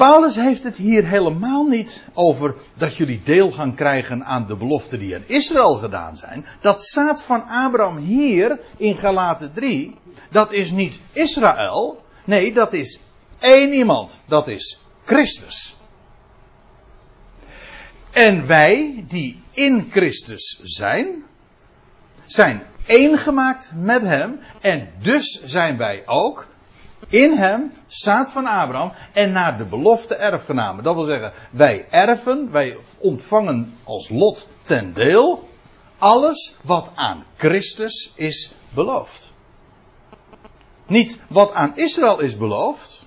Paulus 0.00 0.36
heeft 0.36 0.62
het 0.62 0.76
hier 0.76 1.06
helemaal 1.06 1.66
niet 1.66 2.06
over 2.14 2.54
dat 2.74 2.96
jullie 2.96 3.20
deel 3.24 3.50
gaan 3.52 3.74
krijgen 3.74 4.24
aan 4.24 4.46
de 4.46 4.56
beloften 4.56 4.98
die 4.98 5.14
aan 5.14 5.24
Israël 5.26 5.74
gedaan 5.74 6.16
zijn. 6.16 6.46
Dat 6.60 6.84
zaad 6.84 7.22
van 7.22 7.48
Abraham 7.48 7.96
hier 7.96 8.60
in 8.76 8.96
Galaten 8.96 9.52
3, 9.52 9.94
dat 10.30 10.52
is 10.52 10.70
niet 10.70 11.00
Israël. 11.12 12.04
Nee, 12.24 12.52
dat 12.52 12.72
is 12.72 13.00
één 13.38 13.72
iemand. 13.72 14.18
Dat 14.26 14.48
is 14.48 14.80
Christus. 15.04 15.76
En 18.10 18.46
wij 18.46 19.04
die 19.08 19.42
in 19.50 19.88
Christus 19.90 20.60
zijn, 20.62 21.24
zijn 22.24 22.62
één 22.86 23.18
gemaakt 23.18 23.70
met 23.74 24.02
Hem. 24.02 24.40
En 24.60 24.88
dus 25.02 25.42
zijn 25.44 25.76
wij 25.76 26.02
ook 26.06 26.46
in 27.08 27.32
hem, 27.32 27.72
zaad 27.86 28.30
van 28.30 28.46
Abraham, 28.46 28.92
en 29.12 29.32
naar 29.32 29.58
de 29.58 29.64
belofte 29.64 30.14
erfgenamen. 30.14 30.84
Dat 30.84 30.94
wil 30.94 31.04
zeggen, 31.04 31.32
wij 31.50 31.86
erven, 31.90 32.50
wij 32.50 32.76
ontvangen 32.98 33.74
als 33.84 34.08
lot 34.08 34.48
ten 34.62 34.92
deel 34.92 35.48
alles 36.00 36.54
wat 36.62 36.90
aan 36.94 37.24
Christus 37.36 38.12
is 38.14 38.54
beloofd. 38.74 39.32
Niet 40.86 41.18
wat 41.28 41.52
aan 41.52 41.76
Israël 41.76 42.20
is 42.20 42.36
beloofd. 42.36 43.06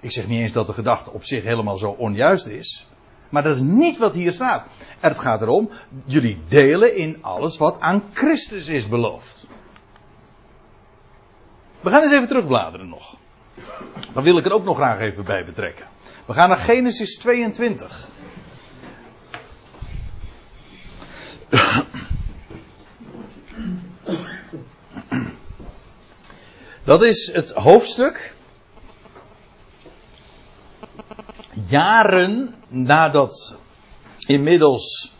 Ik 0.00 0.10
zeg 0.10 0.26
niet 0.26 0.40
eens 0.40 0.52
dat 0.52 0.66
de 0.66 0.72
gedachte 0.72 1.12
op 1.12 1.24
zich 1.24 1.42
helemaal 1.42 1.76
zo 1.76 1.90
onjuist 1.90 2.46
is. 2.46 2.86
Maar 3.28 3.42
dat 3.42 3.54
is 3.54 3.62
niet 3.62 3.98
wat 3.98 4.14
hier 4.14 4.32
staat. 4.32 4.66
Het 4.98 5.18
gaat 5.18 5.42
erom, 5.42 5.70
jullie 6.04 6.42
delen 6.48 6.96
in 6.96 7.18
alles 7.20 7.58
wat 7.58 7.80
aan 7.80 8.02
Christus 8.12 8.68
is 8.68 8.88
beloofd. 8.88 9.46
We 11.88 11.94
gaan 11.94 12.02
eens 12.02 12.12
even 12.12 12.28
terugbladeren 12.28 12.88
nog. 12.88 13.16
Dan 14.12 14.22
wil 14.22 14.38
ik 14.38 14.44
er 14.44 14.52
ook 14.52 14.64
nog 14.64 14.76
graag 14.76 15.00
even 15.00 15.24
bij 15.24 15.44
betrekken. 15.44 15.86
We 16.26 16.32
gaan 16.32 16.48
naar 16.48 16.58
Genesis 16.58 17.16
22. 17.16 18.08
Dat 26.84 27.02
is 27.02 27.32
het 27.32 27.50
hoofdstuk. 27.50 28.34
Jaren 31.64 32.54
nadat 32.68 33.56
inmiddels 34.26 35.12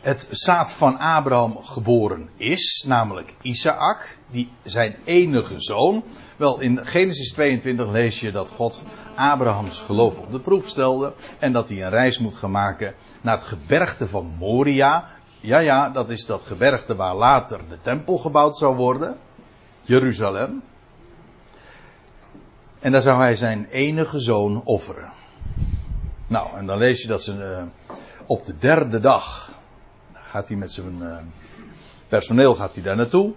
het 0.00 0.26
zaad 0.30 0.72
van 0.72 0.98
Abraham 0.98 1.58
geboren 1.62 2.28
is, 2.36 2.84
namelijk 2.86 3.34
Isaac, 3.42 4.18
die 4.30 4.50
zijn 4.62 4.96
enige 5.04 5.60
zoon. 5.60 6.04
Wel, 6.36 6.60
in 6.60 6.86
Genesis 6.86 7.32
22 7.32 7.88
lees 7.88 8.20
je 8.20 8.32
dat 8.32 8.50
God 8.50 8.82
Abrahams 9.14 9.80
geloof 9.80 10.18
op 10.18 10.32
de 10.32 10.40
proef 10.40 10.68
stelde 10.68 11.12
en 11.38 11.52
dat 11.52 11.68
hij 11.68 11.82
een 11.82 11.90
reis 11.90 12.18
moet 12.18 12.34
gaan 12.34 12.50
maken 12.50 12.94
naar 13.20 13.36
het 13.36 13.44
gebergte 13.44 14.08
van 14.08 14.34
Moria. 14.38 15.06
Ja, 15.40 15.58
ja, 15.58 15.90
dat 15.90 16.10
is 16.10 16.26
dat 16.26 16.44
gebergte 16.44 16.96
waar 16.96 17.14
later 17.14 17.60
de 17.68 17.80
tempel 17.80 18.18
gebouwd 18.18 18.56
zou 18.56 18.76
worden, 18.76 19.16
Jeruzalem. 19.82 20.62
En 22.78 22.92
daar 22.92 23.02
zou 23.02 23.18
hij 23.18 23.36
zijn 23.36 23.66
enige 23.66 24.18
zoon 24.18 24.62
offeren. 24.64 25.12
Nou, 26.26 26.56
en 26.56 26.66
dan 26.66 26.78
lees 26.78 27.02
je 27.02 27.08
dat 27.08 27.22
ze 27.22 27.34
uh, 27.34 27.62
op 28.26 28.44
de 28.44 28.58
derde 28.58 29.00
dag 29.00 29.58
gaat 30.30 30.48
hij 30.48 30.56
met 30.56 30.72
zijn 30.72 30.98
uh, 31.00 31.16
personeel 32.08 32.54
gaat 32.54 32.74
hij 32.74 32.82
daar 32.82 32.96
naartoe. 32.96 33.32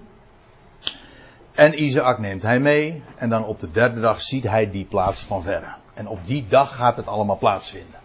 En 1.51 1.83
Isaac 1.83 2.19
neemt 2.19 2.41
hij 2.41 2.59
mee. 2.59 3.03
En 3.15 3.29
dan 3.29 3.45
op 3.45 3.59
de 3.59 3.71
derde 3.71 3.99
dag 3.99 4.21
ziet 4.21 4.43
hij 4.43 4.71
die 4.71 4.85
plaats 4.85 5.21
van 5.21 5.43
verre. 5.43 5.73
En 5.93 6.07
op 6.07 6.19
die 6.25 6.45
dag 6.47 6.75
gaat 6.75 6.95
het 6.95 7.07
allemaal 7.07 7.37
plaatsvinden. 7.37 7.99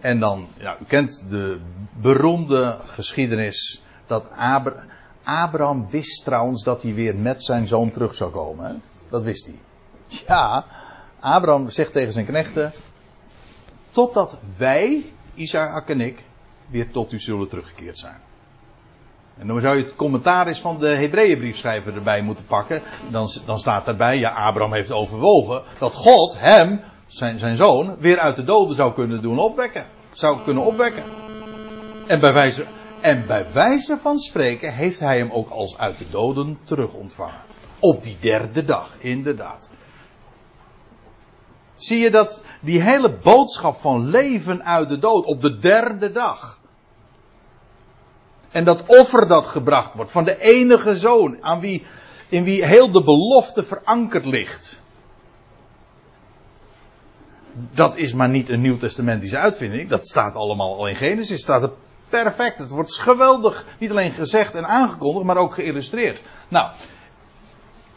En 0.00 0.18
dan, 0.18 0.46
ja, 0.58 0.76
u 0.80 0.84
kent 0.84 1.24
de 1.28 1.60
beroemde 1.92 2.78
geschiedenis 2.84 3.82
dat 4.06 4.30
Abra 4.30 4.84
Abraham 5.26 5.90
wist 5.90 6.24
trouwens 6.24 6.62
dat 6.62 6.82
hij 6.82 6.94
weer 6.94 7.16
met 7.16 7.44
zijn 7.44 7.66
zoon 7.66 7.90
terug 7.90 8.14
zou 8.14 8.30
komen. 8.30 8.82
Dat 9.08 9.22
wist 9.22 9.46
hij. 9.46 9.58
Ja, 10.26 10.64
Abraham 11.20 11.68
zegt 11.68 11.92
tegen 11.92 12.12
zijn 12.12 12.26
knechten: 12.26 12.72
Totdat 13.90 14.36
wij, 14.56 15.04
Isaac 15.34 15.88
en 15.88 16.00
ik, 16.00 16.24
weer 16.68 16.90
tot 16.90 17.12
u 17.12 17.18
zullen 17.18 17.48
teruggekeerd 17.48 17.98
zijn. 17.98 18.20
En 19.38 19.46
dan 19.46 19.60
zou 19.60 19.76
je 19.76 19.82
het 19.82 19.94
commentaris 19.94 20.58
van 20.58 20.78
de 20.78 20.88
Hebreeënbriefschrijver 20.88 21.94
erbij 21.94 22.22
moeten 22.22 22.46
pakken. 22.46 22.82
Dan, 23.10 23.30
dan 23.44 23.58
staat 23.58 23.84
daarbij, 23.84 24.18
ja, 24.18 24.30
Abraham 24.30 24.72
heeft 24.72 24.92
overwogen 24.92 25.62
dat 25.78 25.94
God 25.94 26.38
hem, 26.38 26.80
zijn, 27.06 27.38
zijn 27.38 27.56
zoon, 27.56 27.96
weer 27.98 28.18
uit 28.18 28.36
de 28.36 28.44
doden 28.44 28.76
zou 28.76 28.92
kunnen 28.92 29.22
doen 29.22 29.38
opwekken. 29.38 29.86
Zou 30.10 30.38
kunnen 30.44 30.62
opwekken. 30.62 31.02
En 32.06 32.20
bij 32.20 32.32
wijze, 32.32 32.64
en 33.00 33.26
bij 33.26 33.46
wijze 33.52 33.96
van 33.96 34.18
spreken 34.18 34.74
heeft 34.74 35.00
hij 35.00 35.18
hem 35.18 35.30
ook 35.30 35.50
als 35.50 35.78
uit 35.78 35.98
de 35.98 36.10
doden 36.10 36.58
terug 36.64 36.92
ontvangen. 36.92 37.40
Op 37.78 38.02
die 38.02 38.16
derde 38.20 38.64
dag, 38.64 38.90
inderdaad. 38.98 39.70
Zie 41.76 41.98
je 41.98 42.10
dat 42.10 42.44
die 42.60 42.82
hele 42.82 43.12
boodschap 43.12 43.76
van 43.76 44.06
leven 44.08 44.64
uit 44.64 44.88
de 44.88 44.98
dood 44.98 45.24
op 45.24 45.40
de 45.40 45.56
derde 45.56 46.12
dag. 46.12 46.60
En 48.50 48.64
dat 48.64 48.82
offer 48.86 49.28
dat 49.28 49.46
gebracht 49.46 49.94
wordt 49.94 50.10
van 50.10 50.24
de 50.24 50.40
enige 50.40 50.96
zoon 50.96 51.42
aan 51.42 51.60
wie, 51.60 51.84
in 52.28 52.44
wie 52.44 52.66
heel 52.66 52.90
de 52.90 53.02
belofte 53.02 53.62
verankerd 53.62 54.24
ligt. 54.24 54.82
Dat 57.52 57.96
is 57.96 58.12
maar 58.12 58.28
niet 58.28 58.48
een 58.48 58.60
nieuwtestamentische 58.60 59.38
uitvinding. 59.38 59.88
Dat 59.88 60.06
staat 60.06 60.34
allemaal 60.34 60.76
al 60.76 60.88
in 60.88 60.96
Genesis. 60.96 61.40
Staat 61.40 61.70
perfect. 62.08 62.58
Het 62.58 62.70
wordt 62.70 62.98
geweldig, 62.98 63.64
niet 63.78 63.90
alleen 63.90 64.12
gezegd 64.12 64.54
en 64.54 64.66
aangekondigd, 64.66 65.24
maar 65.24 65.36
ook 65.36 65.54
geïllustreerd. 65.54 66.20
Nou, 66.48 66.72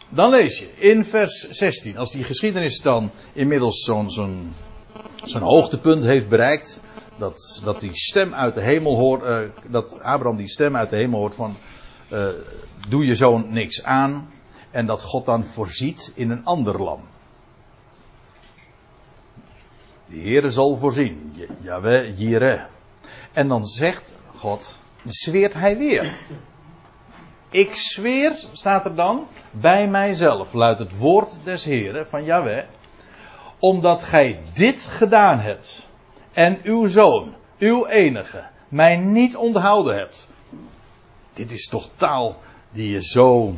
dan 0.10 0.30
lees 0.30 0.60
je 0.60 0.72
in 0.78 1.06
vers 1.06 1.50
16, 1.50 1.98
als 1.98 2.12
die 2.12 2.24
geschiedenis 2.24 2.82
dan 2.82 3.12
inmiddels 3.34 3.84
zo'n 3.84 4.10
zo'n 5.24 5.42
hoogtepunt 5.42 6.04
heeft 6.04 6.30
bereikt, 6.30 6.80
dat, 7.18 7.62
dat 7.64 7.80
die 7.80 7.92
stem 7.94 8.34
uit 8.34 8.54
de 8.54 8.62
hemel 8.62 8.96
hoort, 8.96 9.24
uh, 9.24 9.50
dat 9.68 10.00
Abraham 10.02 10.38
die 10.38 10.48
stem 10.48 10.76
uit 10.76 10.90
de 10.90 10.96
hemel 10.96 11.20
hoort 11.20 11.36
van, 11.36 11.56
uh, 12.12 12.28
doe 12.88 13.06
je 13.06 13.16
zoon 13.16 13.54
niks 13.54 13.84
aan, 13.84 14.30
en 14.72 14.86
dat 14.86 15.02
God 15.02 15.26
dan 15.26 15.46
voorziet 15.46 16.12
in 16.16 16.30
een 16.30 16.46
ander 16.46 16.82
lam. 16.82 17.02
De 20.06 20.20
Heere 20.20 20.52
zal 20.52 20.76
voorzien. 20.76 21.34
Jawel, 21.62 22.06
Jireh. 22.06 22.62
En 23.32 23.48
dan 23.48 23.66
zegt 23.66 24.14
God, 24.36 24.78
zweert 25.06 25.54
hij 25.54 25.78
weer. 25.78 26.18
Ik 27.52 27.76
zweer, 27.76 28.44
staat 28.52 28.86
er 28.86 28.96
dan, 28.96 29.28
bij 29.52 29.88
mijzelf, 29.88 30.54
luidt 30.54 30.80
het 30.80 30.98
woord 30.98 31.40
des 31.44 31.64
Heren 31.64 32.08
van 32.08 32.24
Jahweh, 32.24 32.64
omdat 33.60 34.04
gij 34.04 34.40
dit 34.54 34.86
gedaan 34.86 35.40
hebt 35.40 35.88
en 36.32 36.60
uw 36.64 36.86
zoon, 36.86 37.34
uw 37.60 37.86
enige, 37.86 38.44
mij 38.68 38.98
niet 38.98 39.36
onthouden 39.36 39.96
hebt. 39.96 40.30
Dit 41.34 41.52
is 41.52 41.68
toch 41.68 41.90
taal 41.96 42.38
die 42.72 42.90
je 42.90 43.04
zo. 43.04 43.54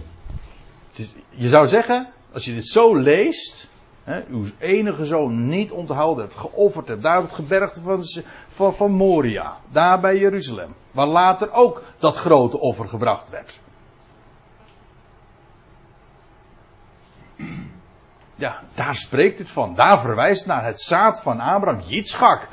Je 1.29 1.47
zou 1.47 1.67
zeggen, 1.67 2.09
als 2.33 2.45
je 2.45 2.53
dit 2.53 2.67
zo 2.67 2.95
leest, 2.95 3.67
hè, 4.03 4.21
uw 4.29 4.45
enige 4.59 5.05
zoon 5.05 5.47
niet 5.47 5.71
onthouden 5.71 6.23
hebt, 6.23 6.35
geofferd 6.35 6.87
hebt, 6.87 7.01
daar 7.01 7.17
op 7.17 7.23
het 7.23 7.33
gebergte 7.33 7.81
van, 7.81 8.03
van, 8.47 8.75
van 8.75 8.91
Moria, 8.91 9.57
daar 9.71 9.99
bij 9.99 10.17
Jeruzalem, 10.17 10.75
waar 10.91 11.07
later 11.07 11.51
ook 11.51 11.83
dat 11.99 12.15
grote 12.15 12.59
offer 12.59 12.87
gebracht 12.87 13.29
werd. 13.29 13.59
Ja, 18.41 18.61
daar 18.73 18.95
spreekt 18.95 19.37
het 19.37 19.51
van. 19.51 19.75
Daar 19.75 19.99
verwijst 19.99 20.45
naar 20.45 20.65
het 20.65 20.81
zaad 20.81 21.21
van 21.21 21.39
Abraham, 21.39 21.81
Yitzchak, 21.81 22.47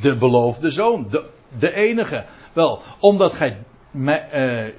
de 0.00 0.16
beloofde 0.16 0.70
zoon, 0.70 1.10
de, 1.58 1.72
enige. 1.72 2.24
Wel, 2.52 2.82
omdat 2.98 3.32
gij 3.32 3.58
mij, 3.90 4.28
uh, 4.66 4.74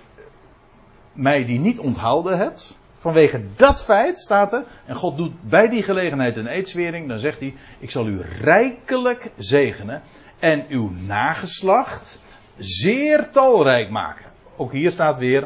mij 1.13 1.45
die 1.45 1.59
niet 1.59 1.79
onthouden 1.79 2.37
hebt, 2.37 2.77
vanwege 2.95 3.41
dat 3.55 3.83
feit 3.83 4.19
staat 4.19 4.53
er, 4.53 4.65
en 4.85 4.95
God 4.95 5.17
doet 5.17 5.33
bij 5.41 5.67
die 5.67 5.83
gelegenheid 5.83 6.37
een 6.37 6.47
eedswering, 6.47 7.07
dan 7.07 7.19
zegt 7.19 7.39
hij, 7.39 7.55
ik 7.79 7.91
zal 7.91 8.07
u 8.07 8.21
rijkelijk 8.41 9.31
zegenen 9.37 10.01
en 10.39 10.65
uw 10.69 10.91
nageslacht 11.07 12.19
zeer 12.57 13.29
talrijk 13.31 13.89
maken. 13.89 14.25
Ook 14.55 14.71
hier 14.71 14.91
staat 14.91 15.17
weer, 15.17 15.41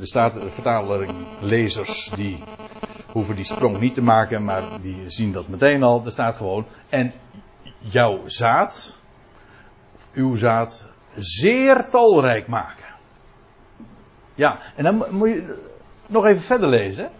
er 0.00 0.06
staat 0.06 0.38
vertaler 0.46 1.08
lezers 1.40 2.10
die 2.16 2.38
hoeven 3.18 3.36
die 3.36 3.44
sprong 3.44 3.78
niet 3.78 3.94
te 3.94 4.02
maken, 4.02 4.44
maar 4.44 4.62
die 4.80 5.10
zien 5.10 5.32
dat 5.32 5.48
meteen 5.48 5.82
al. 5.82 6.02
Er 6.04 6.10
staat 6.10 6.36
gewoon, 6.36 6.66
en 6.88 7.12
jouw 7.78 8.20
zaad, 8.24 8.96
of 9.96 10.08
uw 10.12 10.36
zaad, 10.36 10.86
zeer 11.16 11.86
talrijk 11.88 12.46
maken. 12.46 12.84
Ja, 14.34 14.58
en 14.76 14.84
dan 14.84 15.04
moet 15.10 15.28
je 15.28 15.56
nog 16.06 16.26
even 16.26 16.42
verder 16.42 16.68
lezen. 16.68 17.10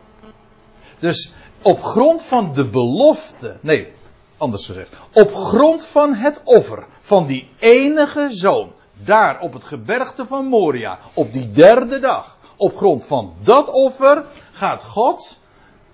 Dus 0.99 1.35
op 1.63 1.83
grond 1.83 2.23
van 2.23 2.53
de 2.55 2.67
belofte, 2.67 3.59
nee, 3.61 3.93
anders 4.37 4.67
gezegd, 4.67 4.93
op 5.13 5.35
grond 5.35 5.87
van 5.87 6.15
het 6.15 6.41
offer 6.45 6.87
van 7.01 7.27
die 7.27 7.51
enige 7.59 8.27
zoon, 8.31 8.73
daar 8.93 9.41
op 9.41 9.53
het 9.53 9.65
gebergte 9.65 10.27
van 10.27 10.47
Moria, 10.47 10.99
op 11.15 11.33
die 11.33 11.51
derde 11.51 12.01
dag, 12.01 12.39
op 12.57 12.77
grond 12.77 13.05
van 13.05 13.35
dat 13.43 13.71
offer 13.71 14.25
gaat 14.53 14.83
God 14.85 15.39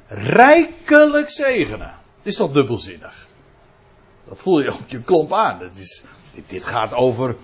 rijkelijk 0.09 1.31
zegenen. 1.31 1.95
Het 2.19 2.27
is 2.27 2.37
toch 2.37 2.53
dubbelzinnig? 2.53 3.27
Dat 4.25 4.41
voel 4.41 4.61
je 4.61 4.73
op 4.73 4.89
je 4.89 5.01
klomp 5.01 5.33
aan. 5.33 5.61
Is, 5.75 6.05
dit, 6.47 6.65
gaat 6.65 6.95
over, 6.95 7.37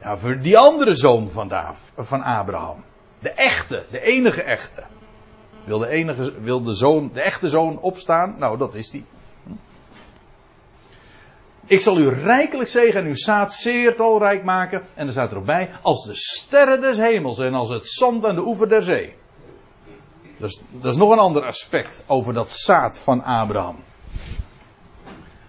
ja, 0.00 0.16
voor 0.16 0.40
die 0.40 0.58
andere 0.58 0.94
zoon 0.94 1.30
van, 1.30 1.52
van 1.96 2.22
Abraham. 2.22 2.84
De 3.18 3.30
echte, 3.30 3.84
de 3.90 4.00
enige 4.00 4.42
echte. 4.42 4.82
Wil 5.64 5.78
de, 5.78 5.88
enige, 5.88 6.40
wil 6.40 6.62
de, 6.62 6.74
zoon, 6.74 7.10
de 7.12 7.20
echte 7.20 7.48
zoon 7.48 7.80
opstaan? 7.80 8.34
Nou, 8.38 8.58
dat 8.58 8.74
is 8.74 8.90
die. 8.90 9.04
Ik 11.66 11.80
zal 11.80 11.98
u 11.98 12.08
rijkelijk 12.08 12.68
zegen 12.68 13.00
en 13.00 13.06
uw 13.06 13.16
zaad 13.16 13.54
zeer 13.54 13.96
talrijk 13.96 14.44
maken. 14.44 14.82
En 14.94 15.06
er 15.06 15.12
staat 15.12 15.32
erop 15.32 15.46
bij, 15.46 15.70
als 15.82 16.06
de 16.06 16.14
sterren 16.14 16.80
des 16.80 16.96
hemels 16.96 17.38
en 17.38 17.54
als 17.54 17.68
het 17.68 17.86
zand 17.86 18.24
aan 18.24 18.34
de 18.34 18.46
oever 18.46 18.68
der 18.68 18.82
zee. 18.82 19.14
Dat 20.44 20.52
is, 20.52 20.62
dat 20.70 20.92
is 20.92 20.98
nog 20.98 21.10
een 21.10 21.18
ander 21.18 21.44
aspect 21.44 22.04
over 22.06 22.34
dat 22.34 22.50
zaad 22.50 22.98
van 22.98 23.22
Abraham. 23.22 23.76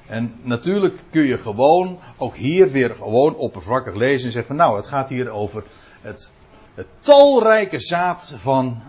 En 0.07 0.39
natuurlijk 0.41 0.99
kun 1.09 1.25
je 1.25 1.37
gewoon, 1.37 1.99
ook 2.17 2.35
hier 2.35 2.71
weer 2.71 2.95
gewoon 2.95 3.35
oppervlakkig 3.35 3.95
lezen 3.95 4.25
en 4.25 4.31
zeggen 4.31 4.55
van 4.55 4.65
nou, 4.65 4.77
het 4.77 4.87
gaat 4.87 5.09
hier 5.09 5.29
over 5.29 5.63
het, 6.01 6.31
het 6.73 6.87
talrijke 6.99 7.79
zaad 7.79 8.35
van, 8.37 8.81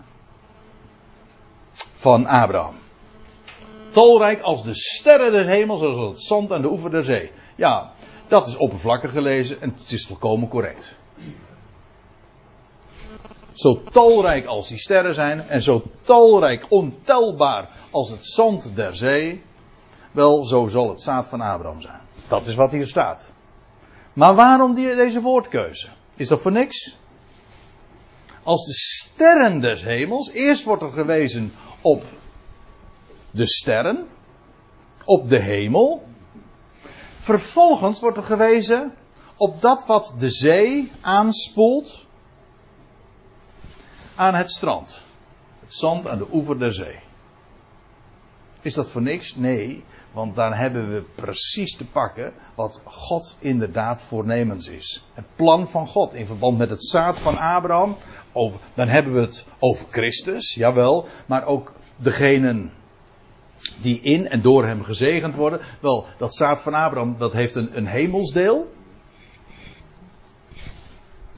van 1.93 2.25
Abraham. 2.25 2.75
Talrijk 3.89 4.41
als 4.41 4.63
de 4.63 4.75
sterren 4.75 5.31
des 5.31 5.45
hemels, 5.45 5.79
zoals 5.79 5.97
het 5.97 6.21
zand 6.21 6.51
aan 6.51 6.61
de 6.61 6.71
oever 6.71 6.91
der 6.91 7.03
zee. 7.03 7.31
Ja, 7.55 7.91
dat 8.27 8.47
is 8.47 8.57
oppervlakkig 8.57 9.11
gelezen 9.11 9.61
en 9.61 9.73
het 9.77 9.91
is 9.91 10.05
volkomen 10.05 10.47
correct. 10.47 10.97
Zo 13.57 13.83
talrijk 13.91 14.45
als 14.45 14.67
die 14.67 14.77
sterren 14.77 15.13
zijn 15.13 15.47
en 15.47 15.61
zo 15.61 15.83
talrijk, 16.01 16.65
ontelbaar 16.69 17.69
als 17.91 18.09
het 18.09 18.25
zand 18.25 18.75
der 18.75 18.95
zee, 18.95 19.43
wel 20.11 20.45
zo 20.45 20.67
zal 20.67 20.89
het 20.89 21.01
zaad 21.01 21.27
van 21.27 21.41
Abraham 21.41 21.81
zijn. 21.81 21.99
Dat 22.27 22.47
is 22.47 22.55
wat 22.55 22.71
hier 22.71 22.87
staat. 22.87 23.31
Maar 24.13 24.35
waarom 24.35 24.73
die, 24.73 24.95
deze 24.95 25.21
woordkeuze? 25.21 25.87
Is 26.15 26.27
dat 26.27 26.41
voor 26.41 26.51
niks? 26.51 26.97
Als 28.43 28.65
de 28.65 28.73
sterren 28.73 29.59
des 29.59 29.83
hemels, 29.83 30.31
eerst 30.31 30.63
wordt 30.63 30.83
er 30.83 30.91
gewezen 30.91 31.53
op 31.81 32.03
de 33.31 33.47
sterren, 33.47 34.07
op 35.05 35.29
de 35.29 35.39
hemel. 35.39 36.03
Vervolgens 37.19 37.99
wordt 37.99 38.17
er 38.17 38.23
gewezen 38.23 38.93
op 39.37 39.61
dat 39.61 39.85
wat 39.85 40.13
de 40.19 40.29
zee 40.29 40.91
aanspoelt 41.01 42.06
aan 44.17 44.35
het 44.35 44.51
strand. 44.51 45.01
Het 45.59 45.73
zand 45.73 46.07
aan 46.07 46.17
de 46.17 46.27
oever 46.31 46.59
der 46.59 46.73
zee. 46.73 46.99
Is 48.61 48.73
dat 48.73 48.89
voor 48.91 49.01
niks? 49.01 49.35
Nee, 49.35 49.83
want 50.11 50.35
dan 50.35 50.53
hebben 50.53 50.93
we 50.93 51.01
precies 51.15 51.75
te 51.75 51.85
pakken 51.85 52.33
wat 52.55 52.81
God 52.83 53.37
inderdaad 53.39 54.01
voornemens 54.01 54.67
is. 54.67 55.03
Het 55.13 55.25
plan 55.35 55.67
van 55.67 55.87
God 55.87 56.13
in 56.13 56.25
verband 56.25 56.57
met 56.57 56.69
het 56.69 56.83
zaad 56.83 57.19
van 57.19 57.37
Abraham. 57.37 57.95
Over, 58.31 58.59
dan 58.73 58.87
hebben 58.87 59.13
we 59.13 59.19
het 59.19 59.45
over 59.59 59.85
Christus, 59.89 60.53
jawel, 60.53 61.07
maar 61.25 61.45
ook 61.45 61.73
degenen 61.95 62.71
die 63.81 64.01
in 64.01 64.29
en 64.29 64.41
door 64.41 64.65
hem 64.65 64.83
gezegend 64.83 65.35
worden. 65.35 65.59
Wel, 65.79 66.05
dat 66.17 66.35
zaad 66.35 66.61
van 66.61 66.73
Abraham, 66.73 67.15
dat 67.17 67.33
heeft 67.33 67.55
een, 67.55 67.77
een 67.77 67.87
hemelsdeel 67.87 68.75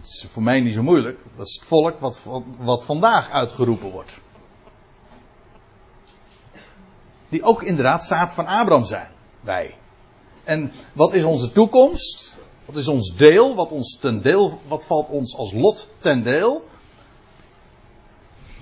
is 0.10 0.26
voor 0.28 0.44
mij 0.44 0.60
niet 0.60 0.74
zo 0.74 0.84
moeilijk. 0.84 1.20
Dat 1.38 1.48
is 1.48 1.56
het 1.56 1.66
volk 1.66 2.00
wat, 2.00 2.22
wat 2.60 2.84
vandaag 2.84 3.32
uitgeroepen 3.32 3.90
wordt. 3.90 4.20
Die 7.30 7.44
ook 7.44 7.64
inderdaad 7.64 8.04
zaad 8.04 8.34
van 8.34 8.46
Abraham 8.46 8.86
zijn. 8.86 9.10
Wij. 9.42 9.76
En 10.44 10.72
wat 10.94 11.14
is 11.14 11.24
onze 11.24 11.52
toekomst? 11.52 12.36
Wat 12.66 12.76
is 12.76 12.88
ons 12.88 13.16
deel? 13.16 13.56
Wat, 13.56 13.70
ons 13.70 13.98
ten 14.00 14.22
deel, 14.22 14.62
wat 14.68 14.86
valt 14.86 15.10
ons 15.10 15.36
als 15.36 15.54
lot 15.54 15.90
ten 15.98 16.24
deel? 16.24 16.68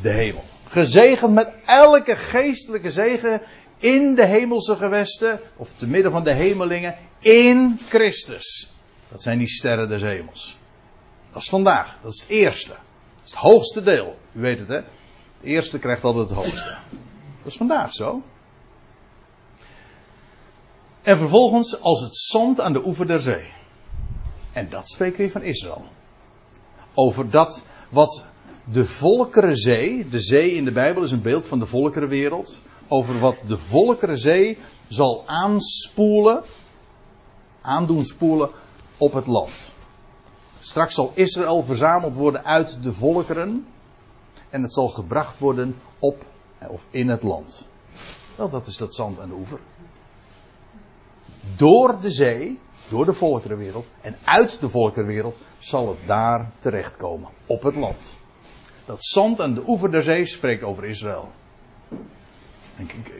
De 0.01 0.11
hemel. 0.11 0.43
Gezegend 0.65 1.33
met 1.33 1.49
elke 1.65 2.15
geestelijke 2.15 2.91
zegen 2.91 3.41
in 3.77 4.15
de 4.15 4.25
hemelse 4.25 4.75
gewesten, 4.75 5.39
of 5.57 5.73
te 5.73 5.87
midden 5.87 6.11
van 6.11 6.23
de 6.23 6.31
hemelingen, 6.31 6.95
in 7.19 7.79
Christus. 7.89 8.71
Dat 9.09 9.21
zijn 9.21 9.37
die 9.37 9.47
sterren 9.47 9.89
des 9.89 10.01
hemels. 10.01 10.56
Dat 11.37 11.45
is 11.45 11.51
vandaag. 11.51 11.97
Dat 12.01 12.13
is 12.13 12.19
het 12.19 12.29
eerste. 12.29 12.69
Dat 12.69 13.25
is 13.25 13.31
het 13.31 13.39
hoogste 13.39 13.83
deel. 13.83 14.17
U 14.31 14.39
weet 14.41 14.59
het 14.59 14.67
hè. 14.67 14.75
Het 14.75 15.41
eerste 15.41 15.79
krijgt 15.79 16.03
altijd 16.03 16.29
het 16.29 16.37
hoogste. 16.37 16.77
Dat 17.43 17.51
is 17.51 17.57
vandaag 17.57 17.93
zo. 17.93 18.21
En 21.01 21.17
vervolgens 21.17 21.81
als 21.81 22.01
het 22.01 22.17
zand 22.17 22.61
aan 22.61 22.73
de 22.73 22.85
oever 22.85 23.07
der 23.07 23.19
zee. 23.19 23.51
En 24.51 24.69
dat 24.69 24.89
spreekt 24.89 25.17
weer 25.17 25.31
van 25.31 25.41
Israël. 25.41 25.85
Over 26.93 27.29
dat 27.29 27.63
wat 27.89 28.23
de 28.63 28.85
volkerenzee, 28.85 30.09
de 30.09 30.19
zee 30.19 30.55
in 30.55 30.65
de 30.65 30.71
Bijbel 30.71 31.03
is 31.03 31.11
een 31.11 31.21
beeld 31.21 31.45
van 31.45 31.59
de 31.59 31.65
volkerenwereld. 31.65 32.61
Over 32.87 33.19
wat 33.19 33.43
de 33.47 33.57
volkerenzee 33.57 34.57
zal 34.87 35.23
aanspoelen, 35.25 36.43
aandoen 37.61 38.05
spoelen 38.05 38.49
op 38.97 39.13
het 39.13 39.27
land 39.27 39.75
Straks 40.67 40.95
zal 40.95 41.11
Israël 41.13 41.63
verzameld 41.63 42.15
worden 42.15 42.45
uit 42.45 42.83
de 42.83 42.93
volkeren. 42.93 43.67
En 44.49 44.61
het 44.61 44.73
zal 44.73 44.89
gebracht 44.89 45.39
worden 45.39 45.75
op 45.99 46.25
of 46.69 46.87
in 46.89 47.09
het 47.09 47.23
land. 47.23 47.67
Wel, 48.35 48.49
dat 48.49 48.67
is 48.67 48.77
dat 48.77 48.95
zand 48.95 49.19
aan 49.19 49.29
de 49.29 49.35
oever. 49.35 49.59
Door 51.55 52.01
de 52.01 52.11
zee, 52.11 52.59
door 52.89 53.05
de 53.05 53.13
volkerenwereld 53.13 53.91
en 54.01 54.15
uit 54.23 54.59
de 54.59 54.69
volkerenwereld 54.69 55.37
zal 55.59 55.87
het 55.89 55.97
daar 56.05 56.51
terechtkomen. 56.59 57.29
Op 57.45 57.63
het 57.63 57.75
land. 57.75 58.13
Dat 58.85 59.03
zand 59.03 59.41
aan 59.41 59.53
de 59.53 59.63
oever 59.67 59.91
der 59.91 60.03
zee 60.03 60.25
spreekt 60.25 60.63
over 60.63 60.85
Israël. 60.85 61.31
Ik, 62.75 62.93
ik, 62.93 63.13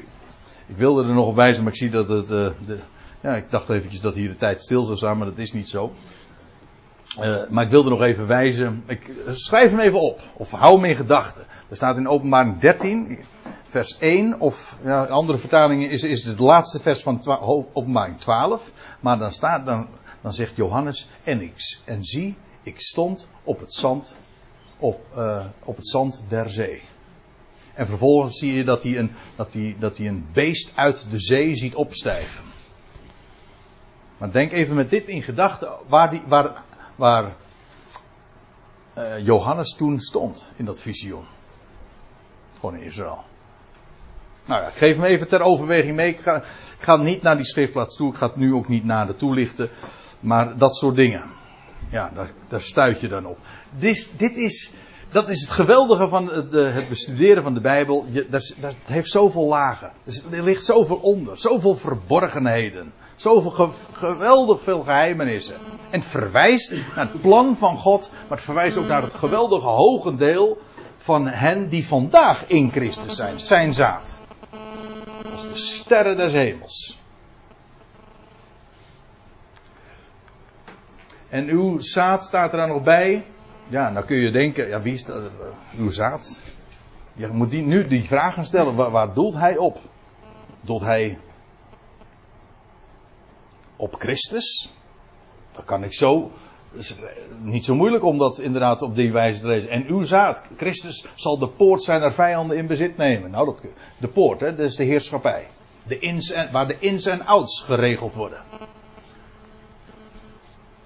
ik 0.66 0.78
wilde 0.78 1.04
er 1.04 1.14
nog 1.14 1.28
op 1.28 1.36
wijzen, 1.36 1.64
maar 1.64 1.72
ik 1.72 1.78
zie 1.78 1.89
dat 1.89 2.08
het. 2.08 2.32
Uh, 2.32 2.50
de, 2.66 2.80
ja, 3.22 3.36
ik 3.36 3.50
dacht 3.50 3.70
eventjes 3.70 4.02
dat 4.02 4.16
hier 4.16 4.30
de 4.30 4.38
tijd 4.38 4.64
stil 4.64 4.84
zou 4.84 4.98
staan, 4.98 5.18
maar 5.18 5.28
dat 5.28 5.38
is 5.38 5.54
niet 5.54 5.70
zo. 5.70 5.93
Uh, 7.20 7.49
maar 7.49 7.64
ik 7.64 7.70
wilde 7.70 7.89
nog 7.89 8.01
even 8.01 8.28
wijzen. 8.28 8.84
Ik 8.88 9.12
schrijf 9.32 9.72
hem 9.72 9.80
even 9.80 10.01
op. 10.01 10.22
Of 10.34 10.51
hou 10.51 10.76
hem 10.76 10.86
in 10.86 10.95
gedachten. 10.95 11.45
Er 11.70 11.76
staat 11.76 11.97
in 11.97 12.08
openbaring 12.08 12.60
13, 12.60 13.20
vers 13.64 13.97
1. 13.97 14.39
Of 14.39 14.80
ja, 14.84 15.05
andere 15.05 15.38
vertalingen 15.38 15.89
is, 15.89 16.03
is 16.03 16.24
het 16.24 16.39
laatste 16.39 16.80
vers 16.80 17.01
van 17.01 17.22
openbaring 17.74 18.20
12. 18.20 18.72
Maar 18.99 19.18
dan 19.18 19.32
staat, 19.32 19.66
dan, 19.66 19.88
dan 20.22 20.34
zegt 20.34 20.55
Johannes. 20.55 21.10
En 21.24 21.41
ik, 21.41 21.80
en 21.86 22.03
zie, 22.03 22.36
ik 22.64 22.82
stond 22.82 23.28
op 23.43 23.60
het 23.60 23.74
zand. 23.74 24.18
Op, 24.80 25.05
uh, 25.16 25.45
op 25.64 25.76
het 25.76 25.88
zand 25.88 26.24
der 26.28 26.49
zee. 26.49 26.82
En 27.74 27.88
vervolgens 27.88 28.38
zie 28.38 28.53
je 28.53 28.64
dat 28.64 28.84
hij, 28.84 28.97
een, 28.97 29.12
dat, 29.36 29.53
hij, 29.53 29.76
dat 29.80 29.97
hij 29.97 30.08
een 30.08 30.26
beest 30.34 30.72
uit 30.76 31.05
de 31.10 31.20
zee 31.20 31.55
ziet 31.55 31.76
opstijgen. 31.76 32.43
Maar 34.18 34.32
denk 34.32 34.51
even 34.51 34.76
met 34.76 34.89
dit 34.89 35.08
in 35.08 35.24
gedachten 35.24 35.70
waar, 35.88 36.10
die, 36.10 36.22
waar, 36.28 36.64
waar 36.98 37.36
uh, 38.98 39.26
Johannes 39.26 39.76
toen 39.76 40.00
stond 40.00 40.50
in 40.56 40.66
dat 40.66 40.80
visioen. 40.80 41.26
Gewoon 42.60 42.76
in 42.76 42.84
Israël. 42.84 43.24
Nou 44.45 44.62
ja, 44.62 44.68
ik 44.68 44.74
geef 44.74 44.95
hem 44.95 45.06
even 45.06 45.28
ter 45.28 45.41
overweging 45.41 45.95
mee. 45.95 46.10
Ik 46.10 46.20
ga, 46.20 46.36
ik 46.38 46.43
ga 46.80 46.95
niet 46.95 47.22
naar 47.22 47.36
die 47.36 47.45
schriftplaats 47.45 47.95
toe. 47.95 48.12
Ik 48.12 48.18
ga 48.18 48.28
het 48.28 48.36
nu 48.36 48.54
ook 48.54 48.68
niet 48.68 48.84
nader 48.84 49.16
toelichten. 49.16 49.70
Maar 50.20 50.58
dat 50.58 50.76
soort 50.76 50.95
dingen. 50.95 51.24
Ja, 51.89 52.12
daar, 52.16 52.32
daar 52.48 52.62
stuit 52.62 53.00
je 53.00 53.08
dan 53.08 53.26
op. 53.26 53.38
Dit, 53.72 54.14
dit 54.18 54.36
is, 54.36 54.74
dat 55.12 55.30
is 55.30 55.41
het 55.41 55.49
geweldige 55.49 56.08
van 56.08 56.32
het, 56.32 56.51
het 56.51 56.89
bestuderen 56.89 57.43
van 57.43 57.53
de 57.53 57.60
Bijbel. 57.60 58.05
Je, 58.10 58.28
dat, 58.30 58.55
heeft 58.86 59.10
zoveel 59.10 59.45
lagen. 59.45 59.91
Er 60.32 60.43
ligt 60.43 60.66
zoveel 60.66 60.95
onder. 60.95 61.39
Zoveel 61.39 61.76
verborgenheden. 61.76 62.93
Zoveel 63.16 63.51
ge, 63.51 63.70
geweldig 63.91 64.62
veel 64.62 64.82
geheimenissen. 64.82 65.55
En 65.89 65.99
het 65.99 66.10
verwijst 66.10 66.72
naar 66.72 67.10
het 67.12 67.22
plan 67.22 67.58
van 67.58 67.78
God. 67.78 68.10
Maar 68.12 68.38
het 68.38 68.45
verwijst 68.45 68.78
ook 68.78 68.88
naar 68.88 69.01
het 69.01 69.14
geweldige 69.14 69.68
hoge 69.68 70.16
deel 70.16 70.58
van 70.97 71.28
hen 71.28 71.70
die 71.70 71.88
vandaag 71.88 72.47
in 72.47 72.72
Christus 72.72 73.16
zijn. 73.16 73.39
Zijn 73.39 73.74
zaad. 73.74 74.20
Als 75.34 75.47
de 75.47 75.58
sterren 75.58 76.18
des 76.18 76.32
hemels. 76.32 76.99
En 81.30 81.47
uw 81.47 81.80
zaad 81.80 82.24
staat 82.24 82.51
er 82.51 82.58
dan 82.58 82.70
nog 82.70 82.84
bij. 82.84 83.26
Ja, 83.70 83.91
dan 83.91 84.05
kun 84.05 84.18
je 84.18 84.32
denken, 84.32 84.68
ja, 84.68 84.82
wie 84.82 84.93
is 84.93 85.03
dat, 85.03 85.22
uw 85.78 85.91
zaad? 85.91 86.43
Je 87.15 87.28
moet 87.28 87.51
die, 87.51 87.61
nu 87.61 87.88
die 87.88 88.03
vragen 88.03 88.45
stellen, 88.45 88.76
waar, 88.76 89.13
doelt 89.13 89.34
hij 89.34 89.57
op? 89.57 89.80
Doelt 90.61 90.82
hij 90.82 91.20
op 93.76 93.95
Christus? 93.99 94.74
Dat 95.51 95.65
kan 95.65 95.84
ik 95.84 95.93
zo. 95.93 96.32
Niet 97.41 97.65
zo 97.65 97.76
moeilijk 97.76 98.03
om 98.03 98.18
dat 98.18 98.39
inderdaad 98.39 98.82
op 98.82 98.95
die 98.95 99.11
wijze 99.11 99.41
te 99.41 99.47
lezen. 99.47 99.70
En 99.70 99.86
uw 99.88 100.01
zaad, 100.01 100.43
Christus, 100.57 101.05
zal 101.15 101.38
de 101.38 101.47
poort 101.47 101.84
zijn 101.84 102.11
vijanden 102.11 102.57
in 102.57 102.68
bezit 102.68 102.97
nemen. 102.97 103.32
Nou, 103.32 103.45
dat, 103.45 103.61
de 103.97 104.07
poort, 104.07 104.39
hè, 104.39 104.55
dat 104.55 104.65
is 104.65 104.76
de 104.76 104.84
heerschappij. 104.84 105.47
De 105.84 106.47
waar 106.51 106.68
de 106.68 106.80
ins 106.80 107.05
en 107.05 107.26
outs 107.26 107.61
geregeld 107.61 108.15
worden. 108.15 108.43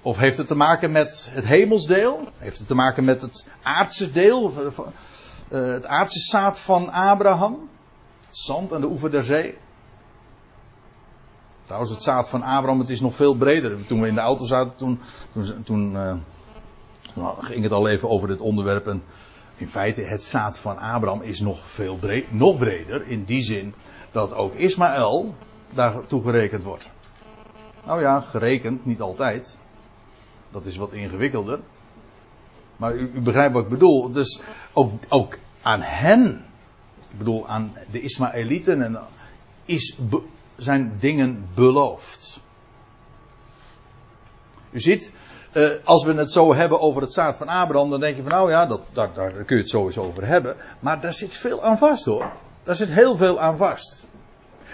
Of 0.01 0.17
heeft 0.17 0.37
het 0.37 0.47
te 0.47 0.55
maken 0.55 0.91
met 0.91 1.29
het 1.31 1.45
hemelsdeel? 1.45 2.27
Heeft 2.37 2.57
het 2.57 2.67
te 2.67 2.75
maken 2.75 3.03
met 3.03 3.21
het 3.21 3.47
aardse 3.61 4.11
deel? 4.11 4.53
Het 5.49 5.85
aardse 5.85 6.19
zaad 6.19 6.59
van 6.59 6.91
Abraham? 6.91 7.69
Het 8.27 8.37
zand 8.37 8.73
aan 8.73 8.81
de 8.81 8.87
oever 8.87 9.11
der 9.11 9.23
zee? 9.23 9.57
Trouwens, 11.63 11.91
het 11.91 12.03
zaad 12.03 12.29
van 12.29 12.41
Abraham, 12.41 12.79
het 12.79 12.89
is 12.89 13.01
nog 13.01 13.15
veel 13.15 13.33
breder. 13.33 13.85
Toen 13.85 14.01
we 14.01 14.07
in 14.07 14.13
de 14.13 14.21
auto 14.21 14.45
zaten, 14.45 14.75
toen, 14.75 14.99
toen, 15.63 15.91
uh, 15.93 16.13
toen 17.13 17.33
ging 17.39 17.63
het 17.63 17.71
al 17.71 17.87
even 17.87 18.09
over 18.09 18.27
dit 18.27 18.39
onderwerp. 18.39 18.87
En 18.87 19.03
in 19.55 19.69
feite, 19.69 20.01
het 20.01 20.23
zaad 20.23 20.59
van 20.59 20.77
Abraham 20.77 21.21
is 21.21 21.39
nog 21.39 21.69
veel 21.69 21.99
nog 22.29 22.57
breder. 22.57 23.07
In 23.07 23.23
die 23.23 23.41
zin 23.41 23.73
dat 24.11 24.33
ook 24.33 24.53
Ismaël 24.53 25.35
daartoe 25.73 26.23
gerekend 26.23 26.63
wordt. 26.63 26.91
Nou 27.85 28.01
ja, 28.01 28.19
gerekend, 28.19 28.85
niet 28.85 29.01
altijd. 29.01 29.57
Dat 30.51 30.65
is 30.65 30.77
wat 30.77 30.91
ingewikkelder. 30.91 31.59
Maar 32.75 32.95
u, 32.95 33.11
u 33.13 33.21
begrijpt 33.21 33.53
wat 33.53 33.63
ik 33.63 33.69
bedoel. 33.69 34.11
Dus 34.11 34.41
ook, 34.73 34.91
ook 35.09 35.37
aan 35.61 35.81
hen, 35.81 36.45
ik 37.09 37.17
bedoel 37.17 37.47
aan 37.47 37.73
de 37.91 38.01
Ismaëlieten, 38.01 38.81
en 38.81 38.99
is, 39.65 39.97
zijn 40.55 40.95
dingen 40.99 41.49
beloofd. 41.53 42.41
U 44.71 44.79
ziet, 44.79 45.13
eh, 45.51 45.69
als 45.83 46.03
we 46.03 46.13
het 46.13 46.31
zo 46.31 46.53
hebben 46.53 46.79
over 46.79 47.01
het 47.01 47.13
zaad 47.13 47.37
van 47.37 47.47
Abraham, 47.47 47.89
dan 47.89 47.99
denk 47.99 48.15
je 48.15 48.21
van 48.21 48.31
nou 48.31 48.49
ja, 48.49 48.65
dat, 48.65 48.81
daar, 48.93 49.13
daar 49.13 49.31
kun 49.31 49.55
je 49.55 49.61
het 49.61 49.69
sowieso 49.69 50.03
over 50.03 50.25
hebben. 50.25 50.55
Maar 50.79 51.01
daar 51.01 51.13
zit 51.13 51.35
veel 51.35 51.63
aan 51.63 51.77
vast 51.77 52.05
hoor. 52.05 52.31
Daar 52.63 52.75
zit 52.75 52.89
heel 52.89 53.17
veel 53.17 53.39
aan 53.39 53.57
vast. 53.57 54.07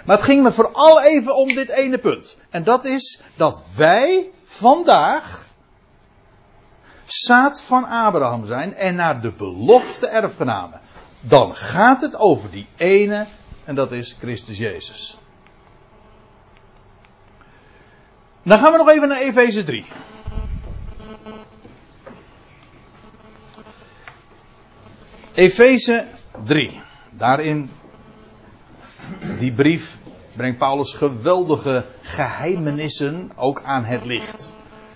Maar 0.06 0.16
het 0.16 0.26
ging 0.26 0.44
me 0.44 0.52
vooral 0.52 1.02
even 1.02 1.36
om 1.36 1.48
dit 1.48 1.70
ene 1.70 1.98
punt. 1.98 2.38
En 2.50 2.64
dat 2.64 2.86
is 2.86 3.22
dat 3.36 3.62
wij 3.76 4.30
vandaag 4.44 5.47
zaad 7.08 7.62
van 7.62 7.86
Abraham 7.86 8.46
zijn 8.46 8.74
en 8.74 8.96
naar 8.96 9.22
de 9.22 9.32
belofte 9.32 10.08
erfgenamen. 10.08 10.82
Dan 11.20 11.56
gaat 11.56 12.02
het 12.02 12.16
over 12.16 12.52
die 12.52 12.68
ene 12.76 13.26
en 13.64 13.76
dat 13.76 13.92
is 13.92 14.16
Christus 14.20 14.58
Jezus. 14.58 15.18
Dan 18.44 18.60
gaan 18.60 18.72
we 18.72 18.78
nog 18.78 18.90
even 18.90 19.08
naar 19.08 19.22
Efeze 19.22 19.64
3. 19.64 19.86
Efeze 25.34 26.08
3. 26.46 26.82
Daarin, 27.12 27.70
die 29.40 29.52
brief, 29.52 30.00
brengt 30.36 30.58
Paulus 30.58 30.94
geweldige 30.94 31.86
geheimenissen 32.02 33.32
ook 33.36 33.62
aan 33.64 33.84
het 33.84 34.06
licht. 34.06 34.54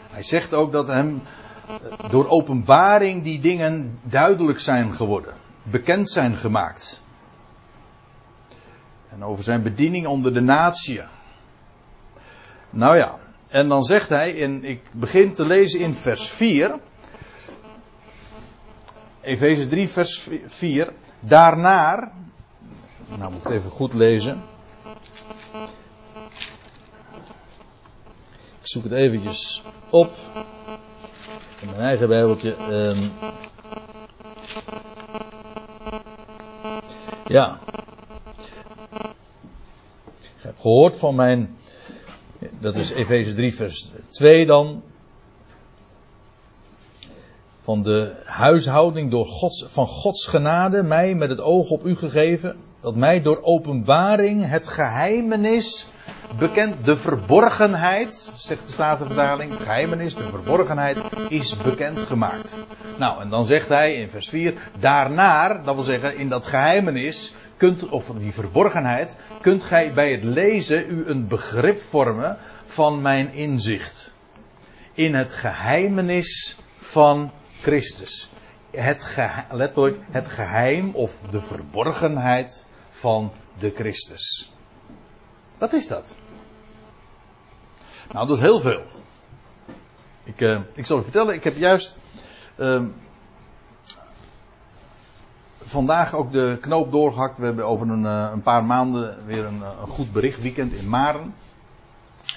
Hij 0.09 0.23
zegt 0.23 0.53
ook 0.53 0.71
dat 0.71 0.87
hem 0.87 1.21
door 2.09 2.29
openbaring 2.29 3.23
die 3.23 3.39
dingen 3.39 3.99
duidelijk 4.03 4.59
zijn 4.59 4.95
geworden, 4.95 5.33
bekend 5.63 6.09
zijn 6.09 6.35
gemaakt. 6.35 7.03
En 9.09 9.23
over 9.23 9.43
zijn 9.43 9.63
bediening 9.63 10.05
onder 10.05 10.33
de 10.33 10.41
natie. 10.41 11.01
Nou 12.69 12.97
ja, 12.97 13.17
en 13.47 13.67
dan 13.67 13.83
zegt 13.83 14.09
hij, 14.09 14.43
en 14.43 14.63
ik 14.63 14.81
begin 14.91 15.33
te 15.33 15.45
lezen 15.45 15.79
in 15.79 15.93
vers 15.93 16.29
4. 16.29 16.79
Efeze 19.21 19.67
3, 19.67 19.89
vers 19.89 20.27
4. 20.45 20.93
Daarnaar. 21.19 22.11
Nou 23.17 23.31
moet 23.31 23.41
ik 23.41 23.43
het 23.43 23.53
even 23.53 23.71
goed 23.71 23.93
lezen. 23.93 24.41
Ik 28.61 28.67
zoek 28.67 28.83
het 28.83 28.91
eventjes 28.91 29.63
op. 29.89 30.13
In 31.61 31.69
mijn 31.69 31.79
eigen 31.79 32.07
bijbeltje. 32.07 32.55
Um, 32.71 33.11
ja. 37.27 37.59
Ik 40.37 40.43
heb 40.47 40.59
gehoord 40.59 40.97
van 40.97 41.15
mijn 41.15 41.55
dat 42.59 42.75
is 42.75 42.91
Efeze 42.91 43.33
3, 43.33 43.55
vers 43.55 43.91
2 44.09 44.45
dan. 44.45 44.83
Van 47.59 47.83
de 47.83 48.21
huishouding 48.25 49.11
door 49.11 49.25
Gods, 49.25 49.63
van 49.67 49.87
Gods 49.87 50.25
genade, 50.25 50.83
mij 50.83 51.15
met 51.15 51.29
het 51.29 51.41
oog 51.41 51.69
op 51.69 51.85
u 51.85 51.95
gegeven. 51.95 52.59
Dat 52.81 52.95
mij 52.95 53.21
door 53.21 53.41
openbaring 53.41 54.49
het 54.49 54.67
geheimenis 54.67 55.87
bekend, 56.37 56.85
de 56.85 56.97
verborgenheid, 56.97 58.31
zegt 58.35 58.65
de 58.65 58.71
Statenvertaling, 58.71 59.51
het 59.51 59.59
geheimenis, 59.59 60.15
de 60.15 60.29
verborgenheid 60.29 60.97
is 61.29 61.57
bekend 61.57 61.99
gemaakt. 61.99 62.59
Nou, 62.97 63.21
en 63.21 63.29
dan 63.29 63.45
zegt 63.45 63.67
hij 63.67 63.93
in 63.93 64.09
vers 64.09 64.29
4, 64.29 64.53
daarnaar, 64.79 65.63
dat 65.63 65.75
wil 65.75 65.83
zeggen 65.83 66.17
in 66.17 66.29
dat 66.29 66.45
geheimenis, 66.45 67.33
kunt, 67.57 67.89
of 67.89 68.11
die 68.17 68.33
verborgenheid, 68.33 69.15
kunt 69.41 69.63
gij 69.63 69.93
bij 69.93 70.11
het 70.11 70.23
lezen 70.23 70.89
u 70.89 71.07
een 71.07 71.27
begrip 71.27 71.81
vormen 71.81 72.37
van 72.65 73.01
mijn 73.01 73.33
inzicht. 73.33 74.13
In 74.93 75.13
het 75.15 75.33
geheimenis 75.33 76.57
van 76.77 77.31
Christus. 77.61 78.29
Het 78.71 79.17
letterlijk 79.49 79.97
het 80.11 80.27
geheim 80.27 80.95
of 80.95 81.19
de 81.29 81.41
verborgenheid 81.41 82.65
van 83.01 83.31
de 83.59 83.71
Christus. 83.75 84.51
Wat 85.57 85.73
is 85.73 85.87
dat? 85.87 86.15
Nou, 88.11 88.27
dat 88.27 88.35
is 88.35 88.41
heel 88.43 88.59
veel. 88.59 88.83
Ik, 90.23 90.41
eh, 90.41 90.59
ik 90.73 90.85
zal 90.85 90.99
u 90.99 91.03
vertellen, 91.03 91.33
ik 91.35 91.43
heb 91.43 91.57
juist 91.57 91.97
ehm, 92.55 92.87
vandaag 95.63 96.13
ook 96.13 96.31
de 96.31 96.57
knoop 96.61 96.91
doorgehakt. 96.91 97.37
We 97.37 97.45
hebben 97.45 97.65
over 97.65 97.89
een, 97.89 98.05
eh, 98.05 98.29
een 98.33 98.41
paar 98.41 98.63
maanden 98.63 99.25
weer 99.25 99.45
een, 99.45 99.63
eh, 99.63 99.69
een 99.81 99.87
goed 99.87 100.11
berichtweekend 100.11 100.73
in 100.73 100.89
Maren. 100.89 101.33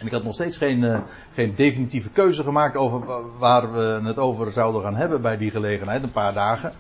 En 0.01 0.07
ik 0.07 0.12
had 0.12 0.25
nog 0.25 0.35
steeds 0.35 0.57
geen, 0.57 1.03
geen 1.35 1.55
definitieve 1.55 2.11
keuze 2.11 2.43
gemaakt 2.43 2.77
over 2.77 3.05
wa- 3.05 3.21
waar 3.39 3.73
we 3.73 4.01
het 4.05 4.19
over 4.19 4.53
zouden 4.53 4.83
gaan 4.83 4.97
hebben 4.97 5.23
bij 5.23 5.37
die 5.37 5.51
gelegenheid, 5.51 6.03
een 6.03 6.12
paar 6.12 6.33
dagen. 6.35 6.73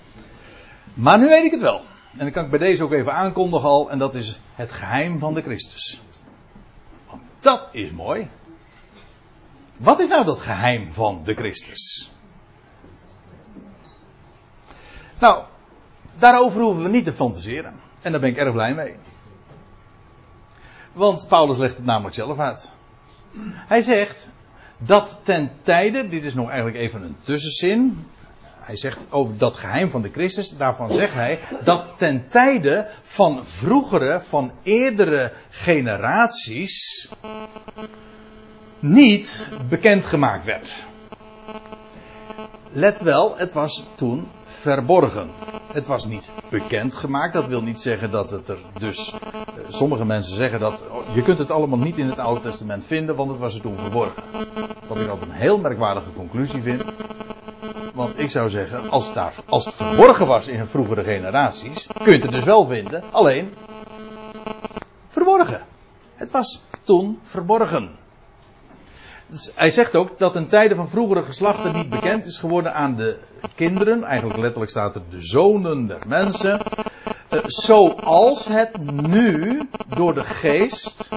Maar 0.94 1.18
nu 1.18 1.28
weet 1.28 1.44
ik 1.44 1.50
het 1.50 1.60
wel. 1.60 1.80
En 2.16 2.20
dan 2.20 2.30
kan 2.30 2.44
ik 2.44 2.50
bij 2.50 2.58
deze 2.58 2.82
ook 2.82 2.92
even 2.92 3.12
aankondigen 3.12 3.68
al, 3.68 3.90
en 3.90 3.98
dat 3.98 4.14
is 4.14 4.40
het 4.54 4.72
geheim 4.72 5.18
van 5.18 5.34
de 5.34 5.42
Christus. 5.42 6.00
Want 7.10 7.22
dat 7.40 7.68
is 7.72 7.90
mooi. 7.90 8.28
Wat 9.76 10.00
is 10.00 10.08
nou 10.08 10.24
dat 10.24 10.40
geheim 10.40 10.92
van 10.92 11.20
de 11.24 11.34
Christus? 11.34 12.12
Nou, 15.18 15.44
daarover 16.18 16.62
hoeven 16.62 16.82
we 16.82 16.88
niet 16.88 17.04
te 17.04 17.12
fantaseren. 17.12 17.74
En 18.02 18.12
daar 18.12 18.20
ben 18.20 18.30
ik 18.30 18.36
erg 18.36 18.52
blij 18.52 18.74
mee. 18.74 18.96
Want 20.92 21.28
Paulus 21.28 21.58
legt 21.58 21.76
het 21.76 21.84
namelijk 21.84 22.14
zelf 22.14 22.38
uit. 22.38 22.72
Hij 23.44 23.82
zegt 23.82 24.28
dat 24.78 25.20
ten 25.24 25.50
tijde, 25.62 26.08
dit 26.08 26.24
is 26.24 26.34
nog 26.34 26.48
eigenlijk 26.48 26.76
even 26.78 27.02
een 27.02 27.16
tussenzin. 27.22 28.06
Hij 28.64 28.76
zegt 28.76 28.98
over 29.10 29.38
dat 29.38 29.56
geheim 29.56 29.90
van 29.90 30.02
de 30.02 30.10
Christus, 30.10 30.56
daarvan 30.56 30.92
zegt 30.92 31.14
hij 31.14 31.38
dat 31.64 31.94
ten 31.96 32.28
tijde 32.28 32.88
van 33.02 33.46
vroegere, 33.46 34.20
van 34.22 34.52
eerdere 34.62 35.32
generaties 35.50 37.08
niet 38.78 39.46
bekendgemaakt 39.68 40.44
werd. 40.44 40.84
Let 42.72 43.00
wel, 43.00 43.36
het 43.36 43.52
was 43.52 43.86
toen 43.94 44.28
verborgen. 44.64 45.30
Het 45.72 45.86
was 45.86 46.04
niet 46.06 46.30
bekendgemaakt. 46.48 47.32
Dat 47.32 47.46
wil 47.46 47.62
niet 47.62 47.80
zeggen 47.80 48.10
dat 48.10 48.30
het 48.30 48.48
er 48.48 48.58
dus. 48.78 49.12
eh, 49.12 49.18
Sommige 49.68 50.04
mensen 50.04 50.34
zeggen 50.36 50.60
dat. 50.60 50.82
oh, 50.90 51.14
Je 51.14 51.22
kunt 51.22 51.38
het 51.38 51.50
allemaal 51.50 51.78
niet 51.78 51.96
in 51.96 52.08
het 52.08 52.18
Oude 52.18 52.40
Testament 52.40 52.84
vinden, 52.84 53.16
want 53.16 53.30
het 53.30 53.38
was 53.38 53.54
er 53.54 53.60
toen 53.60 53.78
verborgen. 53.78 54.22
Wat 54.86 54.98
ik 54.98 55.08
altijd 55.08 55.30
een 55.30 55.36
heel 55.36 55.58
merkwaardige 55.58 56.12
conclusie 56.16 56.62
vind. 56.62 56.82
Want 57.94 58.18
ik 58.18 58.30
zou 58.30 58.50
zeggen, 58.50 58.90
als 58.90 59.04
het, 59.06 59.14
daar, 59.14 59.34
als 59.48 59.64
het 59.64 59.74
verborgen 59.74 60.26
was 60.26 60.48
in 60.48 60.66
vroegere 60.66 61.02
generaties, 61.04 61.86
kun 62.02 62.06
je 62.06 62.12
het 62.12 62.24
er 62.24 62.30
dus 62.30 62.44
wel 62.44 62.66
vinden. 62.66 63.02
Alleen. 63.10 63.54
Verborgen. 65.08 65.60
Het 66.14 66.30
was 66.30 66.62
toen 66.82 67.18
verborgen. 67.22 67.90
Dus 69.34 69.50
hij 69.54 69.70
zegt 69.70 69.94
ook 69.96 70.18
dat 70.18 70.36
in 70.36 70.46
tijden 70.48 70.76
van 70.76 70.88
vroegere 70.88 71.22
geslachten 71.22 71.72
niet 71.72 71.88
bekend 71.88 72.26
is 72.26 72.38
geworden 72.38 72.74
aan 72.74 72.96
de 72.96 73.18
kinderen. 73.54 74.04
Eigenlijk 74.04 74.38
letterlijk 74.40 74.70
staat 74.70 74.94
er 74.94 75.02
de 75.10 75.22
zonen 75.22 75.86
der 75.86 75.98
mensen. 76.06 76.60
eh, 77.28 77.38
zoals 77.46 78.48
het 78.48 78.78
nu 79.02 79.62
door 79.88 80.14
de 80.14 80.24
geest. 80.24 81.08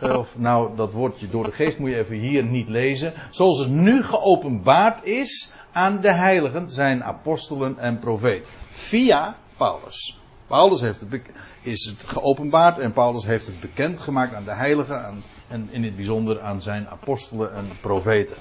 eh, 0.00 0.18
of 0.18 0.38
nou, 0.38 0.76
dat 0.76 0.92
woordje 0.92 1.28
door 1.30 1.44
de 1.44 1.52
geest 1.52 1.78
moet 1.78 1.90
je 1.90 1.98
even 1.98 2.16
hier 2.16 2.44
niet 2.44 2.68
lezen. 2.68 3.12
Zoals 3.30 3.58
het 3.58 3.68
nu 3.70 4.02
geopenbaard 4.02 5.04
is 5.04 5.52
aan 5.72 6.00
de 6.00 6.12
heiligen, 6.12 6.70
zijn 6.70 7.04
apostelen 7.04 7.78
en 7.78 7.98
profeten. 7.98 8.52
Via 8.70 9.36
Paulus. 9.56 10.18
Paulus 10.46 10.80
heeft 10.80 11.00
het, 11.00 11.22
is 11.62 11.84
het 11.84 12.04
geopenbaard 12.08 12.78
en 12.78 12.92
Paulus 12.92 13.24
heeft 13.24 13.46
het 13.46 13.60
bekendgemaakt 13.60 14.34
aan 14.34 14.44
de 14.44 14.54
heiligen 14.54 15.04
aan- 15.04 15.22
en 15.48 15.68
in 15.70 15.84
het 15.84 15.96
bijzonder 15.96 16.40
aan 16.40 16.62
zijn 16.62 16.88
apostelen 16.88 17.54
en 17.54 17.68
profeten. 17.80 18.36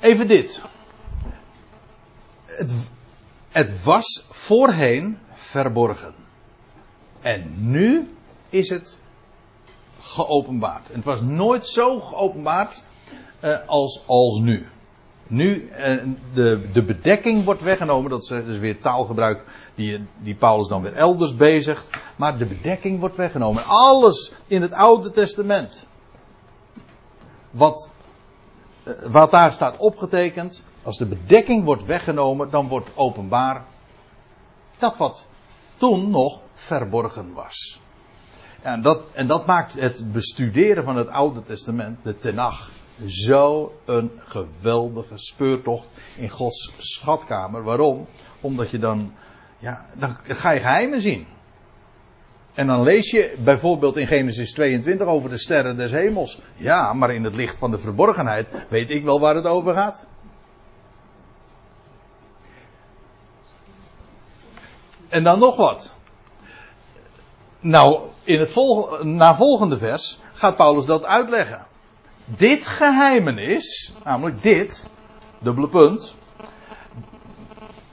Even 0.00 0.26
dit. 0.26 0.62
Het, 2.44 2.74
het 3.48 3.82
was 3.82 4.26
voorheen 4.30 5.18
verborgen. 5.32 6.14
En 7.20 7.54
nu 7.56 8.14
is 8.48 8.68
het 8.68 8.98
geopenbaard. 10.00 10.88
En 10.90 10.94
het 10.94 11.04
was 11.04 11.20
nooit 11.20 11.66
zo 11.66 12.00
geopenbaard 12.00 12.82
eh, 13.40 13.58
als, 13.66 14.02
als 14.06 14.38
nu. 14.38 14.68
Nu, 15.26 15.68
eh, 15.68 15.96
de, 16.34 16.70
de 16.72 16.82
bedekking 16.82 17.44
wordt 17.44 17.62
weggenomen. 17.62 18.10
Dat 18.10 18.22
is 18.22 18.30
eh, 18.30 18.44
dus 18.44 18.58
weer 18.58 18.80
taalgebruik 18.80 19.44
die, 19.74 20.06
die 20.22 20.34
Paulus 20.34 20.68
dan 20.68 20.82
weer 20.82 20.94
elders 20.94 21.36
bezigt. 21.36 21.90
Maar 22.16 22.38
de 22.38 22.46
bedekking 22.46 23.00
wordt 23.00 23.16
weggenomen. 23.16 23.64
Alles 23.64 24.32
in 24.46 24.62
het 24.62 24.72
Oude 24.72 25.10
Testament. 25.10 25.86
Wat, 27.50 27.90
eh, 28.84 28.92
wat 29.06 29.30
daar 29.30 29.52
staat 29.52 29.76
opgetekend. 29.76 30.64
Als 30.82 30.98
de 30.98 31.06
bedekking 31.06 31.64
wordt 31.64 31.84
weggenomen, 31.84 32.50
dan 32.50 32.68
wordt 32.68 32.88
openbaar 32.94 33.64
dat 34.78 34.96
wat 34.96 35.24
toen 35.76 36.10
nog 36.10 36.40
verborgen 36.54 37.32
was. 37.34 37.80
En, 38.62 38.82
dat, 38.82 39.00
en 39.12 39.26
dat 39.26 39.46
maakt 39.46 39.80
het 39.80 40.12
bestuderen 40.12 40.84
van 40.84 40.96
het 40.96 41.08
Oude 41.08 41.42
Testament, 41.42 41.98
de 42.02 42.18
Tenach, 42.18 42.70
zo 43.06 43.74
een 43.84 44.10
geweldige 44.18 45.18
speurtocht 45.18 45.88
in 46.16 46.28
Gods 46.28 46.72
schatkamer. 46.78 47.62
Waarom? 47.62 48.06
Omdat 48.40 48.70
je 48.70 48.78
dan, 48.78 49.14
ja, 49.58 49.86
dan 49.94 50.16
ga 50.22 50.50
je 50.50 50.60
geheimen 50.60 51.00
zien. 51.00 51.26
En 52.54 52.66
dan 52.66 52.82
lees 52.82 53.10
je 53.10 53.34
bijvoorbeeld 53.38 53.96
in 53.96 54.06
Genesis 54.06 54.52
22 54.52 55.06
over 55.06 55.30
de 55.30 55.38
sterren 55.38 55.76
des 55.76 55.90
hemels. 55.90 56.40
Ja, 56.54 56.92
maar 56.92 57.14
in 57.14 57.24
het 57.24 57.34
licht 57.34 57.58
van 57.58 57.70
de 57.70 57.78
verborgenheid 57.78 58.48
weet 58.68 58.90
ik 58.90 59.04
wel 59.04 59.20
waar 59.20 59.34
het 59.34 59.46
over 59.46 59.74
gaat. 59.74 60.06
En 65.08 65.24
dan 65.24 65.38
nog 65.38 65.56
wat. 65.56 65.92
Nou, 67.60 68.00
in 68.24 68.40
het 68.40 68.52
volg 68.52 69.02
navolgende 69.02 69.78
vers 69.78 70.20
gaat 70.32 70.56
Paulus 70.56 70.86
dat 70.86 71.04
uitleggen. 71.04 71.66
Dit 72.24 72.66
geheimenis, 72.66 73.94
namelijk 74.04 74.42
dit, 74.42 74.90
dubbele 75.38 75.68
punt. 75.68 76.16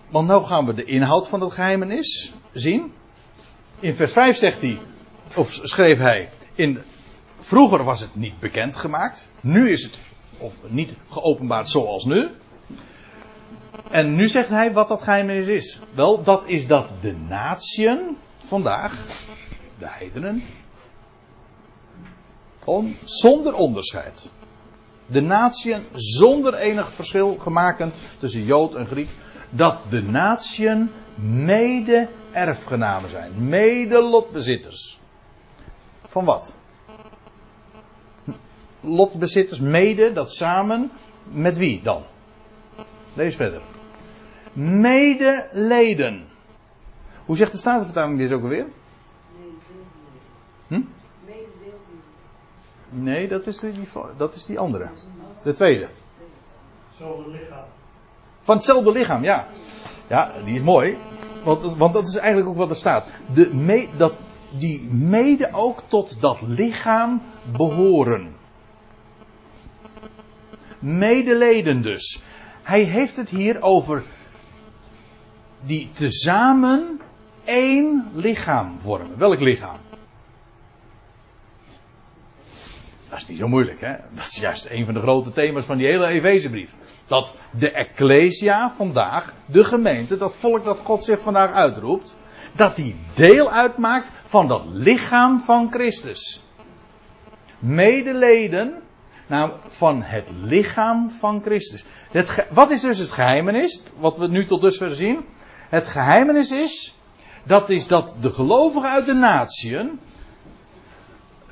Want 0.09 0.27
nu 0.27 0.39
gaan 0.39 0.65
we 0.65 0.73
de 0.73 0.83
inhoud 0.83 1.27
van 1.27 1.41
het 1.41 1.51
geheimenis 1.53 2.33
zien. 2.51 2.93
In 3.79 3.95
vers 3.95 4.11
5 4.11 4.37
zegt 4.37 4.61
hij, 4.61 4.77
of 5.35 5.59
schreef 5.63 5.97
hij, 5.97 6.29
in, 6.55 6.81
vroeger 7.39 7.83
was 7.83 7.99
het 7.99 8.15
niet 8.15 8.39
bekendgemaakt. 8.39 9.29
Nu 9.39 9.71
is 9.71 9.83
het, 9.83 9.99
of 10.37 10.55
niet 10.67 10.95
geopenbaard 11.09 11.69
zoals 11.69 12.05
nu. 12.05 12.29
En 13.91 14.15
nu 14.15 14.27
zegt 14.27 14.49
hij 14.49 14.73
wat 14.73 14.87
dat 14.87 15.01
geheimenis 15.01 15.47
is. 15.47 15.79
Wel, 15.93 16.23
dat 16.23 16.43
is 16.45 16.67
dat 16.67 16.93
de 17.01 17.13
natieën 17.13 18.17
vandaag, 18.37 19.05
de 19.77 19.87
heidenen, 19.89 20.43
on, 22.63 22.97
zonder 23.03 23.53
onderscheid. 23.53 24.31
De 25.05 25.21
natieën 25.21 25.81
zonder 25.93 26.53
enig 26.53 26.93
verschil 26.93 27.37
gemakend 27.41 27.95
tussen 28.19 28.43
Jood 28.43 28.75
en 28.75 28.85
Griek. 28.85 29.09
Dat 29.49 29.77
de 29.89 30.03
natieën 30.03 30.91
mede 31.15 32.09
erfgenamen 32.31 33.09
zijn. 33.09 33.47
Mede 33.47 34.01
lotbezitters. 34.01 34.99
Van 36.05 36.25
wat? 36.25 36.53
Lotbezitters 38.79 39.59
mede, 39.59 40.13
dat 40.13 40.31
samen. 40.31 40.91
Met 41.23 41.57
wie 41.57 41.81
dan? 41.81 42.03
Lees 43.13 43.35
verder. 43.35 43.61
Medeleden. 44.53 46.27
Hoe 47.25 47.35
zegt 47.35 47.51
de 47.51 47.57
Statenvertaling 47.57 48.17
dit 48.17 48.31
ook 48.31 48.41
alweer? 48.41 48.65
Hm? 50.67 50.81
Nee, 52.93 53.27
dat 53.27 53.47
is, 53.47 53.59
die, 53.59 53.73
dat 54.17 54.33
is 54.33 54.45
die 54.45 54.59
andere. 54.59 54.89
De 55.43 55.53
tweede. 55.53 55.87
Hetzelfde 56.89 57.31
lichaam. 57.31 57.65
Van 58.41 58.55
hetzelfde 58.55 58.91
lichaam, 58.91 59.23
ja. 59.23 59.47
Ja, 60.07 60.33
die 60.45 60.55
is 60.55 60.61
mooi. 60.61 60.97
Want, 61.43 61.75
want 61.77 61.93
dat 61.93 62.07
is 62.07 62.15
eigenlijk 62.15 62.49
ook 62.49 62.57
wat 62.57 62.69
er 62.69 62.75
staat. 62.75 63.05
De 63.33 63.53
me, 63.53 63.87
dat, 63.97 64.13
die 64.57 64.83
mede 64.91 65.49
ook 65.51 65.83
tot 65.87 66.21
dat 66.21 66.41
lichaam 66.41 67.21
behoren. 67.57 68.35
Medeleden 70.79 71.81
dus. 71.81 72.21
Hij 72.61 72.81
heeft 72.81 73.15
het 73.15 73.29
hier 73.29 73.61
over 73.61 74.03
die 75.61 75.89
tezamen 75.93 76.99
één 77.43 78.11
lichaam 78.13 78.79
vormen. 78.79 79.17
Welk 79.17 79.39
lichaam? 79.39 79.77
Dat 83.11 83.19
is 83.19 83.27
niet 83.27 83.37
zo 83.37 83.47
moeilijk, 83.47 83.81
hè? 83.81 83.95
Dat 84.11 84.25
is 84.25 84.35
juist 84.35 84.67
een 84.69 84.85
van 84.85 84.93
de 84.93 84.99
grote 84.99 85.31
thema's 85.31 85.65
van 85.65 85.77
die 85.77 85.87
hele 85.87 86.07
Efezebrief. 86.07 86.75
Dat 87.07 87.33
de 87.51 87.71
Ecclesia 87.71 88.71
vandaag, 88.71 89.33
de 89.45 89.63
gemeente, 89.63 90.17
dat 90.17 90.37
volk 90.37 90.63
dat 90.63 90.79
God 90.83 91.03
zich 91.03 91.19
vandaag 91.19 91.51
uitroept, 91.51 92.15
dat 92.51 92.75
die 92.75 92.95
deel 93.13 93.51
uitmaakt 93.51 94.11
van 94.25 94.47
dat 94.47 94.63
lichaam 94.65 95.41
van 95.41 95.71
Christus. 95.71 96.43
Medeleden 97.59 98.81
nou, 99.27 99.51
van 99.67 100.01
het 100.03 100.27
lichaam 100.41 101.09
van 101.09 101.41
Christus. 101.41 101.85
Wat 102.49 102.71
is 102.71 102.81
dus 102.81 102.97
het 102.97 103.11
geheimenis, 103.11 103.83
wat 103.97 104.17
we 104.17 104.27
nu 104.27 104.45
tot 104.45 104.61
dusver 104.61 104.95
zien? 104.95 105.25
Het 105.69 105.87
geheimenis 105.87 106.51
is, 106.51 106.95
dat 107.43 107.69
is 107.69 107.87
dat 107.87 108.15
de 108.21 108.29
gelovigen 108.29 108.89
uit 108.89 109.05
de 109.05 109.13
natieën 109.13 109.99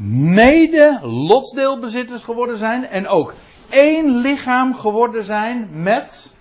mede 0.08 1.00
lotsdeelbezitters 1.02 2.24
geworden 2.24 2.58
zijn 2.58 2.88
en 2.88 3.08
ook 3.08 3.34
één 3.70 4.16
lichaam 4.16 4.76
geworden 4.76 5.24
zijn 5.24 5.70
met 5.72 6.34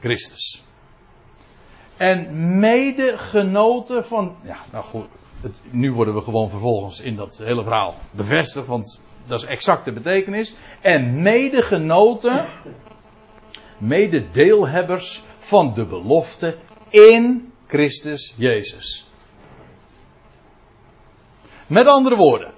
Christus. 0.00 0.62
En 1.96 2.58
medegenoten 2.58 4.04
van, 4.04 4.36
ja, 4.42 4.56
nou 4.72 4.84
goed, 4.84 5.06
het, 5.40 5.62
nu 5.70 5.92
worden 5.92 6.14
we 6.14 6.22
gewoon 6.22 6.50
vervolgens 6.50 7.00
in 7.00 7.16
dat 7.16 7.38
hele 7.38 7.62
verhaal 7.62 7.94
bevestigd, 8.10 8.66
want 8.66 9.02
dat 9.26 9.42
is 9.42 9.48
exact 9.48 9.84
de 9.84 9.92
betekenis. 9.92 10.54
En 10.80 11.22
medegenoten, 11.22 12.46
mededeelhebbers 13.78 15.22
van 15.38 15.74
de 15.74 15.86
belofte 15.86 16.56
in 16.88 17.52
Christus 17.66 18.34
Jezus. 18.36 19.07
Met 21.68 21.86
andere 21.86 22.16
woorden, 22.16 22.52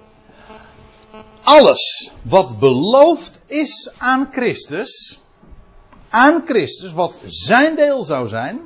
alles 1.43 2.11
wat 2.21 2.59
beloofd 2.59 3.39
is 3.45 3.91
aan 3.97 4.27
Christus, 4.31 5.19
aan 6.09 6.41
Christus, 6.45 6.93
wat 6.93 7.19
zijn 7.25 7.75
deel 7.75 8.03
zou 8.03 8.27
zijn, 8.27 8.59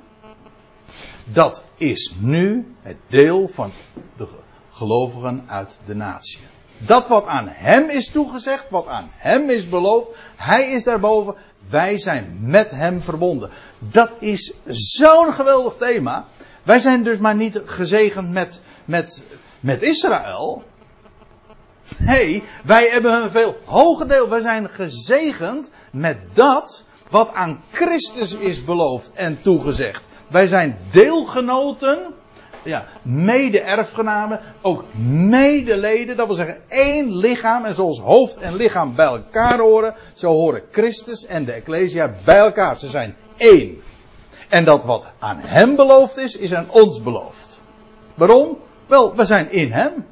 dat 1.23 1.63
is 1.75 2.13
nu 2.19 2.75
het 2.81 2.97
deel 3.07 3.47
van 3.47 3.71
de 4.17 4.27
gelovigen 4.71 5.43
uit 5.47 5.79
de 5.85 5.95
natie. 5.95 6.39
Dat 6.77 7.07
wat 7.07 7.25
aan 7.25 7.47
hem 7.47 7.89
is 7.89 8.09
toegezegd, 8.09 8.69
wat 8.69 8.87
aan 8.87 9.09
hem 9.11 9.49
is 9.49 9.69
beloofd, 9.69 10.09
hij 10.35 10.71
is 10.71 10.83
daarboven, 10.83 11.35
wij 11.69 11.97
zijn 11.97 12.37
met 12.41 12.71
hem 12.71 13.01
verbonden. 13.01 13.51
Dat 13.79 14.11
is 14.19 14.53
zo'n 14.67 15.33
geweldig 15.33 15.75
thema. 15.79 16.25
Wij 16.63 16.79
zijn 16.79 17.03
dus 17.03 17.17
maar 17.17 17.35
niet 17.35 17.61
gezegend 17.65 18.31
met, 18.31 18.61
met, 18.85 19.23
met 19.65 19.81
Israël. 19.81 20.63
Nee, 21.97 22.43
wij 22.63 22.87
hebben 22.87 23.23
een 23.23 23.29
veel 23.29 23.55
hoger 23.65 24.07
deel. 24.07 24.29
Wij 24.29 24.39
zijn 24.39 24.69
gezegend 24.69 25.69
met 25.91 26.17
dat 26.33 26.85
wat 27.09 27.33
aan 27.33 27.61
Christus 27.71 28.35
is 28.35 28.63
beloofd 28.63 29.11
en 29.13 29.41
toegezegd. 29.41 30.03
Wij 30.27 30.47
zijn 30.47 30.77
deelgenoten 30.91 32.13
ja, 32.63 32.85
mede-erfgenamen, 33.01 34.39
ook 34.61 34.83
medeleden, 35.29 36.17
dat 36.17 36.27
wil 36.27 36.35
zeggen 36.35 36.61
één 36.67 37.15
lichaam. 37.15 37.65
En 37.65 37.75
zoals 37.75 37.99
hoofd 37.99 38.37
en 38.37 38.55
lichaam 38.55 38.95
bij 38.95 39.05
elkaar 39.05 39.59
horen, 39.59 39.95
zo 40.13 40.31
horen 40.31 40.61
Christus 40.71 41.25
en 41.25 41.45
de 41.45 41.51
Ecclesia 41.51 42.13
bij 42.23 42.37
elkaar. 42.37 42.77
Ze 42.77 42.89
zijn 42.89 43.15
één. 43.37 43.81
En 44.49 44.65
dat 44.65 44.83
wat 44.83 45.07
aan 45.19 45.39
hem 45.39 45.75
beloofd 45.75 46.17
is, 46.17 46.37
is 46.37 46.53
aan 46.53 46.69
ons 46.69 47.01
beloofd. 47.01 47.59
Waarom? 48.15 48.57
Wel, 48.87 49.15
we 49.15 49.25
zijn 49.25 49.51
in 49.51 49.71
hem. 49.71 50.05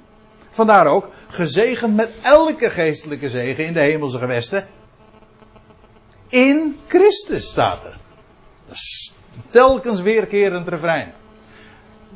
Vandaar 0.49 0.87
ook 0.87 1.09
gezegend 1.27 1.95
met 1.95 2.11
elke 2.21 2.69
geestelijke 2.69 3.29
zegen 3.29 3.65
in 3.65 3.73
de 3.73 3.79
hemelse 3.79 4.17
gewesten. 4.17 4.67
In 6.27 6.77
Christus 6.87 7.49
staat 7.49 7.85
er. 7.85 7.97
Dat 8.67 9.11
telkens 9.47 10.01
weerkerend 10.01 10.67
refrein. 10.67 11.13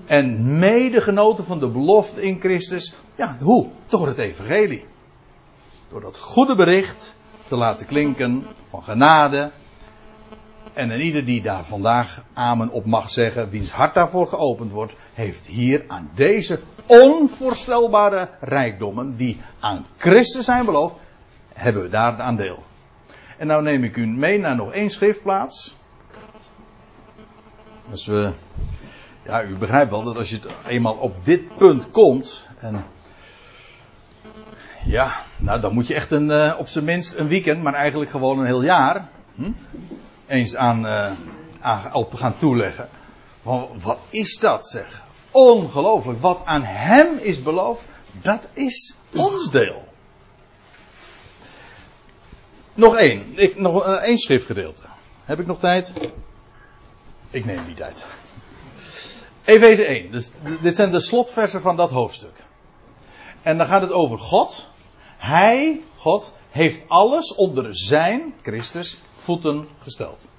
En 0.05 0.57
medegenoten 0.59 1.45
van 1.45 1.59
de 1.59 1.67
belofte 1.67 2.21
in 2.21 2.39
Christus. 2.39 2.95
Ja, 3.15 3.37
hoe? 3.39 3.67
Door 3.87 4.07
het 4.07 4.17
evangelie. 4.17 4.85
Door 5.89 6.01
dat 6.01 6.17
goede 6.17 6.55
bericht 6.55 7.15
te 7.47 7.57
laten 7.57 7.87
klinken 7.87 8.45
van 8.65 8.83
genade. 8.83 9.51
En 10.77 10.91
en 10.91 10.99
ieder 11.01 11.25
die 11.25 11.41
daar 11.41 11.65
vandaag 11.65 12.23
amen 12.33 12.69
op 12.69 12.85
mag 12.85 13.09
zeggen, 13.09 13.49
wiens 13.49 13.71
hart 13.71 13.93
daarvoor 13.93 14.27
geopend 14.27 14.71
wordt, 14.71 14.95
heeft 15.13 15.45
hier 15.45 15.83
aan 15.87 16.09
deze 16.15 16.59
onvoorstelbare 16.85 18.29
rijkdommen 18.39 19.15
die 19.15 19.41
aan 19.59 19.85
Christus 19.97 20.45
zijn 20.45 20.65
beloofd, 20.65 20.95
hebben 21.53 21.81
we 21.81 21.89
daar 21.89 22.21
aan 22.21 22.35
deel. 22.35 22.63
En 23.37 23.47
nou 23.47 23.63
neem 23.63 23.83
ik 23.83 23.95
u 23.95 24.07
mee 24.07 24.39
naar 24.39 24.55
nog 24.55 24.71
één 24.71 24.89
schriftplaats. 24.89 25.75
Als 27.91 28.05
we 28.05 28.31
ja, 29.23 29.43
u 29.43 29.55
begrijpt 29.55 29.91
wel 29.91 30.03
dat 30.03 30.17
als 30.17 30.29
je 30.29 30.35
het 30.35 30.47
eenmaal 30.67 30.95
op 30.95 31.25
dit 31.25 31.57
punt 31.57 31.91
komt. 31.91 32.47
En 32.57 32.85
ja, 34.85 35.11
nou 35.37 35.59
dan 35.59 35.73
moet 35.73 35.87
je 35.87 35.93
echt 35.93 36.11
een, 36.11 36.29
uh, 36.29 36.53
op 36.57 36.67
zijn 36.67 36.85
minst 36.85 37.15
een 37.15 37.27
weekend, 37.27 37.63
maar 37.63 37.73
eigenlijk 37.73 38.11
gewoon 38.11 38.39
een 38.39 38.45
heel 38.45 38.63
jaar. 38.63 39.09
Hm, 39.35 39.51
eens 40.27 40.55
aan, 40.55 40.85
uh, 40.85 41.11
aan 41.59 42.05
gaan 42.15 42.37
toeleggen. 42.37 42.89
Want 43.41 43.83
wat 43.83 44.01
is 44.09 44.37
dat 44.39 44.67
zeg? 44.67 45.03
Ongelooflijk. 45.31 46.21
Wat 46.21 46.41
aan 46.45 46.63
hem 46.63 47.17
is 47.17 47.41
beloofd, 47.41 47.85
dat 48.21 48.49
is 48.53 48.95
ons 49.15 49.51
deel. 49.51 49.85
Nog 52.73 52.97
één. 52.97 53.33
Ik, 53.35 53.59
nog 53.59 53.87
uh, 53.87 53.93
één 53.93 54.17
schriftgedeelte. 54.17 54.83
Heb 55.23 55.39
ik 55.39 55.45
nog 55.45 55.59
tijd? 55.59 55.93
Ik 57.29 57.45
neem 57.45 57.65
die 57.65 57.75
tijd. 57.75 58.05
Efeze 59.43 59.85
1. 59.85 60.11
Dus 60.11 60.31
dit 60.61 60.75
zijn 60.75 60.91
de 60.91 61.01
slotversen 61.01 61.61
van 61.61 61.75
dat 61.75 61.89
hoofdstuk. 61.89 62.43
En 63.41 63.57
dan 63.57 63.67
gaat 63.67 63.81
het 63.81 63.91
over 63.91 64.19
God. 64.19 64.67
Hij, 65.17 65.81
God, 65.95 66.33
heeft 66.49 66.85
alles 66.87 67.35
onder 67.35 67.75
zijn, 67.75 68.33
Christus, 68.41 68.99
voeten 69.27 69.67
gesteld. 69.81 70.29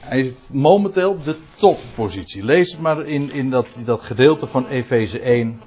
Hij 0.00 0.22
heeft 0.22 0.52
momenteel 0.52 1.22
de 1.22 1.36
toppositie. 1.56 2.44
Lees 2.44 2.70
het 2.72 2.80
maar 2.80 3.06
in, 3.06 3.30
in 3.30 3.50
dat, 3.50 3.66
dat 3.84 4.02
gedeelte 4.02 4.46
van 4.46 4.66
Efeze 4.66 5.20
1 5.20 5.62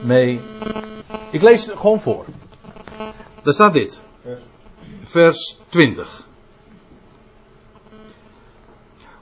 mee. 0.00 0.40
Ik 1.30 1.42
lees 1.42 1.66
het 1.66 1.78
gewoon 1.78 2.00
voor. 2.00 2.24
Daar 3.42 3.54
staat 3.54 3.72
dit. 3.72 4.00
Vers 5.02 5.58
20. 5.68 6.28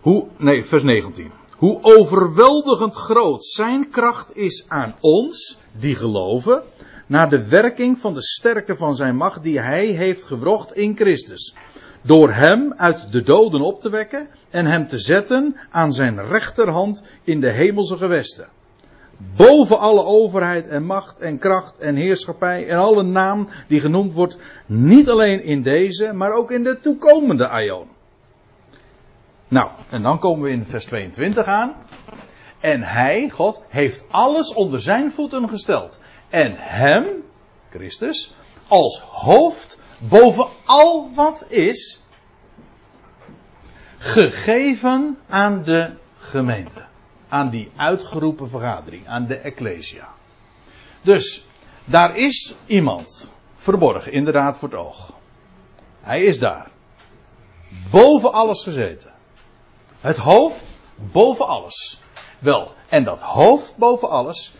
Hoe, 0.01 0.26
nee, 0.36 0.64
vers 0.64 0.82
19. 0.82 1.30
Hoe 1.57 1.78
overweldigend 1.82 2.95
groot 2.95 3.45
zijn 3.45 3.88
kracht 3.90 4.36
is 4.36 4.64
aan 4.68 4.97
ons, 5.01 5.59
die 5.72 5.95
geloven, 5.95 6.62
naar 7.13 7.29
de 7.29 7.49
werking 7.49 7.99
van 7.99 8.15
de 8.15 8.23
sterkte 8.23 8.77
van 8.77 8.97
zijn 8.97 9.17
macht 9.17 9.43
die 9.43 9.61
hij 9.61 9.87
heeft 9.87 10.25
gewrocht 10.25 10.73
in 10.73 10.97
Christus. 10.97 11.55
Door 12.03 12.33
hem 12.33 12.73
uit 12.77 13.13
de 13.13 13.23
doden 13.23 13.61
op 13.61 13.81
te 13.81 13.91
wekken 13.91 14.29
en 14.51 14.67
hem 14.67 14.89
te 14.89 14.99
zetten 14.99 15.57
aan 15.71 15.93
zijn 15.93 16.27
rechterhand 16.27 17.03
in 17.23 17.41
de 17.41 17.49
hemelse 17.49 17.97
gewesten. 17.97 18.49
Boven 19.37 19.79
alle 19.79 20.05
overheid 20.05 20.67
en 20.67 20.85
macht 20.85 21.19
en 21.19 21.39
kracht 21.39 21.79
en 21.79 21.95
heerschappij 21.95 22.69
en 22.69 22.79
alle 22.79 23.03
naam 23.03 23.49
die 23.67 23.81
genoemd 23.81 24.13
wordt, 24.13 24.39
niet 24.67 25.09
alleen 25.09 25.43
in 25.43 25.63
deze, 25.63 26.13
maar 26.13 26.33
ook 26.33 26.51
in 26.51 26.63
de 26.63 26.79
toekomende 26.81 27.49
aion. 27.49 27.89
Nou, 29.49 29.71
en 29.91 30.03
dan 30.03 30.19
komen 30.19 30.43
we 30.43 30.51
in 30.51 30.65
vers 30.65 30.85
22 30.85 31.45
aan. 31.45 31.75
En 32.61 32.83
hij, 32.83 33.29
God, 33.29 33.61
heeft 33.69 34.05
alles 34.11 34.55
onder 34.55 34.81
zijn 34.81 35.13
voeten 35.13 35.49
gesteld. 35.49 35.99
En 36.33 36.55
hem, 36.57 37.24
Christus, 37.70 38.35
als 38.68 39.01
hoofd 39.01 39.78
boven 39.99 40.47
al 40.64 41.11
wat 41.14 41.45
is, 41.49 42.01
gegeven 43.99 45.18
aan 45.28 45.64
de 45.64 45.91
gemeente. 46.18 46.85
Aan 47.28 47.51
die 47.51 47.70
uitgeroepen 47.76 48.49
vergadering, 48.49 49.09
aan 49.09 49.26
de 49.26 49.37
Ecclesia. 49.37 50.09
Dus, 51.03 51.45
daar 51.85 52.16
is 52.16 52.55
iemand 52.66 53.33
verborgen, 53.55 54.12
inderdaad 54.12 54.57
voor 54.57 54.68
het 54.68 54.78
oog. 54.78 55.12
Hij 56.01 56.24
is 56.24 56.39
daar. 56.39 56.70
Boven 57.91 58.33
alles 58.33 58.62
gezeten. 58.62 59.12
Het 60.01 60.16
hoofd 60.16 60.64
boven 60.95 61.47
alles. 61.47 62.01
Wel, 62.39 62.72
en 62.89 63.05
dat 63.05 63.20
hoofd 63.20 63.76
boven 63.76 64.09
alles 64.09 64.55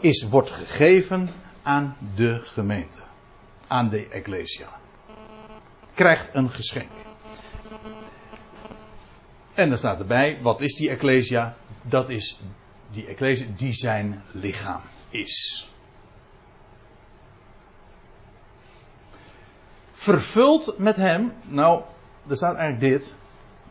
is, 0.00 0.28
wordt 0.28 0.50
gegeven 0.50 1.30
aan 1.62 1.96
de 2.14 2.40
gemeente. 2.42 3.00
Aan 3.66 3.88
de 3.88 4.08
Ecclesia. 4.08 4.68
Krijgt 5.94 6.30
een 6.32 6.50
geschenk. 6.50 6.90
En 9.54 9.68
dan 9.68 9.78
staat 9.78 9.98
erbij, 9.98 10.38
wat 10.42 10.60
is 10.60 10.74
die 10.74 10.90
Ecclesia? 10.90 11.56
Dat 11.82 12.08
is 12.08 12.40
die 12.90 13.06
Ecclesia, 13.06 13.46
die 13.56 13.74
zijn 13.74 14.22
lichaam 14.32 14.80
is. 15.10 15.68
Vervuld 19.92 20.78
met 20.78 20.96
hem, 20.96 21.32
nou, 21.46 21.82
er 22.28 22.36
staat 22.36 22.56
eigenlijk 22.56 22.92
dit. 22.92 23.14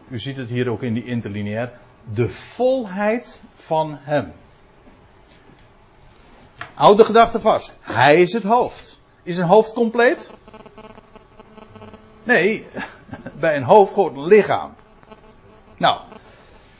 U 0.09 0.19
ziet 0.19 0.37
het 0.37 0.49
hier 0.49 0.69
ook 0.69 0.83
in 0.83 0.93
die 0.93 1.05
interlineair. 1.05 1.79
De 2.13 2.29
volheid 2.29 3.41
van 3.55 3.97
hem. 3.99 4.33
Houd 6.79 6.97
de 6.97 7.05
gedachte 7.05 7.39
vast. 7.39 7.71
Hij 7.81 8.21
is 8.21 8.33
het 8.33 8.43
hoofd. 8.43 8.99
Is 9.23 9.37
een 9.37 9.47
hoofd 9.47 9.73
compleet? 9.73 10.31
Nee, 12.23 12.67
bij 13.39 13.55
een 13.55 13.63
hoofd 13.63 13.93
hoort 13.93 14.15
een 14.15 14.27
lichaam. 14.27 14.73
Nou, 15.77 16.01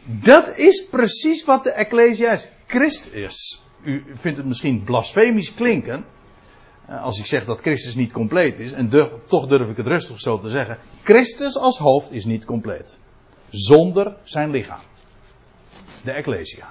dat 0.03 0.57
is 0.57 0.85
precies 0.85 1.45
wat 1.45 1.63
de 1.63 1.71
Ecclesia 1.71 2.31
is. 2.31 2.47
Christus. 2.67 3.61
U 3.81 4.03
vindt 4.13 4.37
het 4.37 4.47
misschien 4.47 4.83
blasfemisch 4.83 5.53
klinken. 5.53 6.05
Eh, 6.85 7.03
als 7.03 7.19
ik 7.19 7.25
zeg 7.25 7.45
dat 7.45 7.61
Christus 7.61 7.95
niet 7.95 8.11
compleet 8.11 8.59
is. 8.59 8.71
En 8.71 8.89
toch 9.25 9.47
durf 9.47 9.69
ik 9.69 9.77
het 9.77 9.87
rustig 9.87 10.19
zo 10.19 10.39
te 10.39 10.49
zeggen. 10.49 10.77
Christus 11.03 11.57
als 11.57 11.77
hoofd 11.77 12.11
is 12.11 12.25
niet 12.25 12.45
compleet. 12.45 12.99
Zonder 13.49 14.15
zijn 14.23 14.49
lichaam. 14.49 14.81
De 16.01 16.11
Ecclesia. 16.11 16.67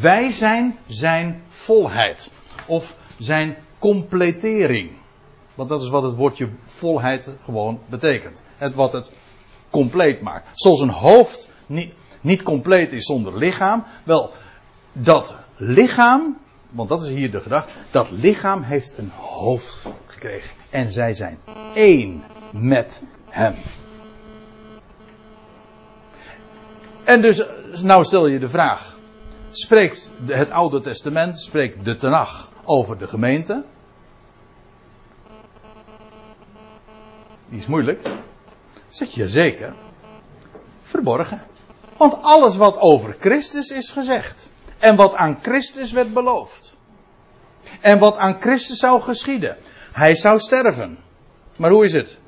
Wij 0.00 0.30
zijn 0.30 0.78
zijn 0.86 1.42
volheid. 1.68 2.30
Of 2.66 2.96
zijn 3.18 3.56
completering. 3.78 4.90
Want 5.54 5.68
dat 5.68 5.82
is 5.82 5.88
wat 5.88 6.02
het 6.02 6.14
woordje 6.14 6.48
volheid 6.64 7.30
gewoon 7.44 7.80
betekent. 7.86 8.44
Het 8.56 8.74
wat 8.74 8.92
het 8.92 9.10
compleet 9.70 10.20
maakt. 10.20 10.48
Zoals 10.54 10.80
een 10.80 10.90
hoofd 10.90 11.48
niet, 11.66 11.92
niet 12.20 12.42
compleet 12.42 12.92
is 12.92 13.04
zonder 13.04 13.38
lichaam. 13.38 13.84
Wel, 14.04 14.32
dat 14.92 15.34
lichaam, 15.56 16.38
want 16.70 16.88
dat 16.88 17.02
is 17.02 17.08
hier 17.08 17.30
de 17.30 17.40
gedachte, 17.40 17.70
dat 17.90 18.10
lichaam 18.10 18.62
heeft 18.62 18.98
een 18.98 19.10
hoofd 19.16 19.86
gekregen. 20.06 20.50
En 20.70 20.92
zij 20.92 21.14
zijn 21.14 21.38
één 21.74 22.22
met 22.50 23.02
hem. 23.28 23.54
En 27.04 27.20
dus, 27.20 27.42
nou 27.82 28.04
stel 28.04 28.26
je 28.26 28.38
de 28.38 28.48
vraag. 28.48 28.97
Spreekt 29.50 30.10
het 30.26 30.50
Oude 30.50 30.80
Testament, 30.80 31.40
spreekt 31.40 31.84
de 31.84 31.96
Tenach 31.96 32.50
over 32.64 32.98
de 32.98 33.08
gemeente? 33.08 33.64
Die 37.48 37.58
is 37.58 37.66
moeilijk. 37.66 38.08
Zeg 38.88 39.10
je 39.10 39.28
zeker. 39.28 39.74
Verborgen. 40.82 41.42
Want 41.96 42.22
alles 42.22 42.56
wat 42.56 42.78
over 42.78 43.16
Christus 43.20 43.70
is 43.70 43.90
gezegd. 43.90 44.50
En 44.78 44.96
wat 44.96 45.14
aan 45.14 45.38
Christus 45.42 45.92
werd 45.92 46.12
beloofd. 46.12 46.76
En 47.80 47.98
wat 47.98 48.16
aan 48.16 48.36
Christus 48.40 48.78
zou 48.78 49.00
geschieden. 49.00 49.56
Hij 49.92 50.14
zou 50.14 50.38
sterven. 50.38 50.98
Maar 51.56 51.70
hoe 51.70 51.84
is 51.84 51.92
het? 51.92 52.18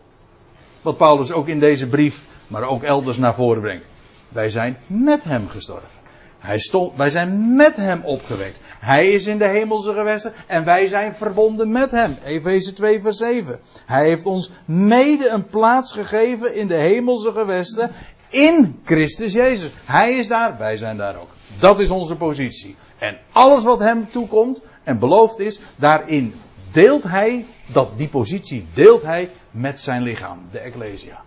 Wat 0.82 0.96
Paulus 0.96 1.32
ook 1.32 1.48
in 1.48 1.60
deze 1.60 1.88
brief, 1.88 2.26
maar 2.46 2.62
ook 2.62 2.82
elders 2.82 3.16
naar 3.16 3.34
voren 3.34 3.62
brengt. 3.62 3.86
Wij 4.28 4.48
zijn 4.48 4.78
met 4.86 5.24
hem 5.24 5.48
gestorven. 5.48 5.99
Hij 6.41 6.59
stond, 6.59 6.97
wij 6.97 7.11
zijn 7.11 7.55
met 7.55 7.76
hem 7.76 8.01
opgewekt. 8.05 8.59
Hij 8.78 9.11
is 9.11 9.26
in 9.26 9.38
de 9.38 9.49
hemelse 9.49 9.93
gewesten 9.93 10.32
en 10.47 10.64
wij 10.64 10.86
zijn 10.86 11.14
verbonden 11.14 11.72
met 11.72 11.91
hem. 11.91 12.16
Efeze 12.24 12.72
2 12.72 13.01
vers 13.01 13.16
7. 13.16 13.61
Hij 13.86 14.05
heeft 14.05 14.26
ons 14.26 14.51
mede 14.64 15.28
een 15.28 15.47
plaats 15.47 15.93
gegeven 15.93 16.55
in 16.55 16.66
de 16.66 16.74
hemelse 16.74 17.32
gewesten 17.32 17.91
in 18.28 18.80
Christus 18.84 19.32
Jezus. 19.32 19.70
Hij 19.84 20.16
is 20.16 20.28
daar, 20.28 20.59
wij 20.59 20.76
zijn 20.76 20.97
daar 20.97 21.16
ook. 21.16 21.30
Dat 21.59 21.80
is 21.80 21.91
onze 21.91 22.16
positie. 22.16 22.76
En 22.99 23.18
alles 23.32 23.64
wat 23.64 23.78
hem 23.78 24.11
toekomt 24.11 24.62
en 24.84 24.99
beloofd 24.99 25.38
is, 25.38 25.61
daarin 25.76 26.34
deelt 26.72 27.03
hij, 27.03 27.45
dat 27.72 27.99
die 27.99 28.09
positie 28.09 28.66
deelt 28.74 29.03
hij 29.03 29.30
met 29.51 29.80
zijn 29.80 30.03
lichaam, 30.03 30.47
de 30.51 30.59
Ecclesia. 30.59 31.22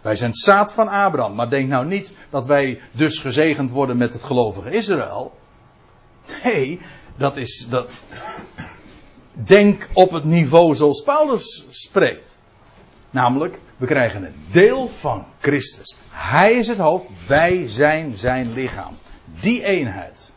Wij 0.00 0.16
zijn 0.16 0.34
zaad 0.34 0.72
van 0.72 0.88
Abraham. 0.88 1.34
Maar 1.34 1.50
denk 1.50 1.68
nou 1.68 1.86
niet 1.86 2.12
dat 2.30 2.46
wij 2.46 2.80
dus 2.90 3.18
gezegend 3.18 3.70
worden 3.70 3.96
met 3.96 4.12
het 4.12 4.22
gelovige 4.22 4.70
Israël. 4.70 5.38
Nee, 6.44 6.80
dat 7.16 7.36
is. 7.36 7.66
Dat... 7.70 7.90
Denk 9.32 9.88
op 9.92 10.10
het 10.10 10.24
niveau 10.24 10.74
zoals 10.74 11.02
Paulus 11.02 11.66
spreekt. 11.70 12.36
Namelijk, 13.10 13.60
we 13.76 13.86
krijgen 13.86 14.24
een 14.24 14.44
deel 14.50 14.88
van 14.88 15.26
Christus. 15.38 15.96
Hij 16.10 16.52
is 16.52 16.68
het 16.68 16.78
hoofd, 16.78 17.26
wij 17.26 17.68
zijn 17.68 18.16
zijn 18.16 18.52
lichaam. 18.52 18.96
Die 19.40 19.64
eenheid. 19.64 20.32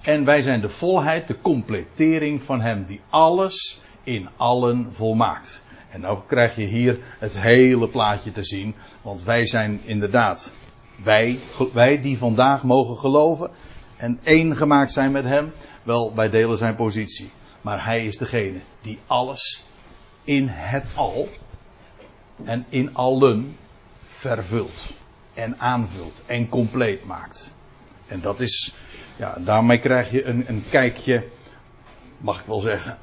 En 0.00 0.24
wij 0.24 0.42
zijn 0.42 0.60
de 0.60 0.68
volheid, 0.68 1.28
de 1.28 1.40
completering 1.40 2.42
van 2.42 2.60
Hem 2.60 2.84
die 2.84 3.00
alles 3.10 3.80
in 4.04 4.28
allen 4.36 4.88
volmaakt. 4.92 5.62
En 5.90 6.00
dan 6.00 6.26
krijg 6.26 6.56
je 6.56 6.66
hier 6.66 6.98
het 7.18 7.38
hele 7.38 7.88
plaatje 7.88 8.30
te 8.30 8.44
zien. 8.44 8.74
Want 9.02 9.22
wij 9.22 9.46
zijn 9.46 9.80
inderdaad, 9.84 10.52
wij, 11.04 11.38
wij 11.72 12.00
die 12.00 12.18
vandaag 12.18 12.62
mogen 12.62 12.96
geloven 12.96 13.50
en 13.96 14.18
één 14.22 14.56
gemaakt 14.56 14.92
zijn 14.92 15.10
met 15.10 15.24
Hem, 15.24 15.52
wel, 15.82 16.14
wij 16.14 16.30
delen 16.30 16.58
zijn 16.58 16.76
positie. 16.76 17.30
Maar 17.60 17.84
Hij 17.84 18.04
is 18.04 18.16
degene 18.16 18.58
die 18.82 18.98
alles 19.06 19.64
in 20.24 20.46
het 20.48 20.88
al 20.94 21.28
en 22.44 22.66
in 22.68 22.94
allen 22.94 23.56
vervult 24.04 24.92
en 25.34 25.58
aanvult 25.58 26.22
en 26.26 26.48
compleet 26.48 27.04
maakt. 27.04 27.54
En 28.06 28.20
dat 28.20 28.40
is, 28.40 28.74
ja, 29.16 29.36
daarmee 29.38 29.78
krijg 29.78 30.10
je 30.10 30.24
een, 30.24 30.44
een 30.48 30.64
kijkje, 30.70 31.26
mag 32.18 32.40
ik 32.40 32.46
wel 32.46 32.60
zeggen, 32.60 32.98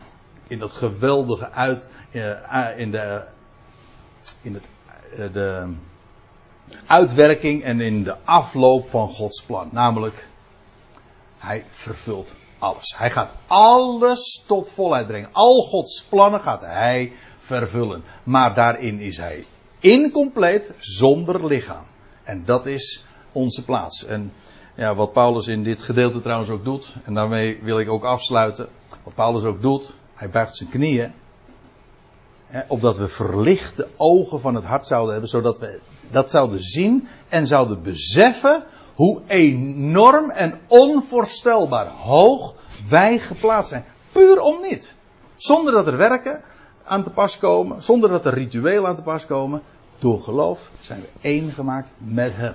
in 0.47 0.59
dat 0.59 0.73
geweldige 0.73 1.51
uit, 1.51 1.89
uh, 2.11 2.77
in 2.77 2.91
de, 2.91 3.23
in 4.41 4.53
het, 4.53 4.67
uh, 5.17 5.33
de 5.33 5.73
uitwerking 6.85 7.63
en 7.63 7.81
in 7.81 8.03
de 8.03 8.15
afloop 8.23 8.89
van 8.89 9.09
Gods 9.09 9.43
plan. 9.43 9.69
Namelijk, 9.71 10.27
hij 11.37 11.63
vervult 11.69 12.33
alles. 12.59 12.93
Hij 12.97 13.11
gaat 13.11 13.31
alles 13.47 14.43
tot 14.45 14.69
volheid 14.69 15.07
brengen. 15.07 15.29
Al 15.31 15.61
Gods 15.61 16.03
plannen 16.03 16.41
gaat 16.41 16.61
hij 16.61 17.13
vervullen. 17.39 18.03
Maar 18.23 18.53
daarin 18.53 18.99
is 18.99 19.17
hij 19.17 19.45
incompleet 19.79 20.71
zonder 20.79 21.45
lichaam. 21.45 21.83
En 22.23 22.45
dat 22.45 22.65
is 22.65 23.05
onze 23.31 23.63
plaats. 23.63 24.05
En 24.05 24.33
ja, 24.75 24.95
wat 24.95 25.13
Paulus 25.13 25.47
in 25.47 25.63
dit 25.63 25.81
gedeelte 25.81 26.21
trouwens 26.21 26.49
ook 26.49 26.63
doet, 26.63 26.95
en 27.03 27.13
daarmee 27.13 27.59
wil 27.61 27.79
ik 27.79 27.89
ook 27.89 28.03
afsluiten. 28.03 28.67
Wat 29.03 29.15
Paulus 29.15 29.43
ook 29.43 29.61
doet, 29.61 29.93
hij 30.17 30.29
buigt 30.29 30.55
zijn 30.55 30.69
knieën. 30.69 31.13
Hè, 32.47 32.61
opdat 32.67 32.97
we 32.97 33.07
verlichte 33.07 33.87
ogen 33.97 34.39
van 34.39 34.55
het 34.55 34.63
hart 34.63 34.87
zouden 34.87 35.11
hebben, 35.11 35.29
zodat 35.29 35.59
we 35.59 35.79
dat 36.11 36.31
zouden 36.31 36.61
zien 36.61 37.07
en 37.29 37.47
zouden 37.47 37.81
beseffen 37.81 38.63
hoe 38.95 39.21
enorm 39.27 40.29
en 40.29 40.59
onvoorstelbaar 40.67 41.87
hoog 41.87 42.53
wij 42.89 43.19
geplaatst 43.19 43.69
zijn. 43.69 43.85
Puur 44.11 44.39
om 44.39 44.61
niet. 44.61 44.93
Zonder 45.35 45.73
dat 45.73 45.87
er 45.87 45.97
werken 45.97 46.41
aan 46.83 47.03
te 47.03 47.09
pas 47.09 47.37
komen, 47.37 47.83
zonder 47.83 48.09
dat 48.09 48.25
er 48.25 48.33
rituelen 48.33 48.87
aan 48.87 48.95
te 48.95 49.01
pas 49.01 49.25
komen. 49.25 49.61
Door 49.97 50.21
geloof 50.21 50.71
zijn 50.81 50.99
we 50.99 51.07
één 51.21 51.51
gemaakt 51.51 51.93
met 51.97 52.31
Hem. 52.35 52.53